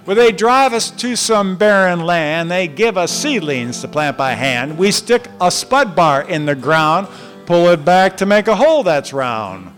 Where 0.05 0.15
they 0.15 0.33
drive 0.33 0.75
us 0.75 0.91
to 0.91 1.17
some 1.17 1.57
barren 1.57 2.01
land, 2.01 2.51
they 2.51 2.69
give 2.69 2.99
us 2.99 3.11
seedlings 3.11 3.81
to 3.81 3.89
plant 3.89 4.19
by 4.19 4.33
hand. 4.33 4.77
We 4.77 4.91
stick 4.91 5.29
a 5.41 5.51
spud 5.51 5.97
bar 5.97 6.23
in 6.23 6.45
the 6.45 6.55
ground, 6.55 7.09
pull 7.47 7.69
it 7.69 7.85
back 7.85 8.19
to 8.19 8.27
make 8.27 8.47
a 8.47 8.57
hole 8.57 8.83
that's 8.83 9.15
round. 9.15 9.71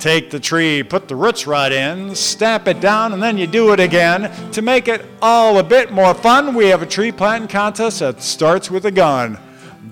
Take 0.00 0.30
the 0.30 0.40
tree, 0.40 0.82
put 0.82 1.08
the 1.08 1.16
roots 1.16 1.46
right 1.46 1.72
in, 1.72 2.14
stamp 2.14 2.68
it 2.68 2.80
down, 2.80 3.12
and 3.12 3.22
then 3.22 3.38
you 3.38 3.46
do 3.46 3.72
it 3.72 3.80
again. 3.80 4.30
To 4.50 4.60
make 4.60 4.88
it 4.88 5.06
all 5.22 5.58
a 5.58 5.62
bit 5.62 5.92
more 5.92 6.12
fun, 6.12 6.54
we 6.54 6.66
have 6.66 6.82
a 6.82 6.86
tree 6.86 7.12
planting 7.12 7.48
contest 7.48 8.00
that 8.00 8.20
starts 8.20 8.70
with 8.70 8.84
a 8.84 8.90
gun. 8.90 9.38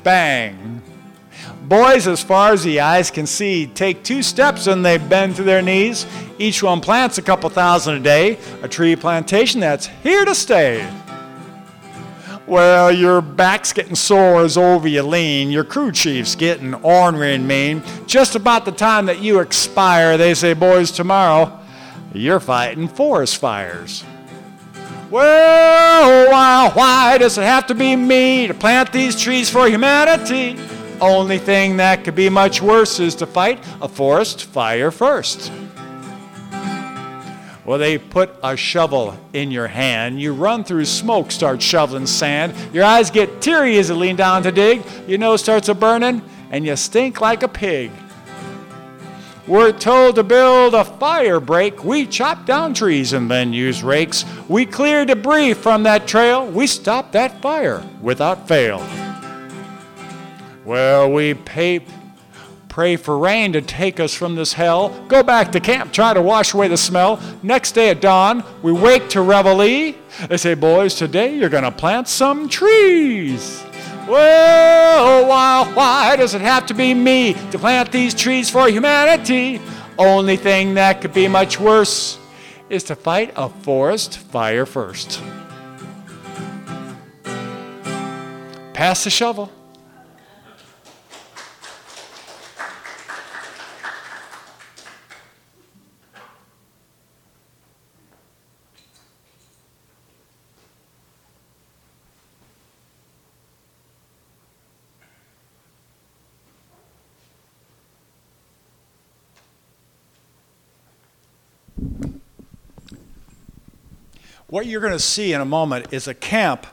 Bang! 0.02 0.81
Boys, 1.72 2.06
as 2.06 2.22
far 2.22 2.52
as 2.52 2.62
the 2.64 2.80
eyes 2.80 3.10
can 3.10 3.26
see, 3.26 3.66
take 3.66 4.04
two 4.04 4.22
steps 4.22 4.66
and 4.66 4.84
they 4.84 4.98
bend 4.98 5.36
to 5.36 5.42
their 5.42 5.62
knees. 5.62 6.04
Each 6.38 6.62
one 6.62 6.82
plants 6.82 7.16
a 7.16 7.22
couple 7.22 7.48
thousand 7.48 7.94
a 7.94 8.00
day. 8.00 8.38
A 8.60 8.68
tree 8.68 8.94
plantation 8.94 9.58
that's 9.58 9.86
here 9.86 10.26
to 10.26 10.34
stay. 10.34 10.86
Well, 12.46 12.92
your 12.92 13.22
back's 13.22 13.72
getting 13.72 13.94
sore 13.94 14.42
as 14.42 14.58
over 14.58 14.86
you 14.86 15.02
lean. 15.02 15.50
Your 15.50 15.64
crew 15.64 15.92
chief's 15.92 16.34
getting 16.34 16.74
ornery 16.74 17.34
and 17.34 17.48
mean. 17.48 17.82
Just 18.06 18.34
about 18.34 18.66
the 18.66 18.72
time 18.72 19.06
that 19.06 19.22
you 19.22 19.38
expire, 19.38 20.18
they 20.18 20.34
say, 20.34 20.52
boys, 20.52 20.90
tomorrow 20.90 21.58
you're 22.12 22.38
fighting 22.38 22.86
forest 22.86 23.38
fires. 23.38 24.04
Well, 25.10 26.30
why, 26.30 26.70
why 26.74 27.16
does 27.16 27.38
it 27.38 27.44
have 27.44 27.66
to 27.68 27.74
be 27.74 27.96
me 27.96 28.46
to 28.46 28.52
plant 28.52 28.92
these 28.92 29.18
trees 29.18 29.48
for 29.48 29.66
humanity? 29.66 30.58
Only 31.02 31.38
thing 31.38 31.78
that 31.78 32.04
could 32.04 32.14
be 32.14 32.28
much 32.28 32.62
worse 32.62 33.00
is 33.00 33.16
to 33.16 33.26
fight 33.26 33.58
a 33.80 33.88
forest 33.88 34.44
fire 34.44 34.92
first. 34.92 35.50
Well, 37.64 37.78
they 37.78 37.98
put 37.98 38.30
a 38.40 38.56
shovel 38.56 39.18
in 39.32 39.50
your 39.50 39.66
hand. 39.66 40.22
You 40.22 40.32
run 40.32 40.62
through 40.62 40.84
smoke, 40.84 41.32
start 41.32 41.60
shoveling 41.60 42.06
sand. 42.06 42.54
Your 42.72 42.84
eyes 42.84 43.10
get 43.10 43.42
teary 43.42 43.78
as 43.78 43.88
you 43.88 43.96
lean 43.96 44.14
down 44.14 44.44
to 44.44 44.52
dig. 44.52 44.84
Your 45.08 45.18
nose 45.18 45.42
starts 45.42 45.68
a 45.68 45.74
burning, 45.74 46.22
and 46.52 46.64
you 46.64 46.76
stink 46.76 47.20
like 47.20 47.42
a 47.42 47.48
pig. 47.48 47.90
We're 49.48 49.72
told 49.72 50.14
to 50.14 50.22
build 50.22 50.74
a 50.74 50.84
fire 50.84 51.40
break. 51.40 51.82
We 51.82 52.06
chop 52.06 52.46
down 52.46 52.74
trees 52.74 53.12
and 53.12 53.28
then 53.28 53.52
use 53.52 53.82
rakes. 53.82 54.24
We 54.48 54.66
clear 54.66 55.04
debris 55.04 55.54
from 55.54 55.82
that 55.82 56.06
trail. 56.06 56.46
We 56.46 56.68
stop 56.68 57.10
that 57.10 57.42
fire 57.42 57.84
without 58.00 58.46
fail. 58.46 58.78
Well, 60.64 61.10
we 61.10 61.34
pay 61.34 61.84
pray 62.72 62.96
for 62.96 63.18
rain 63.18 63.52
to 63.52 63.60
take 63.60 64.00
us 64.00 64.14
from 64.14 64.34
this 64.34 64.54
hell, 64.54 64.88
go 65.06 65.22
back 65.22 65.52
to 65.52 65.60
camp, 65.60 65.92
try 65.92 66.14
to 66.14 66.22
wash 66.22 66.54
away 66.54 66.68
the 66.68 66.76
smell. 66.76 67.20
Next 67.42 67.72
day 67.72 67.90
at 67.90 68.00
dawn, 68.00 68.42
we 68.62 68.72
wake 68.72 69.10
to 69.10 69.20
reveille. 69.20 69.94
They 70.28 70.36
say, 70.38 70.54
Boys, 70.54 70.94
today 70.94 71.36
you're 71.36 71.50
going 71.50 71.64
to 71.64 71.70
plant 71.70 72.08
some 72.08 72.48
trees. 72.48 73.62
Well, 74.08 75.28
why, 75.28 75.70
why 75.74 76.16
does 76.16 76.34
it 76.34 76.40
have 76.40 76.64
to 76.66 76.74
be 76.74 76.94
me 76.94 77.34
to 77.50 77.58
plant 77.58 77.92
these 77.92 78.14
trees 78.14 78.48
for 78.48 78.68
humanity? 78.68 79.60
Only 79.98 80.36
thing 80.36 80.74
that 80.74 81.02
could 81.02 81.12
be 81.12 81.28
much 81.28 81.60
worse 81.60 82.18
is 82.70 82.84
to 82.84 82.96
fight 82.96 83.34
a 83.36 83.50
forest 83.50 84.16
fire 84.16 84.64
first. 84.64 85.22
Pass 88.72 89.04
the 89.04 89.10
shovel. 89.10 89.52
What 114.52 114.66
you're 114.66 114.82
going 114.82 114.92
to 114.92 114.98
see 114.98 115.32
in 115.32 115.40
a 115.40 115.46
moment 115.46 115.94
is 115.94 116.06
a 116.06 116.12
camp, 116.12 116.66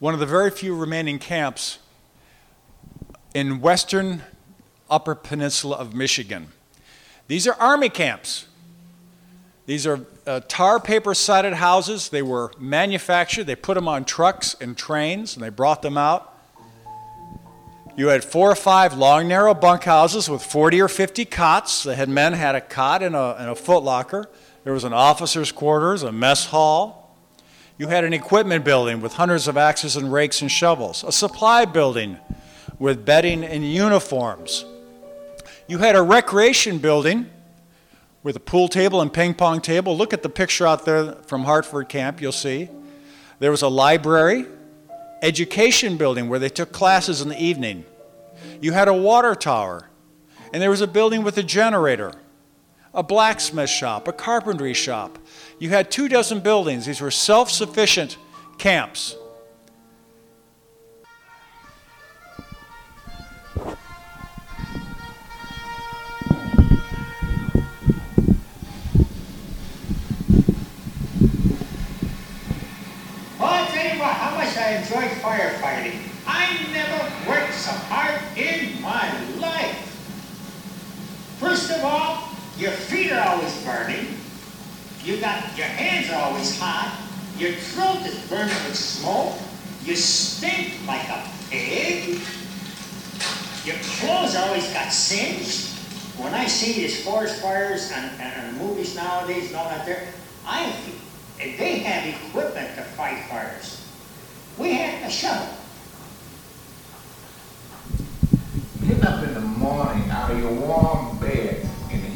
one 0.00 0.14
of 0.14 0.18
the 0.18 0.26
very 0.26 0.50
few 0.50 0.74
remaining 0.74 1.20
camps 1.20 1.78
in 3.32 3.60
western 3.60 4.22
Upper 4.90 5.14
Peninsula 5.14 5.76
of 5.76 5.94
Michigan. 5.94 6.48
These 7.28 7.46
are 7.46 7.54
army 7.60 7.88
camps. 7.88 8.48
These 9.66 9.86
are 9.86 10.00
uh, 10.26 10.40
tar 10.48 10.80
paper 10.80 11.14
sided 11.14 11.54
houses. 11.54 12.08
They 12.08 12.20
were 12.20 12.50
manufactured, 12.58 13.44
they 13.44 13.54
put 13.54 13.74
them 13.74 13.86
on 13.86 14.04
trucks 14.04 14.56
and 14.60 14.76
trains, 14.76 15.36
and 15.36 15.44
they 15.44 15.50
brought 15.50 15.82
them 15.82 15.96
out. 15.96 16.36
You 17.96 18.08
had 18.08 18.24
four 18.24 18.50
or 18.50 18.56
five 18.56 18.98
long, 18.98 19.28
narrow 19.28 19.54
bunkhouses 19.54 20.28
with 20.28 20.42
40 20.42 20.80
or 20.80 20.88
50 20.88 21.24
cots. 21.26 21.84
The 21.84 21.94
head 21.94 22.08
men 22.08 22.32
had 22.32 22.56
a 22.56 22.60
cot 22.60 23.04
and 23.04 23.14
a, 23.14 23.36
and 23.38 23.50
a 23.50 23.54
footlocker. 23.54 24.26
There 24.64 24.72
was 24.72 24.84
an 24.84 24.92
officer's 24.92 25.52
quarters, 25.52 26.02
a 26.02 26.12
mess 26.12 26.46
hall. 26.46 27.16
You 27.78 27.86
had 27.88 28.04
an 28.04 28.12
equipment 28.12 28.64
building 28.64 29.00
with 29.00 29.14
hundreds 29.14 29.46
of 29.46 29.56
axes 29.56 29.96
and 29.96 30.12
rakes 30.12 30.42
and 30.42 30.50
shovels, 30.50 31.04
a 31.04 31.12
supply 31.12 31.64
building 31.64 32.18
with 32.78 33.04
bedding 33.04 33.44
and 33.44 33.64
uniforms. 33.64 34.64
You 35.68 35.78
had 35.78 35.94
a 35.94 36.02
recreation 36.02 36.78
building 36.78 37.30
with 38.22 38.36
a 38.36 38.40
pool 38.40 38.68
table 38.68 39.00
and 39.00 39.12
ping 39.12 39.34
pong 39.34 39.60
table. 39.60 39.96
Look 39.96 40.12
at 40.12 40.22
the 40.22 40.28
picture 40.28 40.66
out 40.66 40.84
there 40.84 41.12
from 41.26 41.44
Hartford 41.44 41.88
Camp, 41.88 42.20
you'll 42.20 42.32
see. 42.32 42.68
There 43.38 43.50
was 43.50 43.62
a 43.62 43.68
library, 43.68 44.46
education 45.22 45.96
building 45.96 46.28
where 46.28 46.38
they 46.38 46.48
took 46.48 46.72
classes 46.72 47.20
in 47.20 47.28
the 47.28 47.40
evening. 47.40 47.84
You 48.60 48.72
had 48.72 48.88
a 48.88 48.94
water 48.94 49.34
tower, 49.34 49.88
and 50.52 50.60
there 50.60 50.70
was 50.70 50.80
a 50.80 50.86
building 50.86 51.22
with 51.22 51.38
a 51.38 51.42
generator 51.42 52.12
a 52.98 53.02
blacksmith 53.02 53.70
shop, 53.70 54.08
a 54.08 54.12
carpentry 54.12 54.74
shop. 54.74 55.20
You 55.60 55.68
had 55.68 55.88
two 55.88 56.08
dozen 56.08 56.40
buildings. 56.40 56.84
These 56.84 57.00
were 57.00 57.12
self 57.12 57.48
sufficient 57.48 58.18
camps. 58.58 59.14
I'll 73.38 73.66
tell 73.68 74.04
how 74.06 74.36
much 74.36 74.56
I 74.56 74.74
enjoyed 74.74 75.12
firefighting. 75.22 76.00
I 76.26 76.66
never 76.72 77.30
worked 77.30 77.54
so 77.54 77.70
hard 77.70 78.20
in 78.36 78.82
my 78.82 79.36
life. 79.38 79.76
First 81.38 81.70
of 81.70 81.84
all, 81.84 82.27
your 82.58 82.72
feet 82.72 83.12
are 83.12 83.28
always 83.28 83.64
burning. 83.64 84.16
You 85.04 85.20
got 85.20 85.56
your 85.56 85.66
hands 85.66 86.10
are 86.10 86.20
always 86.20 86.58
hot. 86.58 86.98
Your 87.38 87.52
throat 87.52 88.04
is 88.04 88.18
burning 88.28 88.54
with 88.66 88.74
smoke. 88.74 89.38
You 89.84 89.94
stink 89.94 90.74
like 90.86 91.08
a 91.08 91.22
pig. 91.50 92.20
Your 93.64 93.76
clothes 93.76 94.34
always 94.34 94.70
got 94.72 94.92
singed. 94.92 95.68
When 96.18 96.34
I 96.34 96.46
see 96.46 96.72
these 96.72 97.04
forest 97.04 97.40
fires 97.40 97.92
and, 97.92 98.10
and, 98.20 98.46
and 98.46 98.58
movies 98.58 98.96
nowadays 98.96 99.48
and 99.48 99.56
all 99.56 99.68
that 99.68 99.86
there, 99.86 100.08
I, 100.44 100.74
they 101.38 101.78
have 101.78 102.12
equipment 102.26 102.74
to 102.74 102.82
fight 102.82 103.24
fires. 103.26 103.86
We 104.58 104.74
have 104.74 105.08
a 105.08 105.12
shovel. 105.12 105.54
Getting 108.84 109.04
up 109.04 109.22
in 109.22 109.34
the 109.34 109.40
morning 109.40 110.10
out 110.10 110.32
of 110.32 110.40
your 110.40 110.52
warm 110.52 111.18
bed 111.18 111.47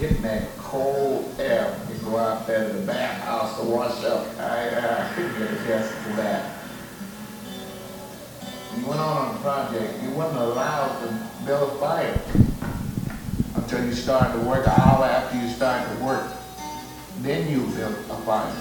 and 0.03 0.11
hitting 0.11 0.23
that 0.23 0.57
cold 0.59 1.35
air, 1.39 1.79
you 1.89 1.99
go 2.05 2.17
out 2.17 2.47
there 2.47 2.69
to 2.69 2.75
the 2.75 2.87
bathhouse 2.87 3.59
to 3.59 3.65
wash 3.65 4.05
up. 4.05 4.27
I, 4.39 4.69
I 4.69 5.13
couldn't 5.15 5.39
get 5.39 5.53
a 5.53 5.57
chance 5.65 5.89
to 5.89 6.13
that. 6.17 6.59
You 8.77 8.87
went 8.87 9.01
on 9.01 9.35
the 9.35 9.41
project, 9.41 10.03
you 10.03 10.11
weren't 10.11 10.37
allowed 10.37 10.99
to 11.01 11.45
build 11.47 11.73
a 11.73 11.75
fire 11.77 12.21
until 13.55 13.85
you 13.85 13.93
started 13.93 14.33
to 14.33 14.49
work, 14.49 14.67
an 14.67 14.73
hour 14.81 15.05
after 15.05 15.39
you 15.39 15.49
started 15.51 15.97
to 15.97 16.05
work. 16.05 16.31
Then 17.21 17.51
you 17.51 17.67
built 17.77 17.93
a 18.11 18.17
fire. 18.25 18.55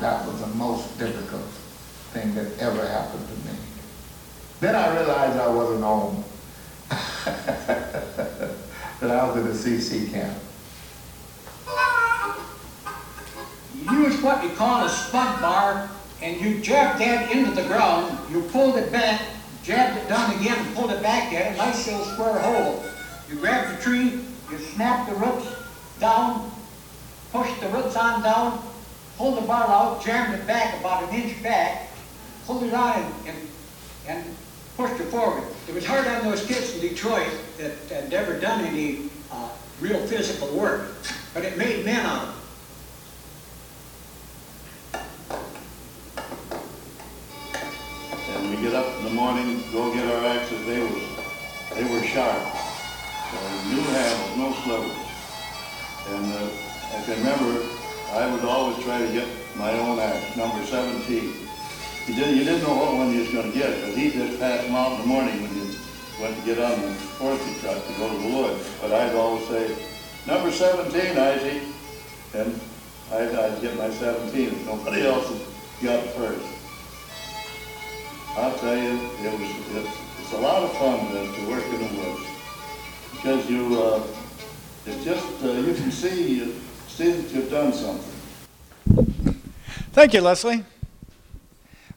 That 0.00 0.26
was 0.26 0.40
the 0.40 0.46
most 0.48 0.98
difficult 0.98 1.42
thing 2.12 2.34
that 2.34 2.58
ever 2.60 2.86
happened 2.86 3.26
to 3.26 3.34
me. 3.48 3.56
Then 4.60 4.76
I 4.76 4.94
realized 4.94 5.38
I 5.38 5.48
wasn't 5.48 5.82
home. 5.82 6.24
that 9.00 9.10
I 9.10 9.26
was 9.26 9.36
in 9.36 9.44
the 9.44 9.52
CC 9.52 10.10
camp. 10.10 10.38
You 13.74 14.04
use 14.04 14.22
what 14.22 14.42
you 14.42 14.50
call 14.50 14.84
a 14.84 14.88
spud 14.88 15.40
bar, 15.40 15.90
and 16.22 16.40
you 16.40 16.60
jab 16.60 16.98
that 16.98 17.30
into 17.30 17.50
the 17.50 17.66
ground, 17.68 18.18
you 18.30 18.42
pulled 18.42 18.76
it 18.76 18.90
back, 18.90 19.20
jabbed 19.62 19.98
it 19.98 20.08
down 20.08 20.38
again, 20.40 20.56
and 20.58 20.74
pulled 20.74 20.90
it 20.90 21.02
back 21.02 21.32
at 21.32 21.54
a 21.54 21.56
nice 21.56 21.86
little 21.86 22.04
square 22.04 22.38
hole. 22.38 22.84
You 23.28 23.36
grab 23.36 23.76
the 23.76 23.82
tree, 23.82 24.20
you 24.50 24.58
snap 24.58 25.08
the 25.08 25.14
roots 25.16 25.46
down, 26.00 26.50
push 27.32 27.50
the 27.60 27.68
roots 27.68 27.96
on 27.96 28.22
down, 28.22 28.62
pull 29.18 29.34
the 29.34 29.42
bar 29.42 29.68
out, 29.68 30.04
jammed 30.04 30.34
it 30.34 30.46
back 30.46 30.78
about 30.80 31.08
an 31.08 31.20
inch 31.20 31.42
back, 31.42 31.88
pulled 32.46 32.62
it 32.62 32.74
on 32.74 33.12
and, 33.26 33.36
and 34.06 34.24
pushed 34.76 35.00
it 35.00 35.04
forward. 35.04 35.44
It 35.68 35.74
was 35.74 35.84
hard 35.84 36.06
on 36.06 36.24
those 36.24 36.44
kids 36.44 36.74
in 36.74 36.80
Detroit 36.80 37.30
that 37.58 37.72
had 37.88 38.10
never 38.10 38.38
done 38.38 38.64
any 38.64 39.10
uh, 39.30 39.48
real 39.80 40.04
physical 40.06 40.48
work, 40.56 40.92
but 41.32 41.44
it 41.44 41.56
made 41.56 41.84
men 41.84 42.04
out 42.04 42.22
of 42.22 42.28
them. 42.28 42.40
And 48.30 48.50
we 48.50 48.56
get 48.62 48.74
up 48.74 48.98
in 48.98 49.04
the 49.04 49.10
morning, 49.10 49.62
go 49.72 49.92
get 49.94 50.06
our 50.06 50.24
axes, 50.26 50.66
they 50.66 50.80
were, 50.80 51.00
they 51.74 51.84
were 51.84 52.02
sharp. 52.02 52.42
So 53.30 53.38
new 53.70 53.80
handles, 53.80 54.36
no 54.36 54.52
slivers. 54.64 55.04
And 56.08 56.32
uh, 56.32 56.48
I 56.96 57.02
can 57.04 57.16
remember, 57.18 57.64
I 58.12 58.30
would 58.32 58.44
always 58.44 58.82
try 58.84 58.98
to 58.98 59.12
get 59.12 59.28
my 59.56 59.72
own 59.78 59.98
axe, 60.00 60.36
number 60.36 60.64
17. 60.66 61.44
You 62.06 62.14
didn't, 62.14 62.36
you 62.36 62.44
didn't 62.44 62.62
know 62.64 62.76
what 62.76 62.96
one 62.96 63.12
you 63.14 63.20
was 63.20 63.30
going 63.32 63.50
to 63.50 63.58
get, 63.58 63.76
because 63.76 63.96
he 63.96 64.10
just 64.10 64.38
passed 64.38 64.64
them 64.64 64.74
out 64.74 64.92
in 64.92 65.00
the 65.00 65.06
morning 65.06 65.40
when 65.40 65.56
you 65.56 65.74
went 66.20 66.36
to 66.38 66.44
get 66.44 66.58
on 66.58 66.82
the 66.82 66.92
forestry 67.16 67.54
truck 67.62 67.80
to 67.86 67.92
go 67.94 68.12
to 68.12 68.28
the 68.28 68.36
woods. 68.36 68.70
But 68.82 68.92
I'd 68.92 69.14
always 69.14 69.48
say, 69.48 69.74
number 70.26 70.52
17, 70.52 71.16
Isaac. 71.16 71.62
And 72.34 72.60
I'd, 73.10 73.34
I'd 73.34 73.62
get 73.62 73.78
my 73.78 73.88
17 73.88 74.48
if 74.48 74.66
nobody 74.66 75.06
else 75.06 75.32
got 75.82 76.04
first. 76.12 76.44
I'll 78.36 78.58
tell 78.58 78.76
you, 78.76 79.00
it 79.24 79.40
was, 79.40 79.50
it's, 79.76 79.96
it's 80.20 80.32
a 80.34 80.40
lot 80.40 80.62
of 80.62 80.76
fun 80.76 81.08
to, 81.08 81.32
to 81.32 81.48
work 81.48 81.64
in 81.64 81.78
the 81.78 82.02
woods. 82.02 82.26
Because 83.12 83.48
you, 83.48 83.80
uh, 83.80 84.06
it's 84.84 85.04
just, 85.04 85.24
uh, 85.42 85.52
you 85.52 85.72
can 85.72 85.90
see, 85.90 86.52
see 86.86 87.12
that 87.12 87.32
you've 87.32 87.50
done 87.50 87.72
something. 87.72 88.12
Thank 89.92 90.12
you, 90.12 90.20
Leslie. 90.20 90.64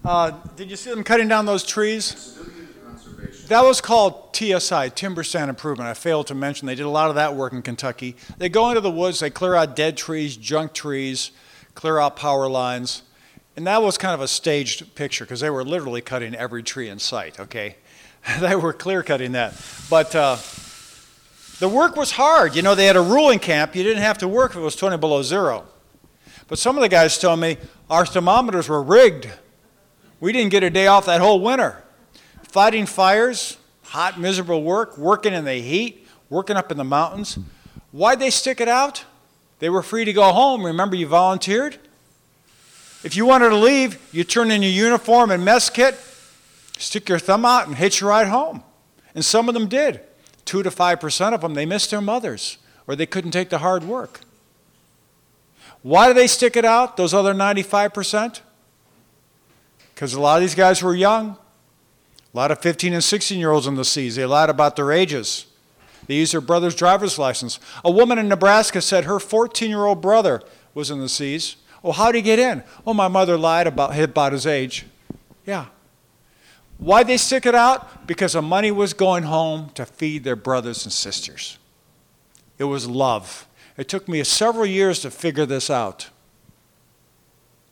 Uh, 0.06 0.32
did 0.56 0.70
you 0.70 0.76
see 0.76 0.90
them 0.90 1.04
cutting 1.04 1.28
down 1.28 1.46
those 1.46 1.66
trees? 1.66 2.38
That 3.48 3.64
was 3.64 3.80
called 3.80 4.36
TSI, 4.36 4.90
Timber 4.90 5.24
Stand 5.24 5.50
Improvement. 5.50 5.90
I 5.90 5.94
failed 5.94 6.28
to 6.28 6.36
mention 6.36 6.66
they 6.66 6.76
did 6.76 6.86
a 6.86 6.90
lot 6.90 7.10
of 7.10 7.16
that 7.16 7.36
work 7.36 7.54
in 7.54 7.62
Kentucky. 7.62 8.16
They 8.38 8.50
go 8.50 8.70
into 8.70 8.82
the 8.82 8.92
woods, 8.92 9.22
they 9.22 9.30
clear 9.30 9.56
out 9.56 9.76
dead 9.76 9.96
trees, 9.96 10.36
junk 10.36 10.74
trees, 10.74 11.32
clear 11.74 11.98
out 11.98 12.18
power 12.18 12.50
lines. 12.50 13.04
And 13.56 13.66
that 13.66 13.82
was 13.82 13.98
kind 13.98 14.14
of 14.14 14.22
a 14.22 14.28
staged 14.28 14.96
picture 14.96 15.24
because 15.24 15.40
they 15.40 15.50
were 15.50 15.64
literally 15.64 16.02
cutting 16.02 16.36
every 16.36 16.62
tree 16.62 16.90
in 16.90 17.00
sight, 17.00 17.40
okay? 17.40 17.78
they 18.40 18.56
were 18.56 18.74
clear 18.74 19.02
cutting 19.02 19.32
that. 19.32 19.54
But 19.90 20.14
uh, 20.14 20.38
the 21.60 21.70
work 21.70 21.96
was 21.96 22.12
hard. 22.12 22.56
You 22.56 22.62
know, 22.62 22.76
they 22.76 22.86
had 22.86 22.98
a 22.98 23.02
ruling 23.02 23.40
camp. 23.40 23.76
You 23.76 23.84
didn't 23.84 24.04
have 24.04 24.18
to 24.20 24.28
work 24.28 24.52
if 24.52 24.58
it 24.58 24.62
was 24.62 24.76
20 24.76 24.98
below 24.98 25.22
zero. 25.22 25.66
But 26.48 26.60
some 26.60 26.76
of 26.76 26.82
the 26.82 26.90
guys 26.90 27.18
told 27.18 27.40
me 27.40 27.58
our 27.90 28.06
thermometers 28.06 28.70
were 28.70 28.84
rigged. 28.84 29.30
We 30.20 30.32
didn't 30.32 30.52
get 30.52 30.64
a 30.64 30.70
day 30.70 30.88
off 30.88 31.06
that 31.06 31.22
whole 31.22 31.42
winter. 31.42 31.84
Fighting 32.44 32.86
fires, 32.86 33.58
hot, 33.84 34.20
miserable 34.20 34.64
work, 34.64 34.98
working 34.98 35.34
in 35.34 35.46
the 35.46 35.56
heat, 35.56 36.08
working 36.30 36.56
up 36.56 36.72
in 36.72 36.78
the 36.78 36.84
mountains. 36.84 37.38
Why'd 37.92 38.20
they 38.20 38.30
stick 38.30 38.60
it 38.60 38.68
out? 38.68 39.06
They 39.60 39.70
were 39.70 39.84
free 39.84 40.06
to 40.06 40.14
go 40.14 40.32
home. 40.32 40.66
Remember, 40.66 40.96
you 40.96 41.08
volunteered? 41.08 41.78
If 43.04 43.16
you 43.16 43.26
wanted 43.26 43.50
to 43.50 43.56
leave, 43.56 44.00
you 44.12 44.24
turn 44.24 44.52
in 44.52 44.62
your 44.62 44.72
uniform 44.72 45.32
and 45.32 45.46
mess 45.46 45.70
kit, 45.70 45.96
stick 46.78 47.10
your 47.10 47.20
thumb 47.20 47.46
out, 47.46 47.68
and 47.68 47.76
hitch 47.76 48.02
your 48.02 48.10
ride 48.10 48.28
home. 48.28 48.64
And 49.14 49.24
some 49.24 49.48
of 49.48 49.54
them 49.54 49.68
did. 49.68 50.02
Two 50.46 50.64
to 50.64 50.72
five 50.72 51.00
percent 51.00 51.36
of 51.36 51.42
them, 51.42 51.54
they 51.54 51.66
missed 51.66 51.92
their 51.92 52.02
mothers 52.02 52.58
or 52.88 52.96
they 52.96 53.06
couldn't 53.06 53.32
take 53.32 53.50
the 53.50 53.60
hard 53.60 53.84
work. 53.84 54.22
Why 55.84 56.08
do 56.08 56.14
they 56.14 56.28
stick 56.28 56.56
it 56.56 56.66
out, 56.66 56.98
those 56.98 57.14
other 57.14 57.34
95%? 57.34 58.42
Because 59.98 60.14
a 60.14 60.22
lot 60.22 60.36
of 60.36 60.42
these 60.42 60.54
guys 60.54 60.84
were 60.84 60.94
young. 60.94 61.30
A 62.32 62.38
lot 62.38 62.52
of 62.52 62.60
15 62.62 62.94
and 62.94 63.04
16 63.04 63.40
year 63.40 63.50
olds 63.50 63.66
in 63.66 63.74
the 63.74 63.84
C's. 63.84 64.16
They 64.16 64.28
lied 64.28 64.48
about 64.48 64.76
their 64.76 64.92
ages. 64.92 65.48
They 66.06 66.18
used 66.18 66.36
their 66.36 66.42
brother's 66.42 66.76
driver's 66.76 67.18
license. 67.18 67.60
A 67.84 67.90
woman 67.90 68.20
in 68.20 68.28
Nebraska 68.28 68.80
said 68.80 69.06
her 69.06 69.20
14 69.20 69.72
year 69.72 69.86
old 69.86 70.00
brother 70.00 70.44
was 70.76 70.92
in 70.92 71.00
the 71.00 71.10
C's. 71.10 71.56
Oh, 71.84 71.94
how'd 71.94 72.14
he 72.14 72.22
get 72.22 72.38
in? 72.38 72.64
Oh, 72.86 72.94
my 72.94 73.08
mother 73.08 73.40
lied 73.40 73.66
about, 73.66 73.98
about 73.98 74.34
his 74.34 74.46
age. 74.46 74.86
Yeah. 75.48 75.66
Why'd 76.78 77.08
they 77.08 77.18
stick 77.18 77.48
it 77.48 77.56
out? 77.56 78.06
Because 78.06 78.34
the 78.34 78.44
money 78.44 78.70
was 78.70 78.94
going 78.94 79.24
home 79.24 79.72
to 79.74 79.84
feed 79.84 80.24
their 80.24 80.36
brothers 80.36 80.86
and 80.86 80.94
sisters. 80.94 81.58
It 82.60 82.66
was 82.66 82.86
love. 82.88 83.48
It 83.78 83.90
took 83.90 84.08
me 84.08 84.24
several 84.24 84.68
years 84.68 85.00
to 85.00 85.10
figure 85.10 85.48
this 85.48 85.72
out. 85.72 86.12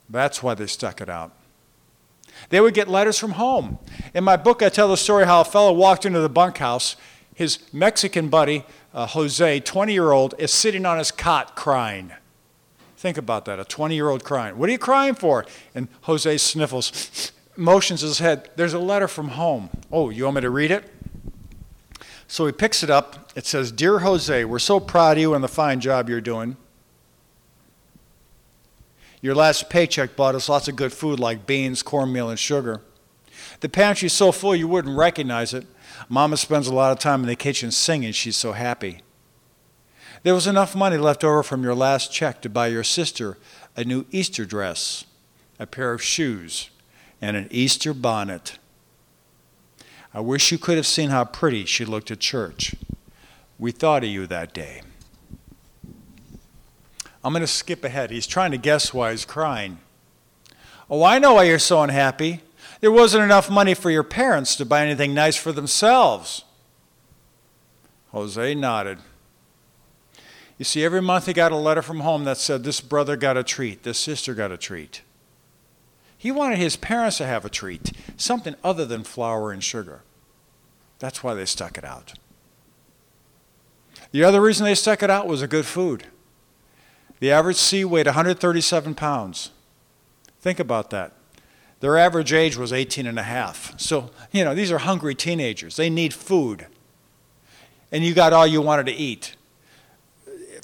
That's 0.10 0.42
why 0.42 0.56
they 0.56 0.66
stuck 0.66 1.02
it 1.02 1.10
out. 1.10 1.32
They 2.50 2.62
would 2.62 2.74
get 2.74 2.88
letters 2.88 3.18
from 3.18 3.32
home. 3.32 3.80
In 4.14 4.24
my 4.24 4.38
book, 4.38 4.62
I 4.62 4.70
tell 4.70 4.88
the 4.88 4.98
story 4.98 5.26
how 5.26 5.42
a 5.42 5.46
fellow 5.46 5.74
walked 5.74 6.06
into 6.06 6.20
the 6.20 6.30
bunkhouse. 6.30 6.96
His 7.34 7.60
Mexican 7.74 8.30
buddy, 8.30 8.64
uh, 8.94 9.08
Jose, 9.08 9.60
20 9.60 9.94
year 9.94 10.12
old, 10.12 10.36
is 10.38 10.54
sitting 10.54 10.86
on 10.86 10.98
his 10.98 11.12
cot 11.12 11.56
crying. 11.56 12.12
Think 12.98 13.18
about 13.18 13.46
that 13.46 13.60
a 13.60 13.66
20 13.66 13.94
year 13.96 14.10
old 14.10 14.24
crying. 14.24 14.58
What 14.58 14.70
are 14.70 14.72
you 14.72 14.80
crying 14.80 15.16
for? 15.16 15.46
And 15.74 15.88
Jose 16.02 16.38
sniffles, 16.38 17.32
motions 17.58 18.02
his 18.02 18.20
head. 18.20 18.50
There's 18.56 18.74
a 18.74 18.80
letter 18.80 19.08
from 19.08 19.30
home. 19.30 19.70
Oh, 19.92 20.10
you 20.10 20.24
want 20.24 20.36
me 20.36 20.42
to 20.42 20.50
read 20.50 20.72
it? 20.72 20.92
So 22.28 22.46
he 22.46 22.52
picks 22.52 22.84
it 22.84 22.90
up. 22.90 23.32
It 23.36 23.46
says, 23.46 23.72
Dear 23.72 24.00
Jose, 24.00 24.46
we're 24.46 24.60
so 24.60 24.80
proud 24.80 25.18
of 25.18 25.22
you 25.22 25.34
and 25.34 25.44
the 25.44 25.48
fine 25.48 25.80
job 25.80 26.10
you're 26.10 26.22
doing. 26.22 26.58
Your 29.26 29.34
last 29.34 29.72
paycheck 29.72 30.16
bought 30.16 30.36
us 30.36 30.50
lots 30.50 30.68
of 30.68 30.76
good 30.76 30.94
food 30.94 31.20
like 31.20 31.48
beans, 31.48 31.82
cornmeal, 31.82 32.30
and 32.30 32.38
sugar. 32.38 32.82
The 33.62 33.68
pantry's 33.68 34.14
so 34.14 34.32
full 34.32 34.56
you 34.56 34.68
wouldn't 34.68 34.96
recognize 34.96 35.52
it. 35.52 35.66
Mama 36.08 36.38
spends 36.38 36.68
a 36.68 36.74
lot 36.76 36.92
of 36.92 37.00
time 37.00 37.22
in 37.22 37.28
the 37.28 37.36
kitchen 37.36 37.72
singing, 37.72 38.12
she's 38.12 38.36
so 38.36 38.52
happy. 38.52 39.02
There 40.22 40.36
was 40.36 40.46
enough 40.46 40.76
money 40.76 40.98
left 40.98 41.24
over 41.24 41.42
from 41.42 41.64
your 41.64 41.74
last 41.74 42.14
check 42.14 42.40
to 42.44 42.50
buy 42.52 42.68
your 42.68 42.84
sister 42.84 43.40
a 43.76 43.84
new 43.84 44.06
Easter 44.12 44.46
dress, 44.46 45.06
a 45.58 45.66
pair 45.66 45.92
of 45.92 46.04
shoes, 46.04 46.70
and 47.20 47.36
an 47.36 47.48
Easter 47.50 47.96
bonnet. 47.96 48.60
I 50.14 50.20
wish 50.20 50.52
you 50.52 50.60
could 50.60 50.78
have 50.78 50.86
seen 50.86 51.10
how 51.10 51.26
pretty 51.26 51.66
she 51.66 51.84
looked 51.84 52.12
at 52.12 52.20
church. 52.20 52.76
We 53.58 53.72
thought 53.72 54.04
of 54.04 54.10
you 54.12 54.28
that 54.28 54.54
day. 54.54 54.84
I'm 57.26 57.34
going 57.34 57.42
to 57.42 57.48
skip 57.48 57.84
ahead. 57.84 58.12
He's 58.12 58.28
trying 58.28 58.52
to 58.52 58.58
guess 58.58 58.94
why 58.94 59.10
he's 59.10 59.26
crying. 59.26 59.80
Oh, 60.88 61.04
I 61.04 61.18
know 61.18 61.34
why 61.34 61.46
you're 61.46 61.58
so 61.58 61.82
unhappy. 61.82 62.42
There 62.82 62.92
wasn't 62.92 63.24
enough 63.24 63.50
money 63.50 63.74
for 63.74 63.90
your 63.90 64.04
parents 64.04 64.56
to 64.58 64.66
buy 64.66 64.86
anything 64.86 65.16
nice 65.16 65.36
for 65.36 65.52
themselves. 65.52 66.44
Jose 68.12 68.54
nodded. 68.54 69.00
You 70.60 70.66
see, 70.66 70.86
every 70.86 71.02
month 71.02 71.26
he 71.26 71.34
got 71.34 71.52
a 71.52 71.58
letter 71.58 71.82
from 71.82 72.02
home 72.02 72.26
that 72.26 72.38
said, 72.38 72.64
This 72.64 72.80
brother 72.80 73.18
got 73.18 73.38
a 73.38 73.44
treat, 73.44 73.82
this 73.82 73.98
sister 73.98 74.36
got 74.36 74.52
a 74.52 74.58
treat. 74.58 75.02
He 76.16 76.32
wanted 76.32 76.60
his 76.60 76.76
parents 76.76 77.18
to 77.18 77.26
have 77.26 77.44
a 77.44 77.50
treat, 77.50 77.92
something 78.18 78.54
other 78.64 78.86
than 78.86 79.04
flour 79.04 79.52
and 79.52 79.64
sugar. 79.64 80.04
That's 81.00 81.24
why 81.24 81.34
they 81.34 81.46
stuck 81.46 81.76
it 81.76 81.84
out. 81.84 82.14
The 84.12 84.24
other 84.24 84.42
reason 84.42 84.66
they 84.66 84.76
stuck 84.76 85.02
it 85.02 85.10
out 85.10 85.26
was 85.26 85.42
a 85.42 85.48
good 85.48 85.66
food. 85.66 86.06
The 87.20 87.32
average 87.32 87.58
C 87.58 87.86
weighed 87.86 88.08
137 88.08 88.96
pounds. 88.96 89.52
Think 90.42 90.60
about 90.60 90.90
that. 90.92 91.14
Their 91.80 91.98
average 91.98 92.34
age 92.34 92.58
was 92.58 92.74
18 92.74 93.06
and 93.06 93.20
a 93.20 93.24
half. 93.24 93.80
So, 93.80 94.12
you 94.32 94.44
know, 94.44 94.56
these 94.56 94.72
are 94.72 94.80
hungry 94.80 95.16
teenagers. 95.16 95.76
They 95.76 95.90
need 95.90 96.14
food. 96.14 96.68
And 97.92 98.04
you 98.04 98.14
got 98.14 98.34
all 98.34 98.48
you 98.48 98.62
wanted 98.62 98.86
to 98.88 98.92
eat. 98.92 99.36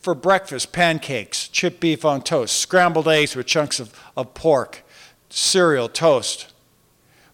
For 0.01 0.15
breakfast, 0.15 0.71
pancakes, 0.71 1.47
chipped 1.47 1.79
beef 1.79 2.03
on 2.03 2.23
toast, 2.23 2.57
scrambled 2.57 3.07
eggs 3.07 3.35
with 3.35 3.45
chunks 3.45 3.79
of, 3.79 3.97
of 4.17 4.33
pork, 4.33 4.83
cereal, 5.29 5.87
toast. 5.87 6.51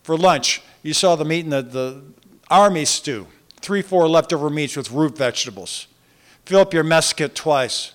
For 0.04 0.18
lunch, 0.18 0.62
you 0.84 0.94
saw 0.94 1.16
them 1.16 1.32
eating 1.32 1.52
the, 1.52 1.62
the 1.62 2.04
army 2.50 2.86
stew, 2.86 3.28
three, 3.62 3.82
four 3.82 4.08
leftover 4.08 4.50
meats 4.50 4.76
with 4.76 4.92
root 4.92 5.18
vegetables. 5.18 5.88
Fill 6.46 6.60
up 6.60 6.74
your 6.74 6.84
mess 6.84 7.14
kit 7.14 7.36
twice. 7.36 7.94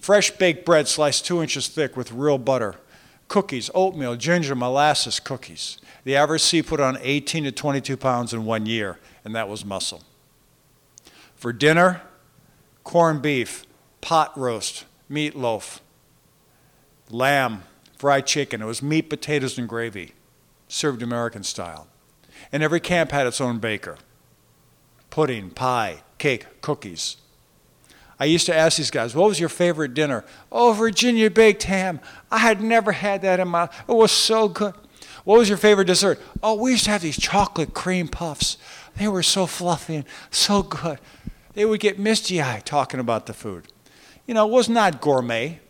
Fresh 0.00 0.32
baked 0.32 0.64
bread 0.64 0.88
sliced 0.88 1.26
two 1.26 1.42
inches 1.42 1.68
thick 1.68 1.96
with 1.96 2.12
real 2.12 2.38
butter 2.38 2.76
cookies, 3.28 3.70
oatmeal, 3.74 4.16
ginger, 4.16 4.54
molasses 4.54 5.20
cookies. 5.20 5.78
The 6.04 6.16
average 6.16 6.42
C 6.42 6.62
put 6.62 6.80
on 6.80 6.98
18 7.00 7.44
to 7.44 7.52
22 7.52 7.96
pounds 7.96 8.32
in 8.32 8.46
one 8.46 8.64
year, 8.64 8.98
and 9.24 9.34
that 9.34 9.48
was 9.48 9.64
muscle. 9.64 10.02
For 11.36 11.52
dinner, 11.52 12.02
corned 12.84 13.20
beef, 13.20 13.64
pot 14.00 14.36
roast, 14.36 14.86
meatloaf, 15.10 15.80
lamb, 17.10 17.64
fried 17.98 18.26
chicken. 18.26 18.62
It 18.62 18.66
was 18.66 18.82
meat, 18.82 19.10
potatoes, 19.10 19.58
and 19.58 19.68
gravy, 19.68 20.14
served 20.68 21.02
American 21.02 21.42
style. 21.42 21.86
And 22.50 22.62
every 22.62 22.80
camp 22.80 23.10
had 23.10 23.26
its 23.26 23.40
own 23.40 23.58
baker 23.58 23.98
pudding, 25.10 25.50
pie, 25.50 26.02
cake, 26.18 26.46
cookies. 26.60 27.16
I 28.20 28.24
used 28.24 28.46
to 28.46 28.54
ask 28.54 28.76
these 28.76 28.90
guys, 28.90 29.14
what 29.14 29.28
was 29.28 29.38
your 29.38 29.48
favorite 29.48 29.94
dinner? 29.94 30.24
Oh, 30.50 30.72
Virginia 30.72 31.30
baked 31.30 31.64
ham. 31.64 32.00
I 32.30 32.38
had 32.38 32.60
never 32.60 32.92
had 32.92 33.22
that 33.22 33.38
in 33.38 33.48
my 33.48 33.68
It 33.88 33.92
was 33.92 34.10
so 34.10 34.48
good. 34.48 34.74
What 35.24 35.38
was 35.38 35.48
your 35.48 35.58
favorite 35.58 35.84
dessert? 35.84 36.20
Oh, 36.42 36.54
we 36.54 36.72
used 36.72 36.84
to 36.84 36.90
have 36.90 37.02
these 37.02 37.18
chocolate 37.18 37.74
cream 37.74 38.08
puffs. 38.08 38.56
They 38.96 39.08
were 39.08 39.22
so 39.22 39.46
fluffy 39.46 39.96
and 39.96 40.04
so 40.30 40.62
good. 40.62 40.98
They 41.52 41.64
would 41.64 41.80
get 41.80 41.98
misty 41.98 42.40
eyed 42.40 42.64
talking 42.64 42.98
about 42.98 43.26
the 43.26 43.34
food. 43.34 43.68
You 44.26 44.34
know, 44.34 44.48
it 44.48 44.52
was 44.52 44.68
not 44.68 45.00
gourmet. 45.00 45.60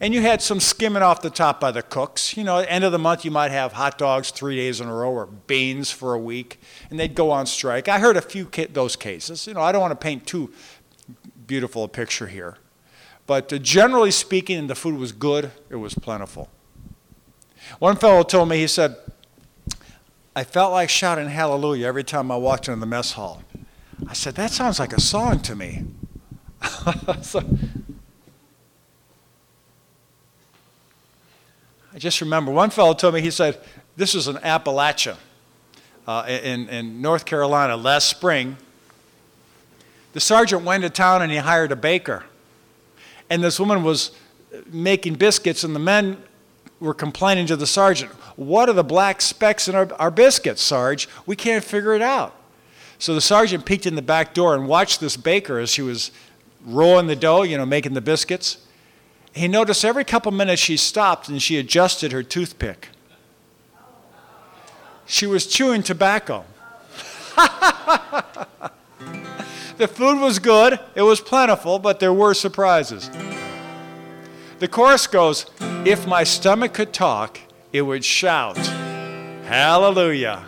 And 0.00 0.14
you 0.14 0.22
had 0.22 0.40
some 0.40 0.60
skimming 0.60 1.02
off 1.02 1.20
the 1.20 1.30
top 1.30 1.60
by 1.60 1.70
the 1.70 1.82
cooks. 1.82 2.36
You 2.36 2.44
know, 2.44 2.58
end 2.58 2.84
of 2.84 2.92
the 2.92 2.98
month 2.98 3.24
you 3.24 3.30
might 3.30 3.50
have 3.50 3.72
hot 3.72 3.98
dogs 3.98 4.30
three 4.30 4.56
days 4.56 4.80
in 4.80 4.88
a 4.88 4.94
row 4.94 5.10
or 5.10 5.26
beans 5.26 5.90
for 5.90 6.14
a 6.14 6.18
week, 6.18 6.60
and 6.88 6.98
they'd 6.98 7.14
go 7.14 7.30
on 7.30 7.46
strike. 7.46 7.88
I 7.88 7.98
heard 7.98 8.16
a 8.16 8.22
few 8.22 8.46
ca- 8.46 8.68
those 8.72 8.96
cases. 8.96 9.46
You 9.46 9.54
know, 9.54 9.60
I 9.60 9.72
don't 9.72 9.82
want 9.82 9.92
to 9.92 10.02
paint 10.02 10.26
too 10.26 10.52
beautiful 11.46 11.84
a 11.84 11.88
picture 11.88 12.26
here. 12.26 12.56
But 13.26 13.52
uh, 13.52 13.58
generally 13.58 14.10
speaking, 14.10 14.66
the 14.66 14.74
food 14.74 14.98
was 14.98 15.12
good, 15.12 15.50
it 15.70 15.76
was 15.76 15.94
plentiful. 15.94 16.48
One 17.78 17.96
fellow 17.96 18.22
told 18.22 18.48
me, 18.48 18.58
he 18.58 18.66
said, 18.66 18.96
I 20.36 20.44
felt 20.44 20.72
like 20.72 20.90
shouting 20.90 21.28
hallelujah 21.28 21.86
every 21.86 22.04
time 22.04 22.30
I 22.30 22.36
walked 22.36 22.68
into 22.68 22.80
the 22.80 22.86
mess 22.86 23.12
hall. 23.12 23.42
I 24.08 24.12
said, 24.12 24.34
that 24.34 24.50
sounds 24.50 24.78
like 24.78 24.92
a 24.92 25.00
song 25.00 25.40
to 25.42 25.54
me. 25.54 25.84
so, 27.22 27.42
I 31.94 31.98
just 31.98 32.20
remember 32.20 32.50
one 32.50 32.70
fellow 32.70 32.92
told 32.92 33.14
me, 33.14 33.20
he 33.20 33.30
said, 33.30 33.60
this 33.96 34.14
was 34.14 34.26
in 34.26 34.36
Appalachia 34.36 35.16
uh, 36.06 36.24
in, 36.28 36.68
in 36.68 37.00
North 37.00 37.24
Carolina 37.24 37.76
last 37.76 38.08
spring. 38.08 38.56
The 40.14 40.20
sergeant 40.20 40.64
went 40.64 40.82
to 40.84 40.90
town 40.90 41.22
and 41.22 41.30
he 41.30 41.38
hired 41.38 41.70
a 41.70 41.76
baker. 41.76 42.24
And 43.28 43.42
this 43.42 43.60
woman 43.60 43.82
was 43.82 44.12
making 44.66 45.14
biscuits, 45.14 45.64
and 45.64 45.74
the 45.74 45.80
men 45.80 46.22
were 46.78 46.94
complaining 46.94 47.46
to 47.46 47.56
the 47.56 47.66
sergeant, 47.66 48.12
What 48.36 48.68
are 48.68 48.74
the 48.74 48.84
black 48.84 49.20
specks 49.20 49.68
in 49.68 49.74
our, 49.74 49.92
our 49.98 50.10
biscuits, 50.10 50.62
Sarge? 50.62 51.08
We 51.26 51.34
can't 51.36 51.64
figure 51.64 51.94
it 51.94 52.02
out. 52.02 52.34
So 52.98 53.14
the 53.14 53.20
sergeant 53.20 53.66
peeked 53.66 53.86
in 53.86 53.96
the 53.96 54.02
back 54.02 54.34
door 54.34 54.54
and 54.54 54.68
watched 54.68 55.00
this 55.00 55.16
baker 55.16 55.58
as 55.58 55.70
she 55.70 55.82
was 55.82 56.10
rolling 56.64 57.08
the 57.08 57.16
dough, 57.16 57.42
you 57.42 57.58
know, 57.58 57.66
making 57.66 57.94
the 57.94 58.00
biscuits. 58.00 58.58
He 59.32 59.48
noticed 59.48 59.84
every 59.84 60.04
couple 60.04 60.30
minutes 60.30 60.62
she 60.62 60.76
stopped 60.76 61.28
and 61.28 61.42
she 61.42 61.58
adjusted 61.58 62.12
her 62.12 62.22
toothpick. 62.22 62.88
She 65.06 65.26
was 65.26 65.46
chewing 65.46 65.82
tobacco. 65.82 66.44
The 69.76 69.88
food 69.88 70.20
was 70.20 70.38
good, 70.38 70.78
it 70.94 71.02
was 71.02 71.20
plentiful, 71.20 71.78
but 71.78 71.98
there 72.00 72.12
were 72.12 72.34
surprises. 72.34 73.10
The 74.60 74.68
chorus 74.68 75.06
goes, 75.06 75.46
If 75.84 76.06
my 76.06 76.22
stomach 76.22 76.74
could 76.74 76.92
talk, 76.92 77.40
it 77.72 77.82
would 77.82 78.04
shout, 78.04 78.56
Hallelujah. 79.44 80.44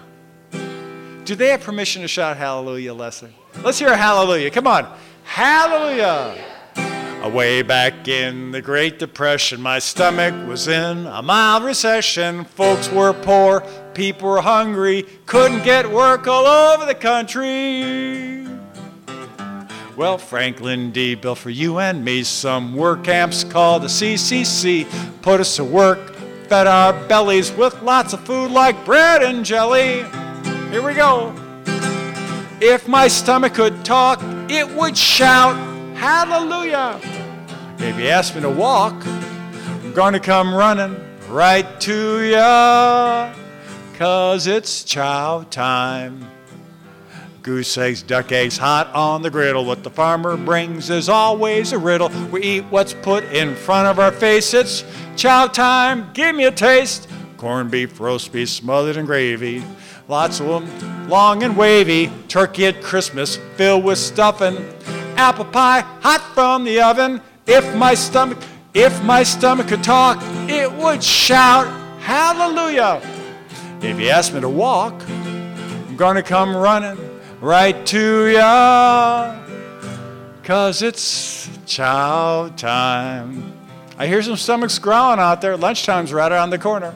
Do 1.26 1.34
they 1.34 1.48
have 1.48 1.60
permission 1.60 2.02
to 2.02 2.08
shout 2.08 2.36
hallelujah, 2.36 2.94
Leslie? 2.94 3.34
Let's 3.64 3.80
hear 3.80 3.88
a 3.88 3.96
hallelujah. 3.96 4.48
Come 4.50 4.68
on. 4.68 4.86
Hallelujah. 5.24 6.40
Way 7.26 7.62
back 7.62 8.06
in 8.06 8.52
the 8.52 8.62
Great 8.62 9.00
Depression, 9.00 9.60
my 9.60 9.80
stomach 9.80 10.32
was 10.46 10.68
in 10.68 11.06
a 11.06 11.20
mild 11.20 11.64
recession. 11.64 12.44
Folks 12.44 12.88
were 12.88 13.12
poor, 13.12 13.66
people 13.94 14.28
were 14.28 14.40
hungry, 14.40 15.04
couldn't 15.26 15.64
get 15.64 15.90
work 15.90 16.28
all 16.28 16.46
over 16.46 16.86
the 16.86 16.94
country. 16.94 18.45
Well, 19.96 20.18
Franklin 20.18 20.90
D. 20.90 21.14
built 21.14 21.38
for 21.38 21.48
you 21.48 21.78
and 21.78 22.04
me 22.04 22.22
some 22.22 22.74
work 22.74 23.04
camps 23.04 23.42
called 23.44 23.82
the 23.82 23.86
CCC. 23.86 24.86
Put 25.22 25.40
us 25.40 25.56
to 25.56 25.64
work, 25.64 26.14
fed 26.48 26.66
our 26.66 26.92
bellies 27.08 27.50
with 27.52 27.80
lots 27.80 28.12
of 28.12 28.20
food 28.26 28.50
like 28.50 28.84
bread 28.84 29.22
and 29.22 29.42
jelly. 29.42 30.02
Here 30.70 30.82
we 30.82 30.92
go. 30.92 31.32
If 32.60 32.86
my 32.86 33.08
stomach 33.08 33.54
could 33.54 33.86
talk, 33.86 34.20
it 34.50 34.68
would 34.76 34.98
shout, 34.98 35.56
Hallelujah. 35.96 37.00
If 37.78 37.98
you 37.98 38.08
ask 38.08 38.34
me 38.34 38.42
to 38.42 38.50
walk, 38.50 38.94
I'm 39.06 39.94
gonna 39.94 40.20
come 40.20 40.54
running 40.54 40.94
right 41.30 41.80
to 41.80 42.22
ya, 42.22 43.32
cause 43.94 44.46
it's 44.46 44.84
chow 44.84 45.46
time. 45.48 46.35
Goose 47.46 47.78
eggs, 47.78 48.02
duck 48.02 48.32
eggs, 48.32 48.58
hot 48.58 48.92
on 48.92 49.22
the 49.22 49.30
griddle. 49.30 49.64
What 49.64 49.84
the 49.84 49.90
farmer 49.90 50.36
brings 50.36 50.90
is 50.90 51.08
always 51.08 51.72
a 51.72 51.78
riddle. 51.78 52.08
We 52.32 52.42
eat 52.42 52.64
what's 52.70 52.92
put 52.92 53.22
in 53.26 53.54
front 53.54 53.86
of 53.86 54.00
our 54.00 54.10
face. 54.10 54.52
It's 54.52 54.82
chow 55.14 55.46
time, 55.46 56.10
give 56.12 56.34
me 56.34 56.46
a 56.46 56.50
taste. 56.50 57.08
Corned 57.36 57.70
beef, 57.70 58.00
roast 58.00 58.32
beef, 58.32 58.48
smothered 58.48 58.96
in 58.96 59.06
gravy. 59.06 59.62
Lots 60.08 60.40
of 60.40 60.48
them, 60.48 61.08
long 61.08 61.44
and 61.44 61.56
wavy. 61.56 62.10
Turkey 62.26 62.66
at 62.66 62.82
Christmas, 62.82 63.36
filled 63.54 63.84
with 63.84 63.98
stuffing. 63.98 64.56
Apple 65.16 65.44
pie, 65.44 65.82
hot 66.00 66.22
from 66.34 66.64
the 66.64 66.80
oven. 66.80 67.22
If 67.46 67.76
my 67.76 67.94
stomach, 67.94 68.38
if 68.74 69.00
my 69.04 69.22
stomach 69.22 69.68
could 69.68 69.84
talk, 69.84 70.18
it 70.50 70.72
would 70.72 71.00
shout, 71.00 71.68
Hallelujah. 72.00 73.00
If 73.82 74.00
you 74.00 74.08
ask 74.08 74.34
me 74.34 74.40
to 74.40 74.48
walk, 74.48 75.00
I'm 75.08 75.96
gonna 75.96 76.24
come 76.24 76.56
running 76.56 77.15
right 77.46 77.86
to 77.86 78.26
ya, 78.26 79.38
cause 80.42 80.82
it's 80.82 81.48
chow 81.64 82.48
time. 82.56 83.52
I 83.96 84.08
hear 84.08 84.20
some 84.20 84.34
stomachs 84.34 84.80
growling 84.80 85.20
out 85.20 85.40
there. 85.40 85.56
Lunchtime's 85.56 86.12
right 86.12 86.32
around 86.32 86.50
the 86.50 86.58
corner. 86.58 86.92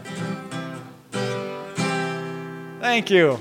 Thank 2.80 3.10
you. 3.10 3.38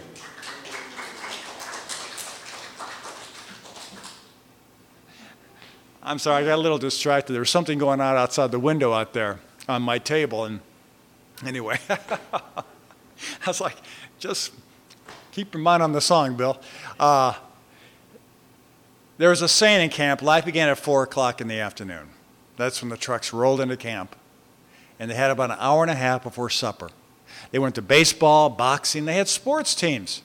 I'm 6.03 6.19
sorry, 6.19 6.43
I 6.43 6.45
got 6.45 6.59
a 6.59 6.61
little 6.61 6.77
distracted. 6.77 7.33
There 7.33 7.41
was 7.41 7.49
something 7.49 7.79
going 7.79 8.01
on 8.01 8.17
outside 8.17 8.51
the 8.51 8.59
window 8.59 8.93
out 8.93 9.13
there 9.13 9.39
on 9.67 9.81
my 9.81 9.97
table, 9.97 10.45
and 10.45 10.59
anyway, 11.43 11.79
I 11.89 12.63
was 13.47 13.59
like, 13.59 13.77
just 14.19 14.51
keep 15.31 15.53
your 15.53 15.61
mind 15.61 15.83
on 15.83 15.91
the 15.91 16.01
song, 16.01 16.35
Bill. 16.35 16.59
Uh, 16.99 17.33
there 19.17 19.29
was 19.29 19.41
a 19.41 19.47
saying 19.47 19.83
in 19.83 19.89
camp 19.89 20.21
life 20.21 20.45
began 20.45 20.69
at 20.69 20.79
4 20.79 21.03
o'clock 21.03 21.41
in 21.41 21.47
the 21.47 21.59
afternoon. 21.59 22.09
That's 22.57 22.81
when 22.81 22.89
the 22.89 22.97
trucks 22.97 23.33
rolled 23.33 23.61
into 23.61 23.77
camp. 23.77 24.15
And 24.99 25.09
they 25.09 25.15
had 25.15 25.31
about 25.31 25.51
an 25.51 25.57
hour 25.59 25.81
and 25.81 25.91
a 25.91 25.95
half 25.95 26.23
before 26.23 26.49
supper. 26.49 26.89
They 27.51 27.59
went 27.59 27.75
to 27.75 27.81
baseball, 27.81 28.49
boxing, 28.49 29.05
they 29.05 29.15
had 29.15 29.27
sports 29.27 29.75
teams. 29.75 30.21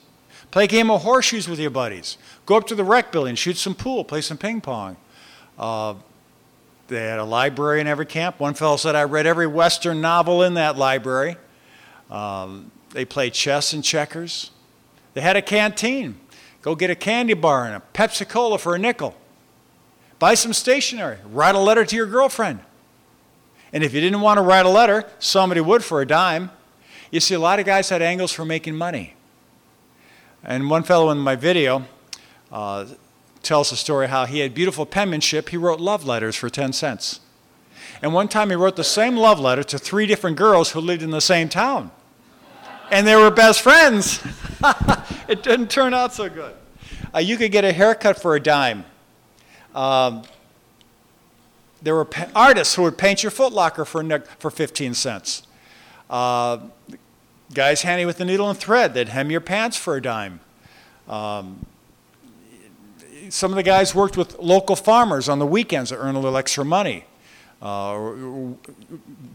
Play 0.51 0.65
a 0.65 0.67
game 0.67 0.89
of 0.89 1.03
horseshoes 1.03 1.47
with 1.49 1.59
your 1.59 1.69
buddies. 1.69 2.17
Go 2.45 2.55
up 2.55 2.67
to 2.67 2.75
the 2.75 2.83
rec 2.83 3.11
building, 3.11 3.35
shoot 3.35 3.57
some 3.57 3.75
pool, 3.75 4.05
play 4.05 4.21
some 4.21 4.37
ping 4.37 4.61
pong. 4.61 4.95
Uh, 5.57 5.95
they 6.87 7.03
had 7.03 7.19
a 7.19 7.25
library 7.25 7.81
in 7.81 7.87
every 7.87 8.05
camp. 8.05 8.39
One 8.39 8.53
fellow 8.53 8.77
said, 8.77 8.95
I 8.95 9.03
read 9.03 9.25
every 9.25 9.47
Western 9.47 10.01
novel 10.01 10.43
in 10.43 10.53
that 10.53 10.77
library. 10.77 11.35
Um, 12.09 12.71
they 12.91 13.05
played 13.05 13.33
chess 13.33 13.73
and 13.73 13.83
checkers. 13.83 14.51
They 15.15 15.21
had 15.21 15.35
a 15.35 15.41
canteen. 15.41 16.19
Go 16.61 16.75
get 16.75 16.89
a 16.89 16.95
candy 16.95 17.33
bar 17.33 17.65
and 17.65 17.75
a 17.75 17.81
Pepsi 17.93 18.27
Cola 18.27 18.59
for 18.59 18.75
a 18.75 18.79
nickel. 18.79 19.15
Buy 20.19 20.35
some 20.35 20.53
stationery. 20.53 21.17
Write 21.25 21.55
a 21.55 21.59
letter 21.59 21.85
to 21.85 21.95
your 21.95 22.05
girlfriend. 22.05 22.59
And 23.73 23.83
if 23.83 23.93
you 23.93 24.01
didn't 24.01 24.21
want 24.21 24.37
to 24.37 24.41
write 24.41 24.65
a 24.65 24.69
letter, 24.69 25.05
somebody 25.19 25.61
would 25.61 25.83
for 25.83 26.01
a 26.01 26.05
dime. 26.05 26.51
You 27.11 27.19
see, 27.19 27.33
a 27.33 27.39
lot 27.39 27.59
of 27.59 27.65
guys 27.65 27.89
had 27.89 28.01
angles 28.01 28.31
for 28.31 28.45
making 28.45 28.75
money. 28.75 29.13
And 30.43 30.69
one 30.69 30.83
fellow 30.83 31.09
in 31.11 31.17
my 31.17 31.35
video 31.35 31.85
uh, 32.51 32.85
tells 33.41 33.69
the 33.69 33.75
story 33.75 34.07
how 34.07 34.25
he 34.25 34.39
had 34.39 34.53
beautiful 34.53 34.85
penmanship. 34.85 35.49
He 35.49 35.57
wrote 35.57 35.79
love 35.79 36.05
letters 36.05 36.35
for 36.35 36.49
10 36.49 36.73
cents. 36.73 37.21
And 38.01 38.13
one 38.13 38.27
time 38.27 38.49
he 38.49 38.55
wrote 38.55 38.75
the 38.75 38.83
same 38.83 39.15
love 39.15 39.39
letter 39.39 39.63
to 39.63 39.79
three 39.79 40.07
different 40.07 40.35
girls 40.35 40.71
who 40.71 40.81
lived 40.81 41.03
in 41.03 41.11
the 41.11 41.21
same 41.21 41.47
town. 41.47 41.91
And 42.91 43.05
they 43.05 43.15
were 43.15 43.31
best 43.31 43.61
friends. 43.61 44.25
it 45.27 45.43
didn't 45.43 45.69
turn 45.69 45.93
out 45.93 46.13
so 46.13 46.29
good. 46.29 46.55
Uh, 47.13 47.19
you 47.19 47.37
could 47.37 47.51
get 47.51 47.63
a 47.63 47.71
haircut 47.71 48.21
for 48.21 48.35
a 48.35 48.39
dime. 48.39 48.85
Um, 49.73 50.23
there 51.81 51.95
were 51.95 52.05
pa- 52.05 52.29
artists 52.35 52.75
who 52.75 52.83
would 52.83 52.97
paint 52.97 53.23
your 53.23 53.31
footlocker 53.31 53.85
for, 53.85 54.01
ne- 54.01 54.19
for 54.39 54.49
15 54.49 54.93
cents. 54.93 55.43
Uh, 56.09 56.59
guys 57.53 57.83
handy 57.83 58.05
with 58.05 58.17
the 58.17 58.25
needle 58.25 58.49
and 58.49 58.57
thread, 58.57 58.93
they'd 58.93 59.09
hem 59.09 59.31
your 59.31 59.41
pants 59.41 59.77
for 59.77 59.95
a 59.95 60.01
dime. 60.01 60.39
Um, 61.07 61.65
some 63.29 63.51
of 63.51 63.55
the 63.55 63.63
guys 63.63 63.95
worked 63.95 64.17
with 64.17 64.37
local 64.39 64.75
farmers 64.75 65.29
on 65.29 65.39
the 65.39 65.45
weekends 65.45 65.89
to 65.89 65.97
earn 65.97 66.15
a 66.15 66.19
little 66.19 66.37
extra 66.37 66.65
money. 66.65 67.05
Uh, 67.61 68.11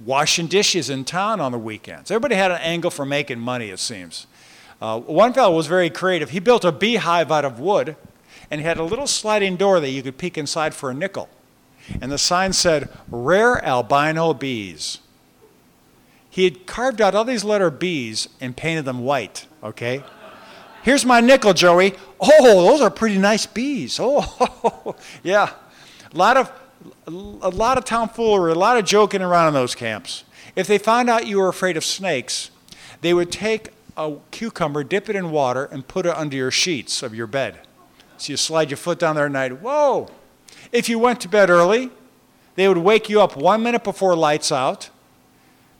washing 0.04 0.46
dishes 0.46 0.90
in 0.90 1.04
town 1.04 1.40
on 1.40 1.52
the 1.52 1.58
weekends. 1.58 2.10
Everybody 2.10 2.36
had 2.36 2.50
an 2.50 2.58
angle 2.58 2.90
for 2.90 3.04
making 3.04 3.40
money, 3.40 3.70
it 3.70 3.78
seems. 3.78 4.26
Uh, 4.80 5.00
one 5.00 5.32
fellow 5.32 5.56
was 5.56 5.66
very 5.66 5.90
creative. 5.90 6.30
He 6.30 6.38
built 6.38 6.64
a 6.64 6.72
beehive 6.72 7.32
out 7.32 7.44
of 7.44 7.58
wood 7.58 7.96
and 8.50 8.60
he 8.60 8.66
had 8.66 8.78
a 8.78 8.82
little 8.82 9.06
sliding 9.06 9.56
door 9.56 9.80
that 9.80 9.90
you 9.90 10.02
could 10.02 10.18
peek 10.18 10.36
inside 10.36 10.74
for 10.74 10.90
a 10.90 10.94
nickel. 10.94 11.28
And 12.00 12.10
the 12.10 12.18
sign 12.18 12.52
said, 12.52 12.88
Rare 13.10 13.64
Albino 13.64 14.34
Bees. 14.34 14.98
He 16.28 16.44
had 16.44 16.66
carved 16.66 17.00
out 17.00 17.14
all 17.14 17.24
these 17.24 17.44
letter 17.44 17.70
B's 17.70 18.28
and 18.40 18.56
painted 18.56 18.84
them 18.84 19.00
white, 19.00 19.46
okay? 19.62 20.04
Here's 20.82 21.04
my 21.04 21.20
nickel, 21.20 21.52
Joey. 21.52 21.94
Oh, 22.20 22.68
those 22.68 22.80
are 22.80 22.90
pretty 22.90 23.18
nice 23.18 23.46
bees. 23.46 23.98
Oh, 24.00 24.94
yeah. 25.22 25.50
A 26.12 26.16
lot 26.16 26.36
of 26.36 26.52
a 27.06 27.10
lot 27.10 27.78
of 27.78 27.84
tomfoolery, 27.84 28.52
a 28.52 28.54
lot 28.54 28.76
of 28.76 28.84
joking 28.84 29.22
around 29.22 29.48
in 29.48 29.54
those 29.54 29.74
camps. 29.74 30.24
If 30.56 30.66
they 30.66 30.78
found 30.78 31.10
out 31.10 31.26
you 31.26 31.38
were 31.38 31.48
afraid 31.48 31.76
of 31.76 31.84
snakes, 31.84 32.50
they 33.00 33.14
would 33.14 33.30
take 33.30 33.68
a 33.96 34.16
cucumber, 34.30 34.84
dip 34.84 35.08
it 35.08 35.16
in 35.16 35.30
water, 35.30 35.64
and 35.66 35.86
put 35.86 36.06
it 36.06 36.16
under 36.16 36.36
your 36.36 36.50
sheets 36.50 37.02
of 37.02 37.14
your 37.14 37.26
bed. 37.26 37.60
So 38.18 38.32
you 38.32 38.36
slide 38.36 38.70
your 38.70 38.76
foot 38.76 38.98
down 38.98 39.16
there 39.16 39.26
at 39.26 39.32
night. 39.32 39.60
Whoa! 39.60 40.08
If 40.72 40.88
you 40.88 40.98
went 40.98 41.20
to 41.22 41.28
bed 41.28 41.50
early, 41.50 41.90
they 42.54 42.68
would 42.68 42.78
wake 42.78 43.08
you 43.08 43.20
up 43.20 43.36
one 43.36 43.62
minute 43.62 43.84
before 43.84 44.14
lights 44.16 44.52
out. 44.52 44.90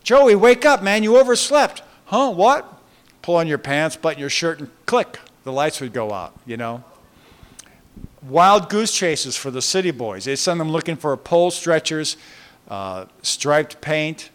Joey, 0.03 0.35
wake 0.35 0.65
up, 0.65 0.83
man, 0.83 1.03
you 1.03 1.19
overslept. 1.19 1.83
Huh, 2.07 2.31
what? 2.31 2.81
Pull 3.23 3.37
on 3.37 3.47
your 3.47 3.59
pants, 3.59 3.97
button 3.97 4.19
your 4.19 4.31
shirt, 4.31 4.59
and 4.59 4.71
click, 4.87 5.19
the 5.45 5.53
lights 5.53 5.81
would 5.81 5.93
go 5.93 6.13
out, 6.13 6.35
you 6.47 6.57
know 6.57 6.85
wild 8.23 8.69
goose 8.69 8.95
chases 8.95 9.37
for 9.37 9.51
the 9.51 9.63
city 9.63 9.91
boys. 9.91 10.25
They 10.25 10.37
send 10.37 10.61
them 10.61 10.71
looking 10.71 10.97
for 10.97 11.17
pole 11.17 11.51
stretchers, 11.51 12.17
uh, 12.69 13.07
striped 13.23 13.81
paint, 13.81 14.31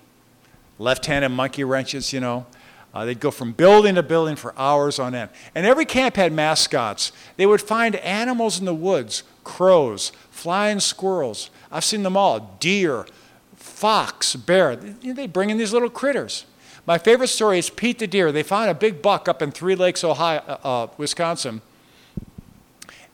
left 0.79 1.05
handed 1.05 1.29
monkey 1.29 1.63
wrenches, 1.63 2.11
you 2.11 2.19
know. 2.19 2.45
Uh, 2.93 3.03
they'd 3.03 3.19
go 3.19 3.29
from 3.29 3.51
building 3.51 3.95
to 3.95 4.03
building 4.03 4.37
for 4.37 4.53
hours 4.57 4.99
on 4.99 5.13
end. 5.13 5.29
And 5.53 5.65
every 5.65 5.85
camp 5.85 6.15
had 6.15 6.31
mascots. 6.31 7.11
They 7.35 7.45
would 7.45 7.61
find 7.61 7.95
animals 7.97 8.57
in 8.57 8.65
the 8.65 8.73
woods 8.73 9.23
crows, 9.43 10.11
flying 10.31 10.79
squirrels. 10.79 11.49
I've 11.71 11.83
seen 11.83 12.03
them 12.03 12.17
all 12.17 12.57
deer, 12.59 13.05
fox, 13.55 14.35
bear. 14.35 14.75
They 14.75 15.27
bring 15.27 15.49
in 15.49 15.57
these 15.57 15.73
little 15.73 15.89
critters. 15.89 16.45
My 16.87 16.97
favorite 16.97 17.27
story 17.27 17.59
is 17.59 17.69
Pete 17.69 17.99
the 17.99 18.07
deer. 18.07 18.31
They 18.31 18.43
found 18.43 18.69
a 18.69 18.73
big 18.73 19.01
buck 19.01 19.27
up 19.27 19.41
in 19.41 19.51
Three 19.51 19.75
Lakes, 19.75 20.03
Ohio, 20.03 20.41
uh, 20.47 20.57
uh 20.63 20.87
Wisconsin 20.97 21.61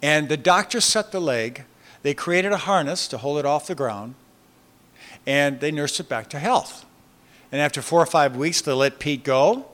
and 0.01 0.29
the 0.29 0.37
doctor 0.37 0.81
set 0.81 1.11
the 1.11 1.21
leg. 1.21 1.63
They 2.03 2.13
created 2.13 2.51
a 2.51 2.57
harness 2.57 3.07
to 3.09 3.17
hold 3.19 3.37
it 3.37 3.45
off 3.45 3.67
the 3.67 3.75
ground, 3.75 4.15
and 5.27 5.59
they 5.59 5.71
nursed 5.71 5.99
it 5.99 6.09
back 6.09 6.29
to 6.29 6.39
health. 6.39 6.85
And 7.51 7.61
after 7.61 7.81
four 7.81 8.01
or 8.01 8.07
five 8.07 8.35
weeks, 8.35 8.61
they 8.61 8.71
let 8.71 8.97
Pete 8.97 9.23
go, 9.23 9.65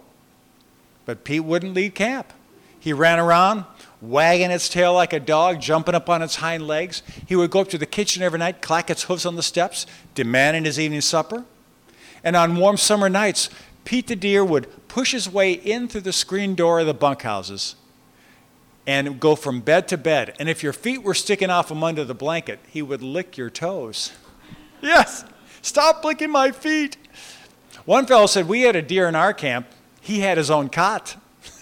but 1.06 1.24
Pete 1.24 1.44
wouldn't 1.44 1.74
leave 1.74 1.94
camp. 1.94 2.34
He 2.80 2.92
ran 2.92 3.20
around, 3.20 3.66
wagging 4.02 4.52
its 4.52 4.68
tail 4.70 4.94
like 4.94 5.14
a 5.14 5.20
dog, 5.20 5.62
jumping 5.62 5.96
up 5.96 6.10
on 6.10 6.22
its 6.22 6.38
hind 6.38 6.68
legs. 6.68 7.02
He 7.26 7.36
would 7.36 7.52
go 7.52 7.62
up 7.62 7.70
to 7.70 7.78
the 7.78 7.86
kitchen 7.86 8.24
every 8.24 8.40
night, 8.40 8.62
clack 8.62 8.90
its 8.90 9.04
hooves 9.04 9.26
on 9.26 9.36
the 9.36 9.44
steps, 9.44 9.86
demanding 10.16 10.66
his 10.66 10.80
evening 10.80 11.02
supper. 11.02 11.46
And 12.24 12.36
on 12.36 12.58
warm 12.58 12.78
summer 12.78 13.10
nights, 13.10 13.50
Pete 13.86 14.08
the 14.08 14.16
deer 14.16 14.44
would 14.44 14.88
push 14.88 15.12
his 15.12 15.30
way 15.30 15.54
in 15.54 15.88
through 15.88 16.02
the 16.02 16.14
screen 16.14 16.56
door 16.56 16.80
of 16.80 16.88
the 16.88 16.94
bunkhouses 16.94 17.76
and 18.88 19.20
go 19.20 19.36
from 19.36 19.60
bed 19.60 19.90
to 19.90 19.98
bed. 19.98 20.34
And 20.40 20.48
if 20.48 20.64
your 20.64 20.72
feet 20.72 21.04
were 21.04 21.14
sticking 21.14 21.50
off 21.50 21.68
from 21.68 21.84
under 21.84 22.06
the 22.06 22.16
blanket, 22.16 22.60
he 22.68 22.82
would 22.82 23.04
lick 23.04 23.38
your 23.38 23.50
toes. 23.50 24.14
Yes, 24.82 25.26
stop 25.62 26.04
licking 26.06 26.32
my 26.32 26.52
feet. 26.52 26.96
One 27.86 28.06
fellow 28.06 28.28
said, 28.28 28.48
We 28.48 28.62
had 28.62 28.78
a 28.78 28.82
deer 28.82 29.08
in 29.08 29.16
our 29.16 29.34
camp. 29.34 29.68
He 30.00 30.22
had 30.22 30.38
his 30.38 30.50
own 30.50 30.70
cot. 30.70 31.18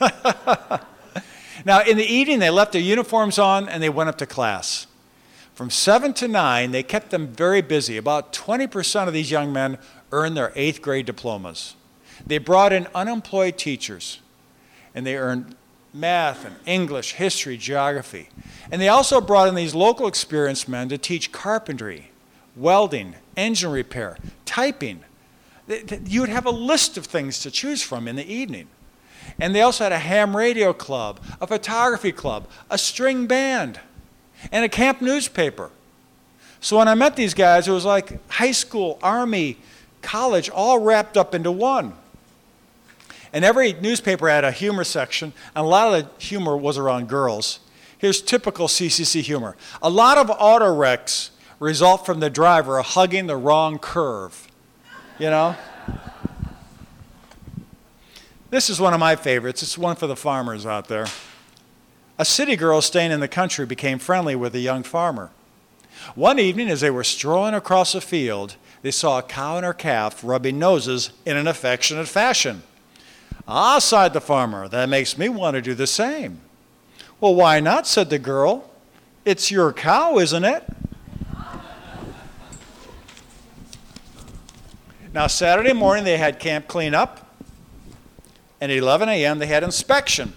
now, 1.65 1.81
in 1.81 1.97
the 1.97 2.05
evening, 2.05 2.39
they 2.39 2.51
left 2.51 2.73
their 2.73 2.81
uniforms 2.81 3.39
on 3.39 3.67
and 3.67 3.81
they 3.81 3.89
went 3.89 4.09
up 4.09 4.19
to 4.19 4.27
class. 4.27 4.85
From 5.55 5.69
7 5.69 6.13
to 6.15 6.27
9, 6.27 6.71
they 6.71 6.83
kept 6.83 7.11
them 7.11 7.27
very 7.27 7.61
busy. 7.61 7.97
About 7.97 8.33
20% 8.33 9.07
of 9.07 9.13
these 9.13 9.31
young 9.31 9.53
men 9.53 9.77
earned 10.11 10.35
their 10.35 10.51
eighth 10.55 10.81
grade 10.81 11.05
diplomas. 11.05 11.75
They 12.27 12.37
brought 12.37 12.73
in 12.73 12.87
unemployed 12.93 13.57
teachers, 13.57 14.19
and 14.93 15.05
they 15.07 15.15
earned 15.15 15.55
math 15.95 16.45
and 16.45 16.55
English, 16.65 17.13
history, 17.13 17.57
geography. 17.57 18.29
And 18.69 18.81
they 18.81 18.89
also 18.89 19.21
brought 19.21 19.47
in 19.47 19.55
these 19.55 19.73
local 19.73 20.07
experienced 20.07 20.67
men 20.67 20.89
to 20.89 20.97
teach 20.97 21.31
carpentry, 21.31 22.11
welding, 22.55 23.15
engine 23.37 23.71
repair, 23.71 24.17
typing. 24.43 24.99
You 26.05 26.21
would 26.21 26.29
have 26.29 26.45
a 26.45 26.51
list 26.51 26.97
of 26.97 27.05
things 27.05 27.39
to 27.39 27.51
choose 27.51 27.81
from 27.81 28.07
in 28.07 28.15
the 28.17 28.31
evening. 28.31 28.67
And 29.39 29.55
they 29.55 29.61
also 29.61 29.85
had 29.85 29.93
a 29.93 29.99
ham 29.99 30.35
radio 30.35 30.73
club, 30.73 31.19
a 31.41 31.47
photography 31.47 32.11
club, 32.11 32.47
a 32.69 32.77
string 32.77 33.25
band, 33.25 33.79
and 34.51 34.63
a 34.63 34.69
camp 34.69 35.01
newspaper. 35.01 35.71
So 36.59 36.77
when 36.77 36.87
I 36.87 36.95
met 36.95 37.15
these 37.15 37.33
guys, 37.33 37.67
it 37.67 37.71
was 37.71 37.85
like 37.85 38.27
high 38.29 38.51
school, 38.51 38.99
army, 39.01 39.57
college, 40.01 40.49
all 40.49 40.79
wrapped 40.79 41.17
up 41.17 41.33
into 41.33 41.51
one. 41.51 41.93
And 43.35 43.43
every 43.43 43.73
newspaper 43.73 44.29
had 44.29 44.45
a 44.45 44.51
humor 44.51 44.85
section, 44.85 45.33
and 45.53 45.65
a 45.65 45.67
lot 45.67 45.93
of 45.93 46.05
the 46.05 46.23
humor 46.23 46.55
was 46.55 46.77
around 46.77 47.09
girls. 47.09 47.59
Here's 47.97 48.21
typical 48.21 48.69
CCC 48.69 49.21
humor 49.21 49.57
a 49.81 49.89
lot 49.89 50.17
of 50.17 50.31
auto 50.31 50.73
wrecks 50.73 51.31
result 51.59 52.05
from 52.05 52.21
the 52.21 52.29
driver 52.29 52.81
hugging 52.81 53.27
the 53.27 53.35
wrong 53.35 53.77
curve. 53.77 54.47
You 55.19 55.29
know? 55.29 55.55
This 58.51 58.69
is 58.69 58.79
one 58.79 58.93
of 58.93 59.01
my 59.01 59.17
favorites. 59.17 59.61
It's 59.61 59.77
one 59.77 59.97
for 59.97 60.07
the 60.07 60.15
farmers 60.15 60.65
out 60.65 60.87
there. 60.87 61.07
A 62.17 62.23
city 62.23 62.55
girl 62.55 62.81
staying 62.81 63.11
in 63.11 63.19
the 63.19 63.27
country 63.27 63.65
became 63.65 63.99
friendly 63.99 64.37
with 64.37 64.55
a 64.55 64.59
young 64.59 64.81
farmer. 64.81 65.29
One 66.15 66.39
evening, 66.39 66.69
as 66.69 66.79
they 66.79 66.89
were 66.89 67.03
strolling 67.03 67.53
across 67.53 67.95
a 67.95 67.99
field, 67.99 68.55
they 68.81 68.91
saw 68.91 69.19
a 69.19 69.23
cow 69.23 69.57
and 69.57 69.65
her 69.65 69.73
calf 69.73 70.23
rubbing 70.23 70.57
noses 70.57 71.11
in 71.25 71.35
an 71.35 71.47
affectionate 71.47 72.07
fashion. 72.07 72.63
Ah, 73.47 73.79
sighed 73.79 74.13
the 74.13 74.21
farmer, 74.21 74.67
that 74.67 74.89
makes 74.89 75.17
me 75.17 75.29
want 75.29 75.55
to 75.55 75.61
do 75.61 75.73
the 75.73 75.87
same. 75.87 76.41
Well, 77.19 77.35
why 77.35 77.59
not? 77.59 77.85
said 77.85 78.09
the 78.09 78.19
girl. 78.19 78.69
It's 79.23 79.51
your 79.51 79.71
cow, 79.71 80.17
isn't 80.17 80.43
it? 80.43 80.63
Now, 85.13 85.27
Saturday 85.27 85.71
morning 85.71 86.03
they 86.03 86.17
had 86.17 86.39
camp 86.39 86.67
cleanup, 86.67 87.33
and 88.59 88.71
at 88.71 88.77
11 88.77 89.07
a.m. 89.07 89.39
they 89.39 89.45
had 89.45 89.63
inspection. 89.63 90.33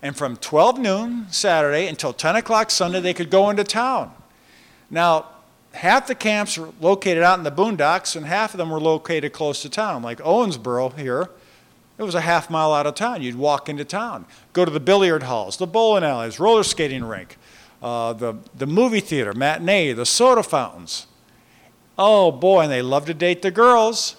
And 0.00 0.16
from 0.16 0.36
12 0.36 0.78
noon 0.78 1.26
Saturday 1.30 1.86
until 1.88 2.12
10 2.12 2.36
o'clock 2.36 2.70
Sunday, 2.70 3.00
they 3.00 3.12
could 3.12 3.30
go 3.30 3.50
into 3.50 3.64
town. 3.64 4.14
Now, 4.90 5.26
half 5.78 6.08
the 6.08 6.14
camps 6.14 6.58
were 6.58 6.70
located 6.80 7.22
out 7.22 7.38
in 7.38 7.44
the 7.44 7.52
boondocks, 7.52 8.16
and 8.16 8.26
half 8.26 8.52
of 8.52 8.58
them 8.58 8.70
were 8.70 8.80
located 8.80 9.32
close 9.32 9.62
to 9.62 9.70
town, 9.70 10.02
like 10.02 10.18
Owensboro 10.18 10.96
here. 10.98 11.30
It 11.98 12.02
was 12.02 12.14
a 12.14 12.20
half 12.20 12.50
mile 12.50 12.72
out 12.72 12.86
of 12.86 12.94
town. 12.94 13.22
You'd 13.22 13.36
walk 13.36 13.68
into 13.68 13.84
town, 13.84 14.26
go 14.52 14.64
to 14.64 14.70
the 14.70 14.80
billiard 14.80 15.24
halls, 15.24 15.56
the 15.56 15.66
bowling 15.66 16.04
alleys, 16.04 16.40
roller 16.40 16.64
skating 16.64 17.04
rink, 17.04 17.36
uh, 17.80 18.12
the, 18.12 18.36
the 18.56 18.66
movie 18.66 19.00
theater, 19.00 19.32
matinee, 19.32 19.92
the 19.92 20.06
soda 20.06 20.42
fountains. 20.42 21.06
Oh 21.96 22.32
boy, 22.32 22.62
and 22.62 22.72
they 22.72 22.82
love 22.82 23.06
to 23.06 23.14
date 23.14 23.42
the 23.42 23.50
girls. 23.50 24.16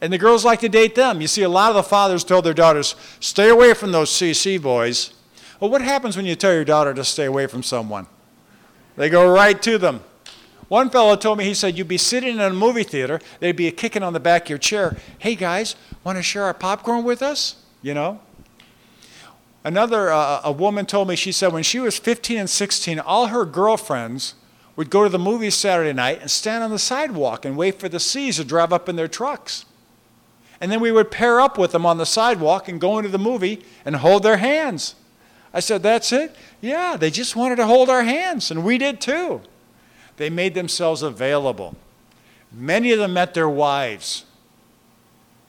And 0.00 0.12
the 0.12 0.18
girls 0.18 0.44
like 0.44 0.60
to 0.60 0.68
date 0.68 0.94
them. 0.94 1.20
You 1.20 1.26
see, 1.26 1.42
a 1.42 1.48
lot 1.48 1.70
of 1.70 1.74
the 1.74 1.82
fathers 1.82 2.22
told 2.22 2.44
their 2.44 2.52
daughters, 2.52 2.94
stay 3.18 3.48
away 3.48 3.72
from 3.74 3.92
those 3.92 4.10
CC 4.10 4.60
boys. 4.60 5.14
Well, 5.58 5.70
what 5.70 5.80
happens 5.80 6.16
when 6.16 6.26
you 6.26 6.34
tell 6.34 6.52
your 6.52 6.66
daughter 6.66 6.92
to 6.92 7.02
stay 7.02 7.24
away 7.24 7.46
from 7.46 7.62
someone? 7.62 8.06
They 8.96 9.08
go 9.08 9.32
right 9.32 9.60
to 9.62 9.78
them. 9.78 10.02
One 10.68 10.90
fellow 10.90 11.14
told 11.14 11.38
me, 11.38 11.44
he 11.44 11.54
said, 11.54 11.78
You'd 11.78 11.88
be 11.88 11.98
sitting 11.98 12.34
in 12.34 12.40
a 12.40 12.50
movie 12.50 12.82
theater, 12.82 13.20
they'd 13.40 13.52
be 13.52 13.70
kicking 13.70 14.02
on 14.02 14.12
the 14.12 14.20
back 14.20 14.44
of 14.44 14.48
your 14.50 14.58
chair. 14.58 14.96
Hey 15.18 15.36
guys, 15.36 15.76
want 16.02 16.18
to 16.18 16.22
share 16.22 16.44
our 16.44 16.54
popcorn 16.54 17.04
with 17.04 17.22
us? 17.22 17.56
You 17.82 17.94
know? 17.94 18.20
Another, 19.62 20.12
uh, 20.12 20.40
a 20.44 20.52
woman 20.52 20.86
told 20.86 21.08
me, 21.08 21.16
she 21.16 21.32
said, 21.32 21.52
when 21.52 21.64
she 21.64 21.80
was 21.80 21.98
15 21.98 22.38
and 22.38 22.50
16, 22.50 23.00
all 23.00 23.28
her 23.28 23.44
girlfriends 23.44 24.34
would 24.76 24.90
go 24.90 25.02
to 25.02 25.08
the 25.08 25.18
movies 25.18 25.54
Saturday 25.54 25.92
night 25.92 26.20
and 26.20 26.30
stand 26.30 26.62
on 26.62 26.70
the 26.70 26.78
sidewalk 26.78 27.44
and 27.44 27.56
wait 27.56 27.80
for 27.80 27.88
the 27.88 27.98
C's 27.98 28.36
to 28.36 28.44
drive 28.44 28.72
up 28.72 28.88
in 28.88 28.96
their 28.96 29.08
trucks. 29.08 29.64
And 30.60 30.70
then 30.70 30.80
we 30.80 30.92
would 30.92 31.10
pair 31.10 31.40
up 31.40 31.58
with 31.58 31.72
them 31.72 31.84
on 31.84 31.98
the 31.98 32.06
sidewalk 32.06 32.68
and 32.68 32.80
go 32.80 32.98
into 32.98 33.10
the 33.10 33.18
movie 33.18 33.64
and 33.84 33.96
hold 33.96 34.22
their 34.22 34.36
hands. 34.36 34.94
I 35.52 35.60
said, 35.60 35.82
That's 35.82 36.12
it? 36.12 36.34
Yeah, 36.60 36.96
they 36.96 37.10
just 37.10 37.36
wanted 37.36 37.56
to 37.56 37.66
hold 37.66 37.90
our 37.90 38.04
hands, 38.04 38.50
and 38.50 38.64
we 38.64 38.78
did 38.78 39.00
too. 39.00 39.42
They 40.16 40.30
made 40.30 40.54
themselves 40.54 41.02
available. 41.02 41.76
Many 42.52 42.92
of 42.92 42.98
them 42.98 43.12
met 43.12 43.34
their 43.34 43.48
wives. 43.48 44.24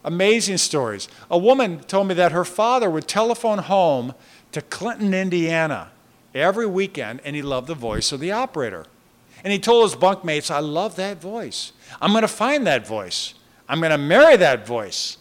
Amazing 0.03 0.57
stories. 0.57 1.07
A 1.29 1.37
woman 1.37 1.79
told 1.81 2.07
me 2.07 2.13
that 2.15 2.31
her 2.31 2.45
father 2.45 2.89
would 2.89 3.07
telephone 3.07 3.59
home 3.59 4.13
to 4.51 4.61
Clinton, 4.61 5.13
Indiana 5.13 5.91
every 6.33 6.65
weekend, 6.65 7.21
and 7.23 7.35
he 7.35 7.41
loved 7.41 7.67
the 7.67 7.75
voice 7.75 8.11
of 8.11 8.19
the 8.19 8.31
operator. 8.31 8.85
And 9.43 9.51
he 9.51 9.59
told 9.59 9.89
his 9.89 9.99
bunkmates, 9.99 10.49
I 10.49 10.59
love 10.59 10.95
that 10.95 11.21
voice. 11.21 11.71
I'm 12.01 12.11
going 12.11 12.21
to 12.21 12.27
find 12.27 12.65
that 12.67 12.87
voice. 12.87 13.33
I'm 13.69 13.79
going 13.79 13.91
to 13.91 13.97
marry 13.97 14.35
that 14.37 14.65
voice. 14.65 15.17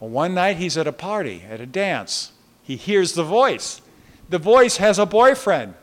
Well, 0.00 0.10
one 0.10 0.34
night 0.34 0.58
he's 0.58 0.76
at 0.76 0.86
a 0.86 0.92
party, 0.92 1.42
at 1.48 1.60
a 1.60 1.66
dance. 1.66 2.32
He 2.62 2.76
hears 2.76 3.14
the 3.14 3.24
voice. 3.24 3.80
The 4.28 4.38
voice 4.38 4.76
has 4.76 4.98
a 4.98 5.06
boyfriend. 5.06 5.74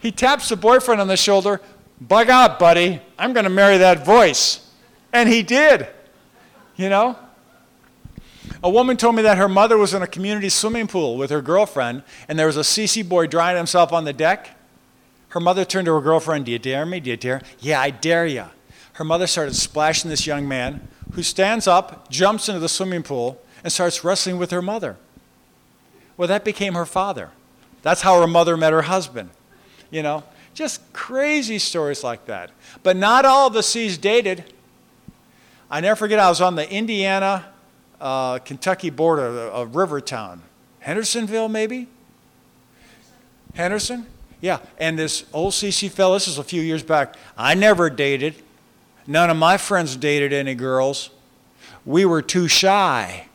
He 0.00 0.10
taps 0.10 0.48
the 0.48 0.56
boyfriend 0.56 1.00
on 1.00 1.08
the 1.08 1.16
shoulder. 1.16 1.60
Bug 2.00 2.30
out, 2.30 2.58
buddy. 2.58 3.00
I'm 3.18 3.32
going 3.32 3.44
to 3.44 3.50
marry 3.50 3.78
that 3.78 4.04
voice. 4.04 4.66
And 5.12 5.28
he 5.28 5.42
did. 5.42 5.86
You 6.76 6.88
know? 6.88 7.18
A 8.62 8.70
woman 8.70 8.96
told 8.96 9.14
me 9.14 9.22
that 9.22 9.38
her 9.38 9.48
mother 9.48 9.78
was 9.78 9.94
in 9.94 10.02
a 10.02 10.06
community 10.06 10.48
swimming 10.48 10.86
pool 10.86 11.16
with 11.16 11.30
her 11.30 11.40
girlfriend, 11.40 12.02
and 12.28 12.38
there 12.38 12.46
was 12.46 12.56
a 12.56 12.60
CC 12.60 13.06
boy 13.06 13.26
drying 13.26 13.56
himself 13.56 13.92
on 13.92 14.04
the 14.04 14.12
deck. 14.12 14.56
Her 15.28 15.40
mother 15.40 15.64
turned 15.64 15.86
to 15.86 15.94
her 15.94 16.00
girlfriend, 16.00 16.46
Do 16.46 16.52
you 16.52 16.58
dare 16.58 16.84
me? 16.84 17.00
Do 17.00 17.10
you 17.10 17.16
dare? 17.16 17.42
Yeah, 17.58 17.80
I 17.80 17.90
dare 17.90 18.26
you. 18.26 18.46
Her 18.94 19.04
mother 19.04 19.26
started 19.26 19.54
splashing 19.54 20.10
this 20.10 20.26
young 20.26 20.46
man, 20.46 20.88
who 21.12 21.22
stands 21.22 21.66
up, 21.66 22.10
jumps 22.10 22.48
into 22.48 22.60
the 22.60 22.68
swimming 22.68 23.02
pool, 23.02 23.40
and 23.62 23.72
starts 23.72 24.04
wrestling 24.04 24.38
with 24.38 24.50
her 24.50 24.62
mother. 24.62 24.96
Well, 26.16 26.28
that 26.28 26.44
became 26.44 26.74
her 26.74 26.86
father. 26.86 27.30
That's 27.82 28.02
how 28.02 28.20
her 28.20 28.26
mother 28.26 28.56
met 28.56 28.72
her 28.72 28.82
husband. 28.82 29.30
You 29.90 30.02
know, 30.02 30.22
just 30.54 30.92
crazy 30.92 31.58
stories 31.58 32.04
like 32.04 32.26
that. 32.26 32.50
But 32.82 32.96
not 32.96 33.24
all 33.24 33.50
the 33.50 33.62
C's 33.62 33.98
dated. 33.98 34.44
I 35.70 35.80
never 35.80 35.96
forget, 35.96 36.18
I 36.18 36.28
was 36.28 36.40
on 36.40 36.54
the 36.56 36.70
Indiana 36.70 37.46
uh, 38.00 38.38
Kentucky 38.38 38.90
border 38.90 39.26
of 39.26 39.76
Rivertown. 39.76 40.42
Hendersonville, 40.80 41.48
maybe? 41.48 41.88
Henderson? 43.54 44.06
Yeah, 44.40 44.60
and 44.78 44.98
this 44.98 45.24
old 45.32 45.52
CC 45.52 45.90
fellow, 45.90 46.14
this 46.14 46.26
was 46.26 46.38
a 46.38 46.44
few 46.44 46.62
years 46.62 46.82
back. 46.82 47.16
I 47.36 47.54
never 47.54 47.90
dated. 47.90 48.34
None 49.06 49.28
of 49.28 49.36
my 49.36 49.58
friends 49.58 49.96
dated 49.96 50.32
any 50.32 50.54
girls. 50.54 51.10
We 51.84 52.04
were 52.04 52.22
too 52.22 52.48
shy. 52.48 53.26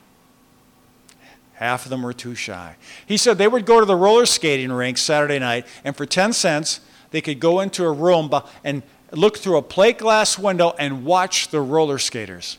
Half 1.55 1.85
of 1.85 1.89
them 1.89 2.03
were 2.03 2.13
too 2.13 2.35
shy. 2.35 2.75
He 3.05 3.17
said 3.17 3.37
they 3.37 3.47
would 3.47 3.65
go 3.65 3.79
to 3.79 3.85
the 3.85 3.95
roller 3.95 4.25
skating 4.25 4.71
rink 4.71 4.97
Saturday 4.97 5.39
night, 5.39 5.65
and 5.83 5.95
for 5.95 6.05
10 6.05 6.33
cents, 6.33 6.81
they 7.11 7.21
could 7.21 7.39
go 7.39 7.61
into 7.61 7.85
a 7.85 7.91
room 7.91 8.29
and 8.63 8.83
look 9.11 9.37
through 9.37 9.57
a 9.57 9.61
plate 9.61 9.97
glass 9.97 10.37
window 10.37 10.75
and 10.77 11.05
watch 11.05 11.49
the 11.49 11.61
roller 11.61 11.97
skaters. 11.97 12.57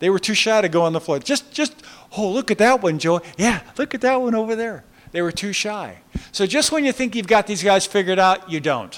They 0.00 0.10
were 0.10 0.18
too 0.18 0.34
shy 0.34 0.60
to 0.60 0.68
go 0.68 0.82
on 0.82 0.92
the 0.92 1.00
floor. 1.00 1.20
Just, 1.20 1.52
just, 1.52 1.72
oh, 2.18 2.28
look 2.28 2.50
at 2.50 2.58
that 2.58 2.82
one, 2.82 2.98
Joe. 2.98 3.22
Yeah, 3.38 3.60
look 3.78 3.94
at 3.94 4.00
that 4.00 4.20
one 4.20 4.34
over 4.34 4.56
there. 4.56 4.84
They 5.12 5.22
were 5.22 5.32
too 5.32 5.52
shy. 5.52 5.98
So 6.32 6.46
just 6.46 6.72
when 6.72 6.84
you 6.84 6.90
think 6.90 7.14
you've 7.14 7.28
got 7.28 7.46
these 7.46 7.62
guys 7.62 7.86
figured 7.86 8.18
out, 8.18 8.50
you 8.50 8.58
don't. 8.58 8.96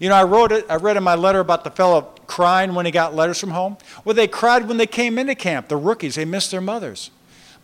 You 0.00 0.08
know, 0.08 0.14
I 0.14 0.24
wrote 0.24 0.52
it, 0.52 0.64
I 0.70 0.76
read 0.76 0.96
in 0.96 1.02
my 1.02 1.16
letter 1.16 1.40
about 1.40 1.64
the 1.64 1.70
fellow 1.70 2.14
crying 2.26 2.74
when 2.74 2.86
he 2.86 2.92
got 2.92 3.14
letters 3.14 3.38
from 3.38 3.50
home. 3.50 3.76
Well, 4.04 4.14
they 4.14 4.26
cried 4.26 4.66
when 4.66 4.78
they 4.78 4.86
came 4.86 5.18
into 5.18 5.34
camp, 5.34 5.68
the 5.68 5.76
rookies, 5.76 6.14
they 6.14 6.24
missed 6.24 6.50
their 6.50 6.62
mothers. 6.62 7.10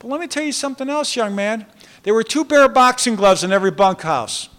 But 0.05 0.11
let 0.11 0.21
me 0.21 0.27
tell 0.27 0.43
you 0.43 0.53
something 0.53 0.91
else, 0.91 1.17
young 1.17 1.35
man. 1.35 1.65
There 2.03 2.13
were 2.13 2.23
two 2.23 2.45
pair 2.45 2.67
of 2.67 2.75
boxing 2.75 3.17
gloves 3.17 3.43
in 3.43 3.53
every 3.53 3.71
bunkhouse. 3.71 4.51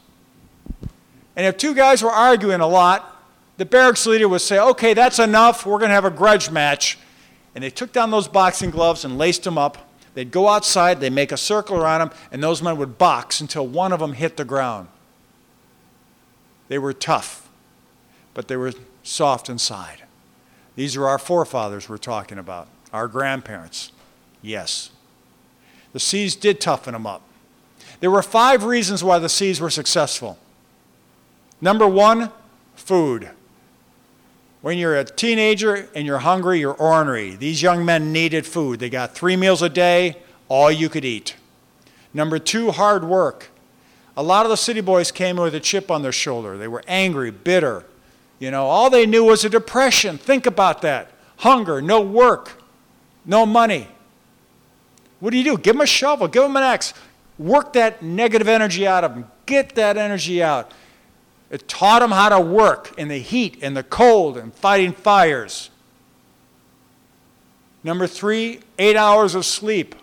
And 1.35 1.45
if 1.45 1.55
two 1.55 1.75
guys 1.75 2.01
were 2.01 2.09
arguing 2.09 2.61
a 2.61 2.67
lot, 2.67 3.15
the 3.57 3.65
barracks 3.65 4.07
leader 4.07 4.27
would 4.27 4.41
say, 4.41 4.57
okay, 4.57 4.95
that's 4.95 5.19
enough, 5.19 5.63
we're 5.63 5.77
going 5.77 5.89
to 5.89 5.93
have 5.93 6.03
a 6.03 6.09
grudge 6.09 6.49
match. 6.49 6.97
And 7.53 7.63
they 7.63 7.69
took 7.69 7.93
down 7.93 8.09
those 8.09 8.27
boxing 8.27 8.71
gloves 8.71 9.05
and 9.05 9.19
laced 9.19 9.43
them 9.43 9.55
up. 9.55 9.87
They'd 10.15 10.31
go 10.31 10.47
outside, 10.47 10.99
they'd 10.99 11.13
make 11.13 11.31
a 11.31 11.37
circle 11.37 11.77
around 11.77 11.99
them, 11.99 12.17
and 12.31 12.41
those 12.41 12.63
men 12.63 12.77
would 12.77 12.97
box 12.97 13.39
until 13.39 13.67
one 13.67 13.93
of 13.93 13.99
them 13.99 14.13
hit 14.13 14.37
the 14.37 14.45
ground. 14.45 14.87
They 16.69 16.79
were 16.79 16.91
tough, 16.91 17.51
but 18.33 18.47
they 18.47 18.57
were 18.57 18.73
soft 19.03 19.47
inside. 19.47 20.05
These 20.75 20.95
are 20.95 21.07
our 21.07 21.19
forefathers 21.19 21.87
we're 21.87 21.97
talking 21.97 22.39
about, 22.39 22.67
our 22.91 23.07
grandparents. 23.07 23.91
Yes. 24.41 24.89
The 25.95 26.01
C's 26.01 26.35
did 26.35 26.59
toughen 26.59 26.91
them 26.91 27.07
up. 27.07 27.21
There 28.01 28.11
were 28.11 28.21
five 28.21 28.65
reasons 28.65 29.01
why 29.01 29.17
the 29.17 29.29
C's 29.29 29.61
were 29.61 29.69
successful. 29.69 30.37
Number 31.61 31.87
one, 31.87 32.33
food. 32.75 33.29
When 34.59 34.77
you're 34.77 34.97
a 34.97 35.05
teenager 35.05 35.87
and 35.95 36.05
you're 36.05 36.17
hungry, 36.17 36.59
you're 36.59 36.73
ornery. 36.73 37.37
These 37.37 37.61
young 37.61 37.85
men 37.85 38.11
needed 38.11 38.45
food. 38.45 38.81
They 38.81 38.89
got 38.89 39.15
three 39.15 39.37
meals 39.37 39.61
a 39.61 39.69
day, 39.69 40.17
all 40.49 40.69
you 40.69 40.89
could 40.89 41.05
eat. 41.05 41.37
Number 42.13 42.39
two, 42.39 42.71
hard 42.71 43.05
work. 43.05 43.47
A 44.17 44.21
lot 44.21 44.45
of 44.45 44.49
the 44.49 44.57
city 44.57 44.81
boys 44.81 45.13
came 45.13 45.37
with 45.37 45.55
a 45.55 45.61
chip 45.61 45.89
on 45.89 46.01
their 46.01 46.11
shoulder. 46.11 46.57
They 46.57 46.67
were 46.67 46.83
angry, 46.89 47.31
bitter. 47.31 47.85
You 48.39 48.51
know, 48.51 48.65
all 48.65 48.89
they 48.89 49.05
knew 49.05 49.23
was 49.23 49.45
a 49.45 49.49
depression. 49.49 50.17
Think 50.17 50.45
about 50.45 50.81
that. 50.81 51.13
Hunger, 51.37 51.81
no 51.81 52.01
work, 52.01 52.61
no 53.25 53.45
money. 53.45 53.87
What 55.20 55.32
do 55.32 55.38
you 55.38 55.43
do? 55.43 55.57
Give 55.57 55.76
them 55.76 55.82
a 55.82 55.88
shovel, 55.88 56.28
give 56.28 56.43
them 56.43 56.55
an 56.55 56.63
axe. 56.63 56.93
Work 57.38 57.74
that 57.74 58.01
negative 58.01 58.47
energy 58.47 58.88
out 58.88 59.03
of 59.03 59.13
them. 59.13 59.30
Get 59.45 59.76
that 59.76 59.97
energy 59.97 60.41
out. 60.41 60.72
It 61.49 61.68
taught 61.68 61.99
them 61.99 62.11
how 62.11 62.30
to 62.30 62.39
work 62.39 62.93
in 62.97 63.07
the 63.07 63.20
heat 63.20 63.59
and 63.61 63.76
the 63.76 63.84
cold 63.84 64.38
and 64.38 64.53
fighting 64.53 64.93
fires. 64.93 65.70
Number 67.84 68.07
three, 68.07 68.61
eight 68.80 68.95
hours 68.95 69.36
of 69.36 69.45
sleep. 69.45 69.95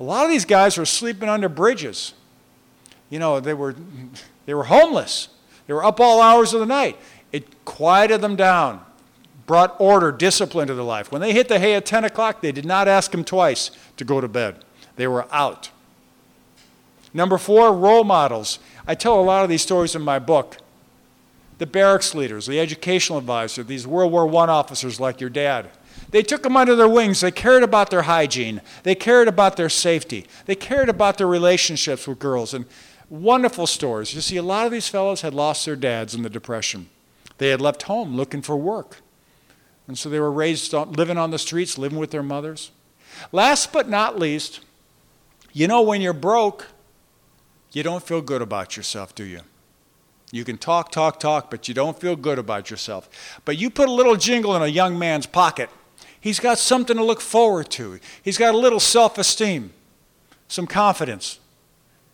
A 0.00 0.02
lot 0.02 0.24
of 0.24 0.30
these 0.30 0.44
guys 0.44 0.78
were 0.78 0.86
sleeping 0.86 1.28
under 1.28 1.48
bridges. 1.48 2.14
You 3.10 3.18
know, 3.18 3.40
they 3.40 3.54
were, 3.54 3.74
they 4.46 4.54
were 4.54 4.64
homeless. 4.64 5.28
They 5.66 5.74
were 5.74 5.84
up 5.84 6.00
all 6.00 6.20
hours 6.20 6.54
of 6.54 6.60
the 6.60 6.66
night. 6.66 6.96
It 7.32 7.64
quieted 7.64 8.20
them 8.20 8.36
down 8.36 8.84
brought 9.46 9.76
order, 9.78 10.10
discipline 10.10 10.68
to 10.68 10.74
their 10.74 10.84
life. 10.84 11.12
When 11.12 11.20
they 11.20 11.32
hit 11.32 11.48
the 11.48 11.58
hay 11.58 11.74
at 11.74 11.86
10 11.86 12.04
o'clock, 12.04 12.40
they 12.40 12.52
did 12.52 12.64
not 12.64 12.88
ask 12.88 13.12
him 13.12 13.24
twice 13.24 13.70
to 13.96 14.04
go 14.04 14.20
to 14.20 14.28
bed. 14.28 14.64
They 14.96 15.06
were 15.06 15.26
out. 15.32 15.70
Number 17.12 17.38
four, 17.38 17.72
role 17.72 18.04
models. 18.04 18.58
I 18.86 18.94
tell 18.94 19.20
a 19.20 19.22
lot 19.22 19.44
of 19.44 19.48
these 19.48 19.62
stories 19.62 19.94
in 19.94 20.02
my 20.02 20.18
book. 20.18 20.58
The 21.58 21.66
barracks 21.66 22.14
leaders, 22.14 22.46
the 22.46 22.58
educational 22.58 23.18
advisor, 23.18 23.62
these 23.62 23.86
World 23.86 24.10
War 24.10 24.28
I 24.28 24.48
officers 24.48 24.98
like 24.98 25.20
your 25.20 25.30
dad. 25.30 25.70
They 26.10 26.22
took 26.22 26.42
them 26.42 26.56
under 26.56 26.74
their 26.74 26.88
wings. 26.88 27.20
They 27.20 27.30
cared 27.30 27.62
about 27.62 27.90
their 27.90 28.02
hygiene. 28.02 28.60
They 28.82 28.94
cared 28.94 29.28
about 29.28 29.56
their 29.56 29.68
safety. 29.68 30.26
They 30.46 30.54
cared 30.54 30.88
about 30.88 31.18
their 31.18 31.26
relationships 31.26 32.06
with 32.06 32.18
girls. 32.18 32.54
And 32.54 32.66
wonderful 33.08 33.66
stories. 33.66 34.14
You 34.14 34.20
see, 34.20 34.36
a 34.36 34.42
lot 34.42 34.66
of 34.66 34.72
these 34.72 34.88
fellows 34.88 35.20
had 35.20 35.34
lost 35.34 35.64
their 35.64 35.76
dads 35.76 36.14
in 36.14 36.22
the 36.22 36.30
Depression. 36.30 36.88
They 37.38 37.48
had 37.50 37.60
left 37.60 37.82
home 37.82 38.16
looking 38.16 38.42
for 38.42 38.56
work. 38.56 38.98
And 39.86 39.98
so 39.98 40.08
they 40.08 40.20
were 40.20 40.32
raised 40.32 40.72
living 40.72 41.18
on 41.18 41.30
the 41.30 41.38
streets, 41.38 41.76
living 41.76 41.98
with 41.98 42.10
their 42.10 42.22
mothers. 42.22 42.70
Last 43.32 43.72
but 43.72 43.88
not 43.88 44.18
least, 44.18 44.60
you 45.52 45.68
know, 45.68 45.82
when 45.82 46.00
you're 46.00 46.12
broke, 46.12 46.68
you 47.72 47.82
don't 47.82 48.02
feel 48.02 48.22
good 48.22 48.42
about 48.42 48.76
yourself, 48.76 49.14
do 49.14 49.24
you? 49.24 49.40
You 50.32 50.44
can 50.44 50.58
talk, 50.58 50.90
talk, 50.90 51.20
talk, 51.20 51.50
but 51.50 51.68
you 51.68 51.74
don't 51.74 51.98
feel 51.98 52.16
good 52.16 52.38
about 52.38 52.70
yourself. 52.70 53.08
But 53.44 53.58
you 53.58 53.70
put 53.70 53.88
a 53.88 53.92
little 53.92 54.16
jingle 54.16 54.56
in 54.56 54.62
a 54.62 54.66
young 54.66 54.98
man's 54.98 55.26
pocket, 55.26 55.70
he's 56.20 56.40
got 56.40 56.58
something 56.58 56.96
to 56.96 57.04
look 57.04 57.20
forward 57.20 57.70
to. 57.70 58.00
He's 58.22 58.38
got 58.38 58.54
a 58.54 58.58
little 58.58 58.80
self 58.80 59.18
esteem, 59.18 59.72
some 60.48 60.66
confidence, 60.66 61.38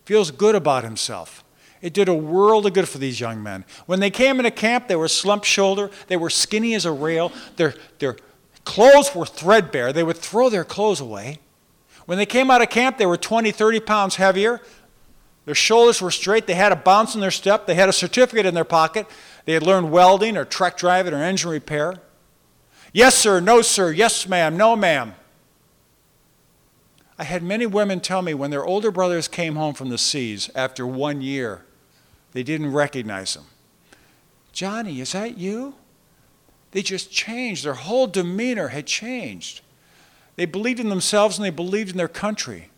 feels 0.05 0.29
good 0.29 0.55
about 0.55 0.83
himself. 0.83 1.40
It 1.81 1.93
did 1.93 2.07
a 2.07 2.13
world 2.13 2.65
of 2.65 2.73
good 2.73 2.87
for 2.87 2.99
these 2.99 3.19
young 3.19 3.41
men. 3.41 3.65
When 3.87 3.99
they 3.99 4.11
came 4.11 4.39
into 4.39 4.51
camp, 4.51 4.87
they 4.87 4.95
were 4.95 5.07
slump 5.07 5.43
shoulder, 5.43 5.89
they 6.07 6.17
were 6.17 6.29
skinny 6.29 6.75
as 6.75 6.85
a 6.85 6.91
rail, 6.91 7.31
their, 7.55 7.73
their 7.99 8.17
clothes 8.65 9.13
were 9.15 9.25
threadbare. 9.25 9.91
They 9.91 10.03
would 10.03 10.17
throw 10.17 10.49
their 10.49 10.63
clothes 10.63 10.99
away. 10.99 11.39
When 12.05 12.17
they 12.17 12.25
came 12.25 12.51
out 12.51 12.61
of 12.61 12.69
camp, 12.69 12.97
they 12.97 13.05
were 13.05 13.17
20, 13.17 13.51
30 13.51 13.79
pounds 13.79 14.15
heavier. 14.15 14.61
Their 15.45 15.55
shoulders 15.55 16.01
were 16.01 16.11
straight. 16.11 16.47
They 16.47 16.53
had 16.53 16.71
a 16.71 16.75
bounce 16.75 17.15
in 17.15 17.21
their 17.21 17.31
step. 17.31 17.65
They 17.65 17.75
had 17.75 17.89
a 17.89 17.93
certificate 17.93 18.45
in 18.45 18.53
their 18.53 18.63
pocket. 18.63 19.07
They 19.45 19.53
had 19.53 19.63
learned 19.63 19.91
welding 19.91 20.37
or 20.37 20.45
truck 20.45 20.77
driving 20.77 21.13
or 21.13 21.23
engine 21.23 21.49
repair. 21.49 21.95
Yes, 22.93 23.15
sir. 23.15 23.39
No, 23.39 23.61
sir. 23.61 23.91
Yes, 23.91 24.27
ma'am. 24.27 24.55
No, 24.55 24.75
ma'am. 24.75 25.15
I 27.17 27.23
had 27.23 27.43
many 27.43 27.65
women 27.65 27.99
tell 27.99 28.21
me 28.21 28.33
when 28.33 28.51
their 28.51 28.65
older 28.65 28.91
brothers 28.91 29.27
came 29.27 29.55
home 29.55 29.73
from 29.73 29.89
the 29.89 29.97
C's 29.97 30.49
after 30.55 30.85
one 30.87 31.21
year, 31.21 31.65
they 32.33 32.43
didn't 32.43 32.71
recognize 32.71 33.33
them. 33.33 33.45
Johnny, 34.51 34.99
is 35.01 35.11
that 35.13 35.37
you? 35.37 35.75
They 36.71 36.81
just 36.81 37.11
changed. 37.11 37.65
Their 37.65 37.73
whole 37.73 38.07
demeanor 38.07 38.69
had 38.69 38.87
changed. 38.87 39.61
They 40.35 40.45
believed 40.45 40.79
in 40.79 40.89
themselves 40.89 41.37
and 41.37 41.45
they 41.45 41.51
believed 41.51 41.91
in 41.91 41.97
their 41.97 42.07
country. 42.07 42.69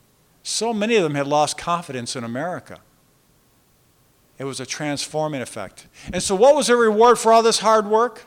So 0.41 0.74
many 0.74 0.95
of 0.95 1.04
them 1.04 1.16
had 1.16 1.28
lost 1.28 1.58
confidence 1.58 2.16
in 2.16 2.24
America. 2.24 2.80
It 4.38 4.45
was 4.45 4.60
a 4.60 4.66
transforming 4.66 5.41
effect. 5.41 5.88
And 6.12 6.22
so, 6.22 6.36
what 6.36 6.56
was 6.56 6.68
the 6.68 6.76
reward 6.76 7.20
for 7.20 7.32
all 7.32 7.43
this 7.43 7.60
hard 7.60 7.88
work? 7.88 8.26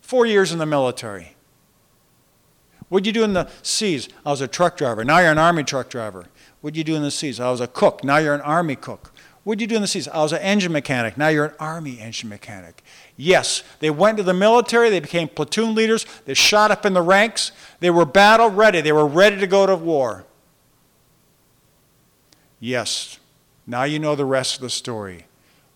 Four 0.00 0.24
years 0.26 0.52
in 0.52 0.58
the 0.58 0.66
military. 0.66 1.34
What'd 2.88 3.06
you 3.06 3.12
do 3.12 3.24
in 3.24 3.34
the 3.34 3.50
Cs? 3.62 4.08
I 4.24 4.30
was 4.30 4.40
a 4.40 4.48
truck 4.48 4.76
driver. 4.78 5.04
Now 5.04 5.18
you're 5.18 5.32
an 5.32 5.38
army 5.38 5.64
truck 5.64 5.90
driver. 5.90 6.26
What'd 6.60 6.76
you 6.76 6.84
do 6.84 6.94
in 6.94 7.02
the 7.02 7.10
Cs? 7.10 7.38
I 7.40 7.50
was 7.50 7.60
a 7.60 7.66
cook. 7.66 8.02
Now 8.02 8.16
you're 8.16 8.34
an 8.34 8.40
army 8.40 8.76
cook. 8.76 9.12
What'd 9.44 9.60
you 9.60 9.66
do 9.66 9.76
in 9.76 9.82
the 9.82 9.88
Cs? 9.88 10.08
I 10.08 10.18
was 10.18 10.32
an 10.32 10.40
engine 10.40 10.72
mechanic. 10.72 11.16
Now 11.16 11.28
you're 11.28 11.46
an 11.46 11.54
army 11.58 12.00
engine 12.00 12.28
mechanic. 12.28 12.82
Yes, 13.16 13.62
they 13.80 13.90
went 13.90 14.18
to 14.18 14.22
the 14.22 14.34
military. 14.34 14.90
They 14.90 15.00
became 15.00 15.28
platoon 15.28 15.74
leaders. 15.74 16.04
They 16.26 16.34
shot 16.34 16.70
up 16.70 16.84
in 16.84 16.92
the 16.92 17.02
ranks. 17.02 17.52
They 17.80 17.90
were 17.90 18.04
battle 18.04 18.50
ready. 18.50 18.80
They 18.80 18.92
were 18.92 19.06
ready 19.06 19.38
to 19.38 19.46
go 19.46 19.66
to 19.66 19.76
war. 19.76 20.24
Yes, 22.60 23.18
now 23.66 23.84
you 23.84 23.98
know 23.98 24.14
the 24.14 24.24
rest 24.24 24.56
of 24.56 24.62
the 24.62 24.70
story, 24.70 25.26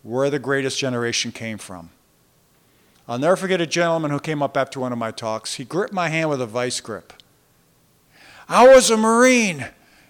where 0.03 0.31
the 0.31 0.39
greatest 0.39 0.79
generation 0.79 1.31
came 1.31 1.59
from. 1.59 1.91
I'll 3.07 3.19
never 3.19 3.37
forget 3.37 3.61
a 3.61 3.67
gentleman 3.67 4.11
who 4.11 4.21
came 4.21 4.43
up 4.43 4.57
after 4.57 4.81
one 4.81 4.93
of 4.93 4.99
my 4.99 5.11
talks. 5.11 5.55
He 5.55 5.65
gripped 5.65 5.93
my 5.93 6.09
hand 6.09 6.31
with 6.31 6.41
a 6.41 6.47
vice 6.47 6.81
grip. 6.81 7.13
I 8.49 8.67
was 8.67 8.91
a 8.91 8.97
Marine. 8.97 9.67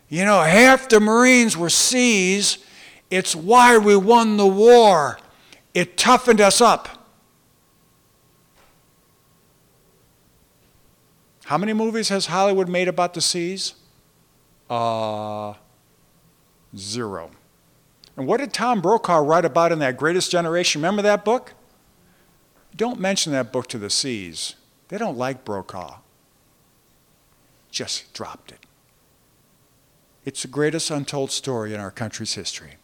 You 0.09 0.25
know, 0.25 0.43
half 0.43 0.89
the 0.89 1.01
Marines 1.01 1.57
were 1.57 1.71
C's. 1.71 2.59
It's 3.13 3.37
why 3.37 3.77
we 3.77 3.95
won 3.95 4.39
the 4.39 4.47
war. 4.47 5.19
It 5.75 5.99
toughened 5.99 6.41
us 6.41 6.63
up. 6.63 7.07
How 11.45 11.59
many 11.59 11.75
movies 11.75 12.09
has 12.09 12.25
Hollywood 12.25 12.71
made 12.71 12.89
about 12.89 13.13
the 13.13 13.21
Cs? 13.21 13.75
Uh, 14.71 15.53
zero. 16.75 17.31
And 18.17 18.27
what 18.27 18.41
did 18.41 18.55
Tom 18.55 18.81
Brokaw 18.81 19.19
write 19.19 19.45
about 19.45 19.73
in 19.73 19.79
that 19.81 19.99
Greatest 19.99 20.31
Generation? 20.31 20.81
Remember 20.81 21.03
that 21.03 21.23
book? 21.23 21.53
Don't 22.75 22.99
mention 22.99 23.33
that 23.33 23.53
book 23.53 23.69
to 23.69 23.79
the 23.79 23.91
Cs. 23.91 24.55
They 24.89 24.97
don't 24.97 25.19
like 25.19 25.45
Brokaw. 25.45 25.99
Just 27.71 28.11
dropped 28.15 28.53
it. 28.53 28.65
It's 30.25 30.41
the 30.41 30.49
greatest 30.49 30.91
untold 30.91 31.31
story 31.31 31.75
in 31.75 31.81
our 31.81 31.91
country's 31.91 32.33
history. 32.33 32.77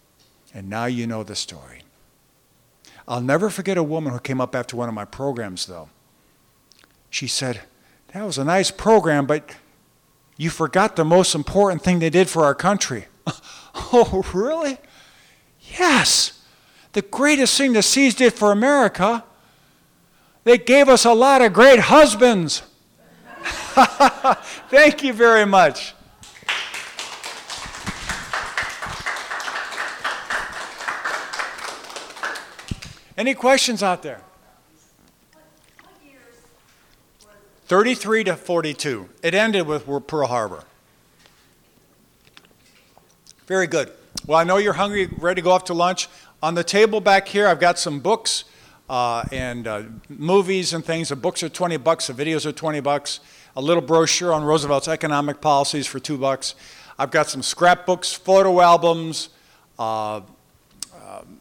And 0.58 0.68
now 0.68 0.86
you 0.86 1.06
know 1.06 1.22
the 1.22 1.36
story. 1.36 1.82
I'll 3.06 3.20
never 3.20 3.48
forget 3.48 3.78
a 3.78 3.82
woman 3.84 4.12
who 4.12 4.18
came 4.18 4.40
up 4.40 4.56
after 4.56 4.76
one 4.76 4.88
of 4.88 4.94
my 4.94 5.04
programs, 5.04 5.66
though. 5.66 5.88
She 7.10 7.28
said, 7.28 7.60
That 8.12 8.24
was 8.24 8.38
a 8.38 8.44
nice 8.44 8.72
program, 8.72 9.24
but 9.24 9.54
you 10.36 10.50
forgot 10.50 10.96
the 10.96 11.04
most 11.04 11.36
important 11.36 11.82
thing 11.82 12.00
they 12.00 12.10
did 12.10 12.28
for 12.28 12.44
our 12.44 12.56
country. 12.56 13.06
oh, 13.76 14.24
really? 14.34 14.78
Yes. 15.78 16.42
The 16.92 17.02
greatest 17.02 17.56
thing 17.56 17.72
the 17.72 17.80
Cs 17.80 18.14
did 18.14 18.32
for 18.32 18.50
America, 18.50 19.22
they 20.42 20.58
gave 20.58 20.88
us 20.88 21.04
a 21.04 21.14
lot 21.14 21.40
of 21.40 21.52
great 21.52 21.78
husbands. 21.78 22.64
Thank 24.70 25.04
you 25.04 25.12
very 25.12 25.46
much. 25.46 25.94
Any 33.18 33.34
questions 33.34 33.82
out 33.82 34.04
there? 34.04 34.22
33 37.66 38.24
to 38.24 38.36
42. 38.36 39.08
It 39.24 39.34
ended 39.34 39.66
with 39.66 39.86
Pearl 40.06 40.28
Harbor. 40.28 40.62
Very 43.48 43.66
good. 43.66 43.90
Well, 44.24 44.38
I 44.38 44.44
know 44.44 44.58
you're 44.58 44.74
hungry, 44.74 45.08
ready 45.18 45.40
to 45.40 45.44
go 45.44 45.50
off 45.50 45.64
to 45.64 45.74
lunch. 45.74 46.08
On 46.44 46.54
the 46.54 46.62
table 46.62 47.00
back 47.00 47.26
here, 47.26 47.48
I've 47.48 47.58
got 47.58 47.76
some 47.80 47.98
books 47.98 48.44
uh, 48.88 49.24
and 49.32 49.66
uh, 49.66 49.82
movies 50.08 50.72
and 50.72 50.84
things. 50.84 51.08
The 51.08 51.16
books 51.16 51.42
are 51.42 51.48
20 51.48 51.76
bucks, 51.78 52.06
the 52.06 52.12
videos 52.12 52.46
are 52.46 52.52
20 52.52 52.78
bucks. 52.80 53.18
A 53.56 53.60
little 53.60 53.82
brochure 53.82 54.32
on 54.32 54.44
Roosevelt's 54.44 54.86
economic 54.86 55.40
policies 55.40 55.88
for 55.88 55.98
two 55.98 56.18
bucks. 56.18 56.54
I've 56.96 57.10
got 57.10 57.26
some 57.26 57.42
scrapbooks, 57.42 58.12
photo 58.12 58.60
albums, 58.60 59.30
uh, 59.76 60.20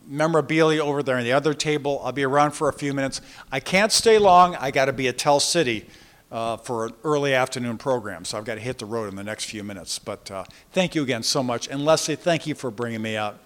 memorabilia 0.08 0.84
over 0.84 1.04
there 1.04 1.18
on 1.18 1.24
the 1.24 1.34
other 1.34 1.54
table. 1.54 2.02
I'll 2.04 2.12
be 2.12 2.24
around 2.24 2.52
for 2.52 2.70
a 2.70 2.74
few 2.74 2.94
minutes. 2.94 3.22
I 3.52 3.60
can't 3.60 3.92
stay 3.92 4.18
long. 4.18 4.56
I 4.56 4.72
got 4.72 4.86
to 4.86 4.94
be 4.94 5.08
at 5.08 5.18
Tell 5.18 5.40
City 5.40 5.86
uh, 6.32 6.58
for 6.58 6.88
an 6.88 6.94
early 7.04 7.34
afternoon 7.34 7.78
program, 7.78 8.26
so 8.26 8.38
I've 8.38 8.46
got 8.46 8.56
to 8.56 8.62
hit 8.62 8.78
the 8.78 8.86
road 8.86 9.10
in 9.10 9.16
the 9.16 9.24
next 9.24 9.46
few 9.46 9.64
minutes. 9.64 10.00
But 10.00 10.30
uh, 10.32 10.44
thank 10.72 10.96
you 10.96 11.04
again 11.04 11.24
so 11.24 11.44
much. 11.44 11.68
And 11.68 11.86
Leslie, 11.86 12.16
thank 12.16 12.48
you 12.48 12.56
for 12.56 12.72
bringing 12.72 13.02
me 13.02 13.16
out. 13.16 13.38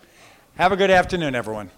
Have 0.55 0.72
a 0.72 0.76
good 0.76 0.91
afternoon, 0.91 1.36
everyone. 1.36 1.72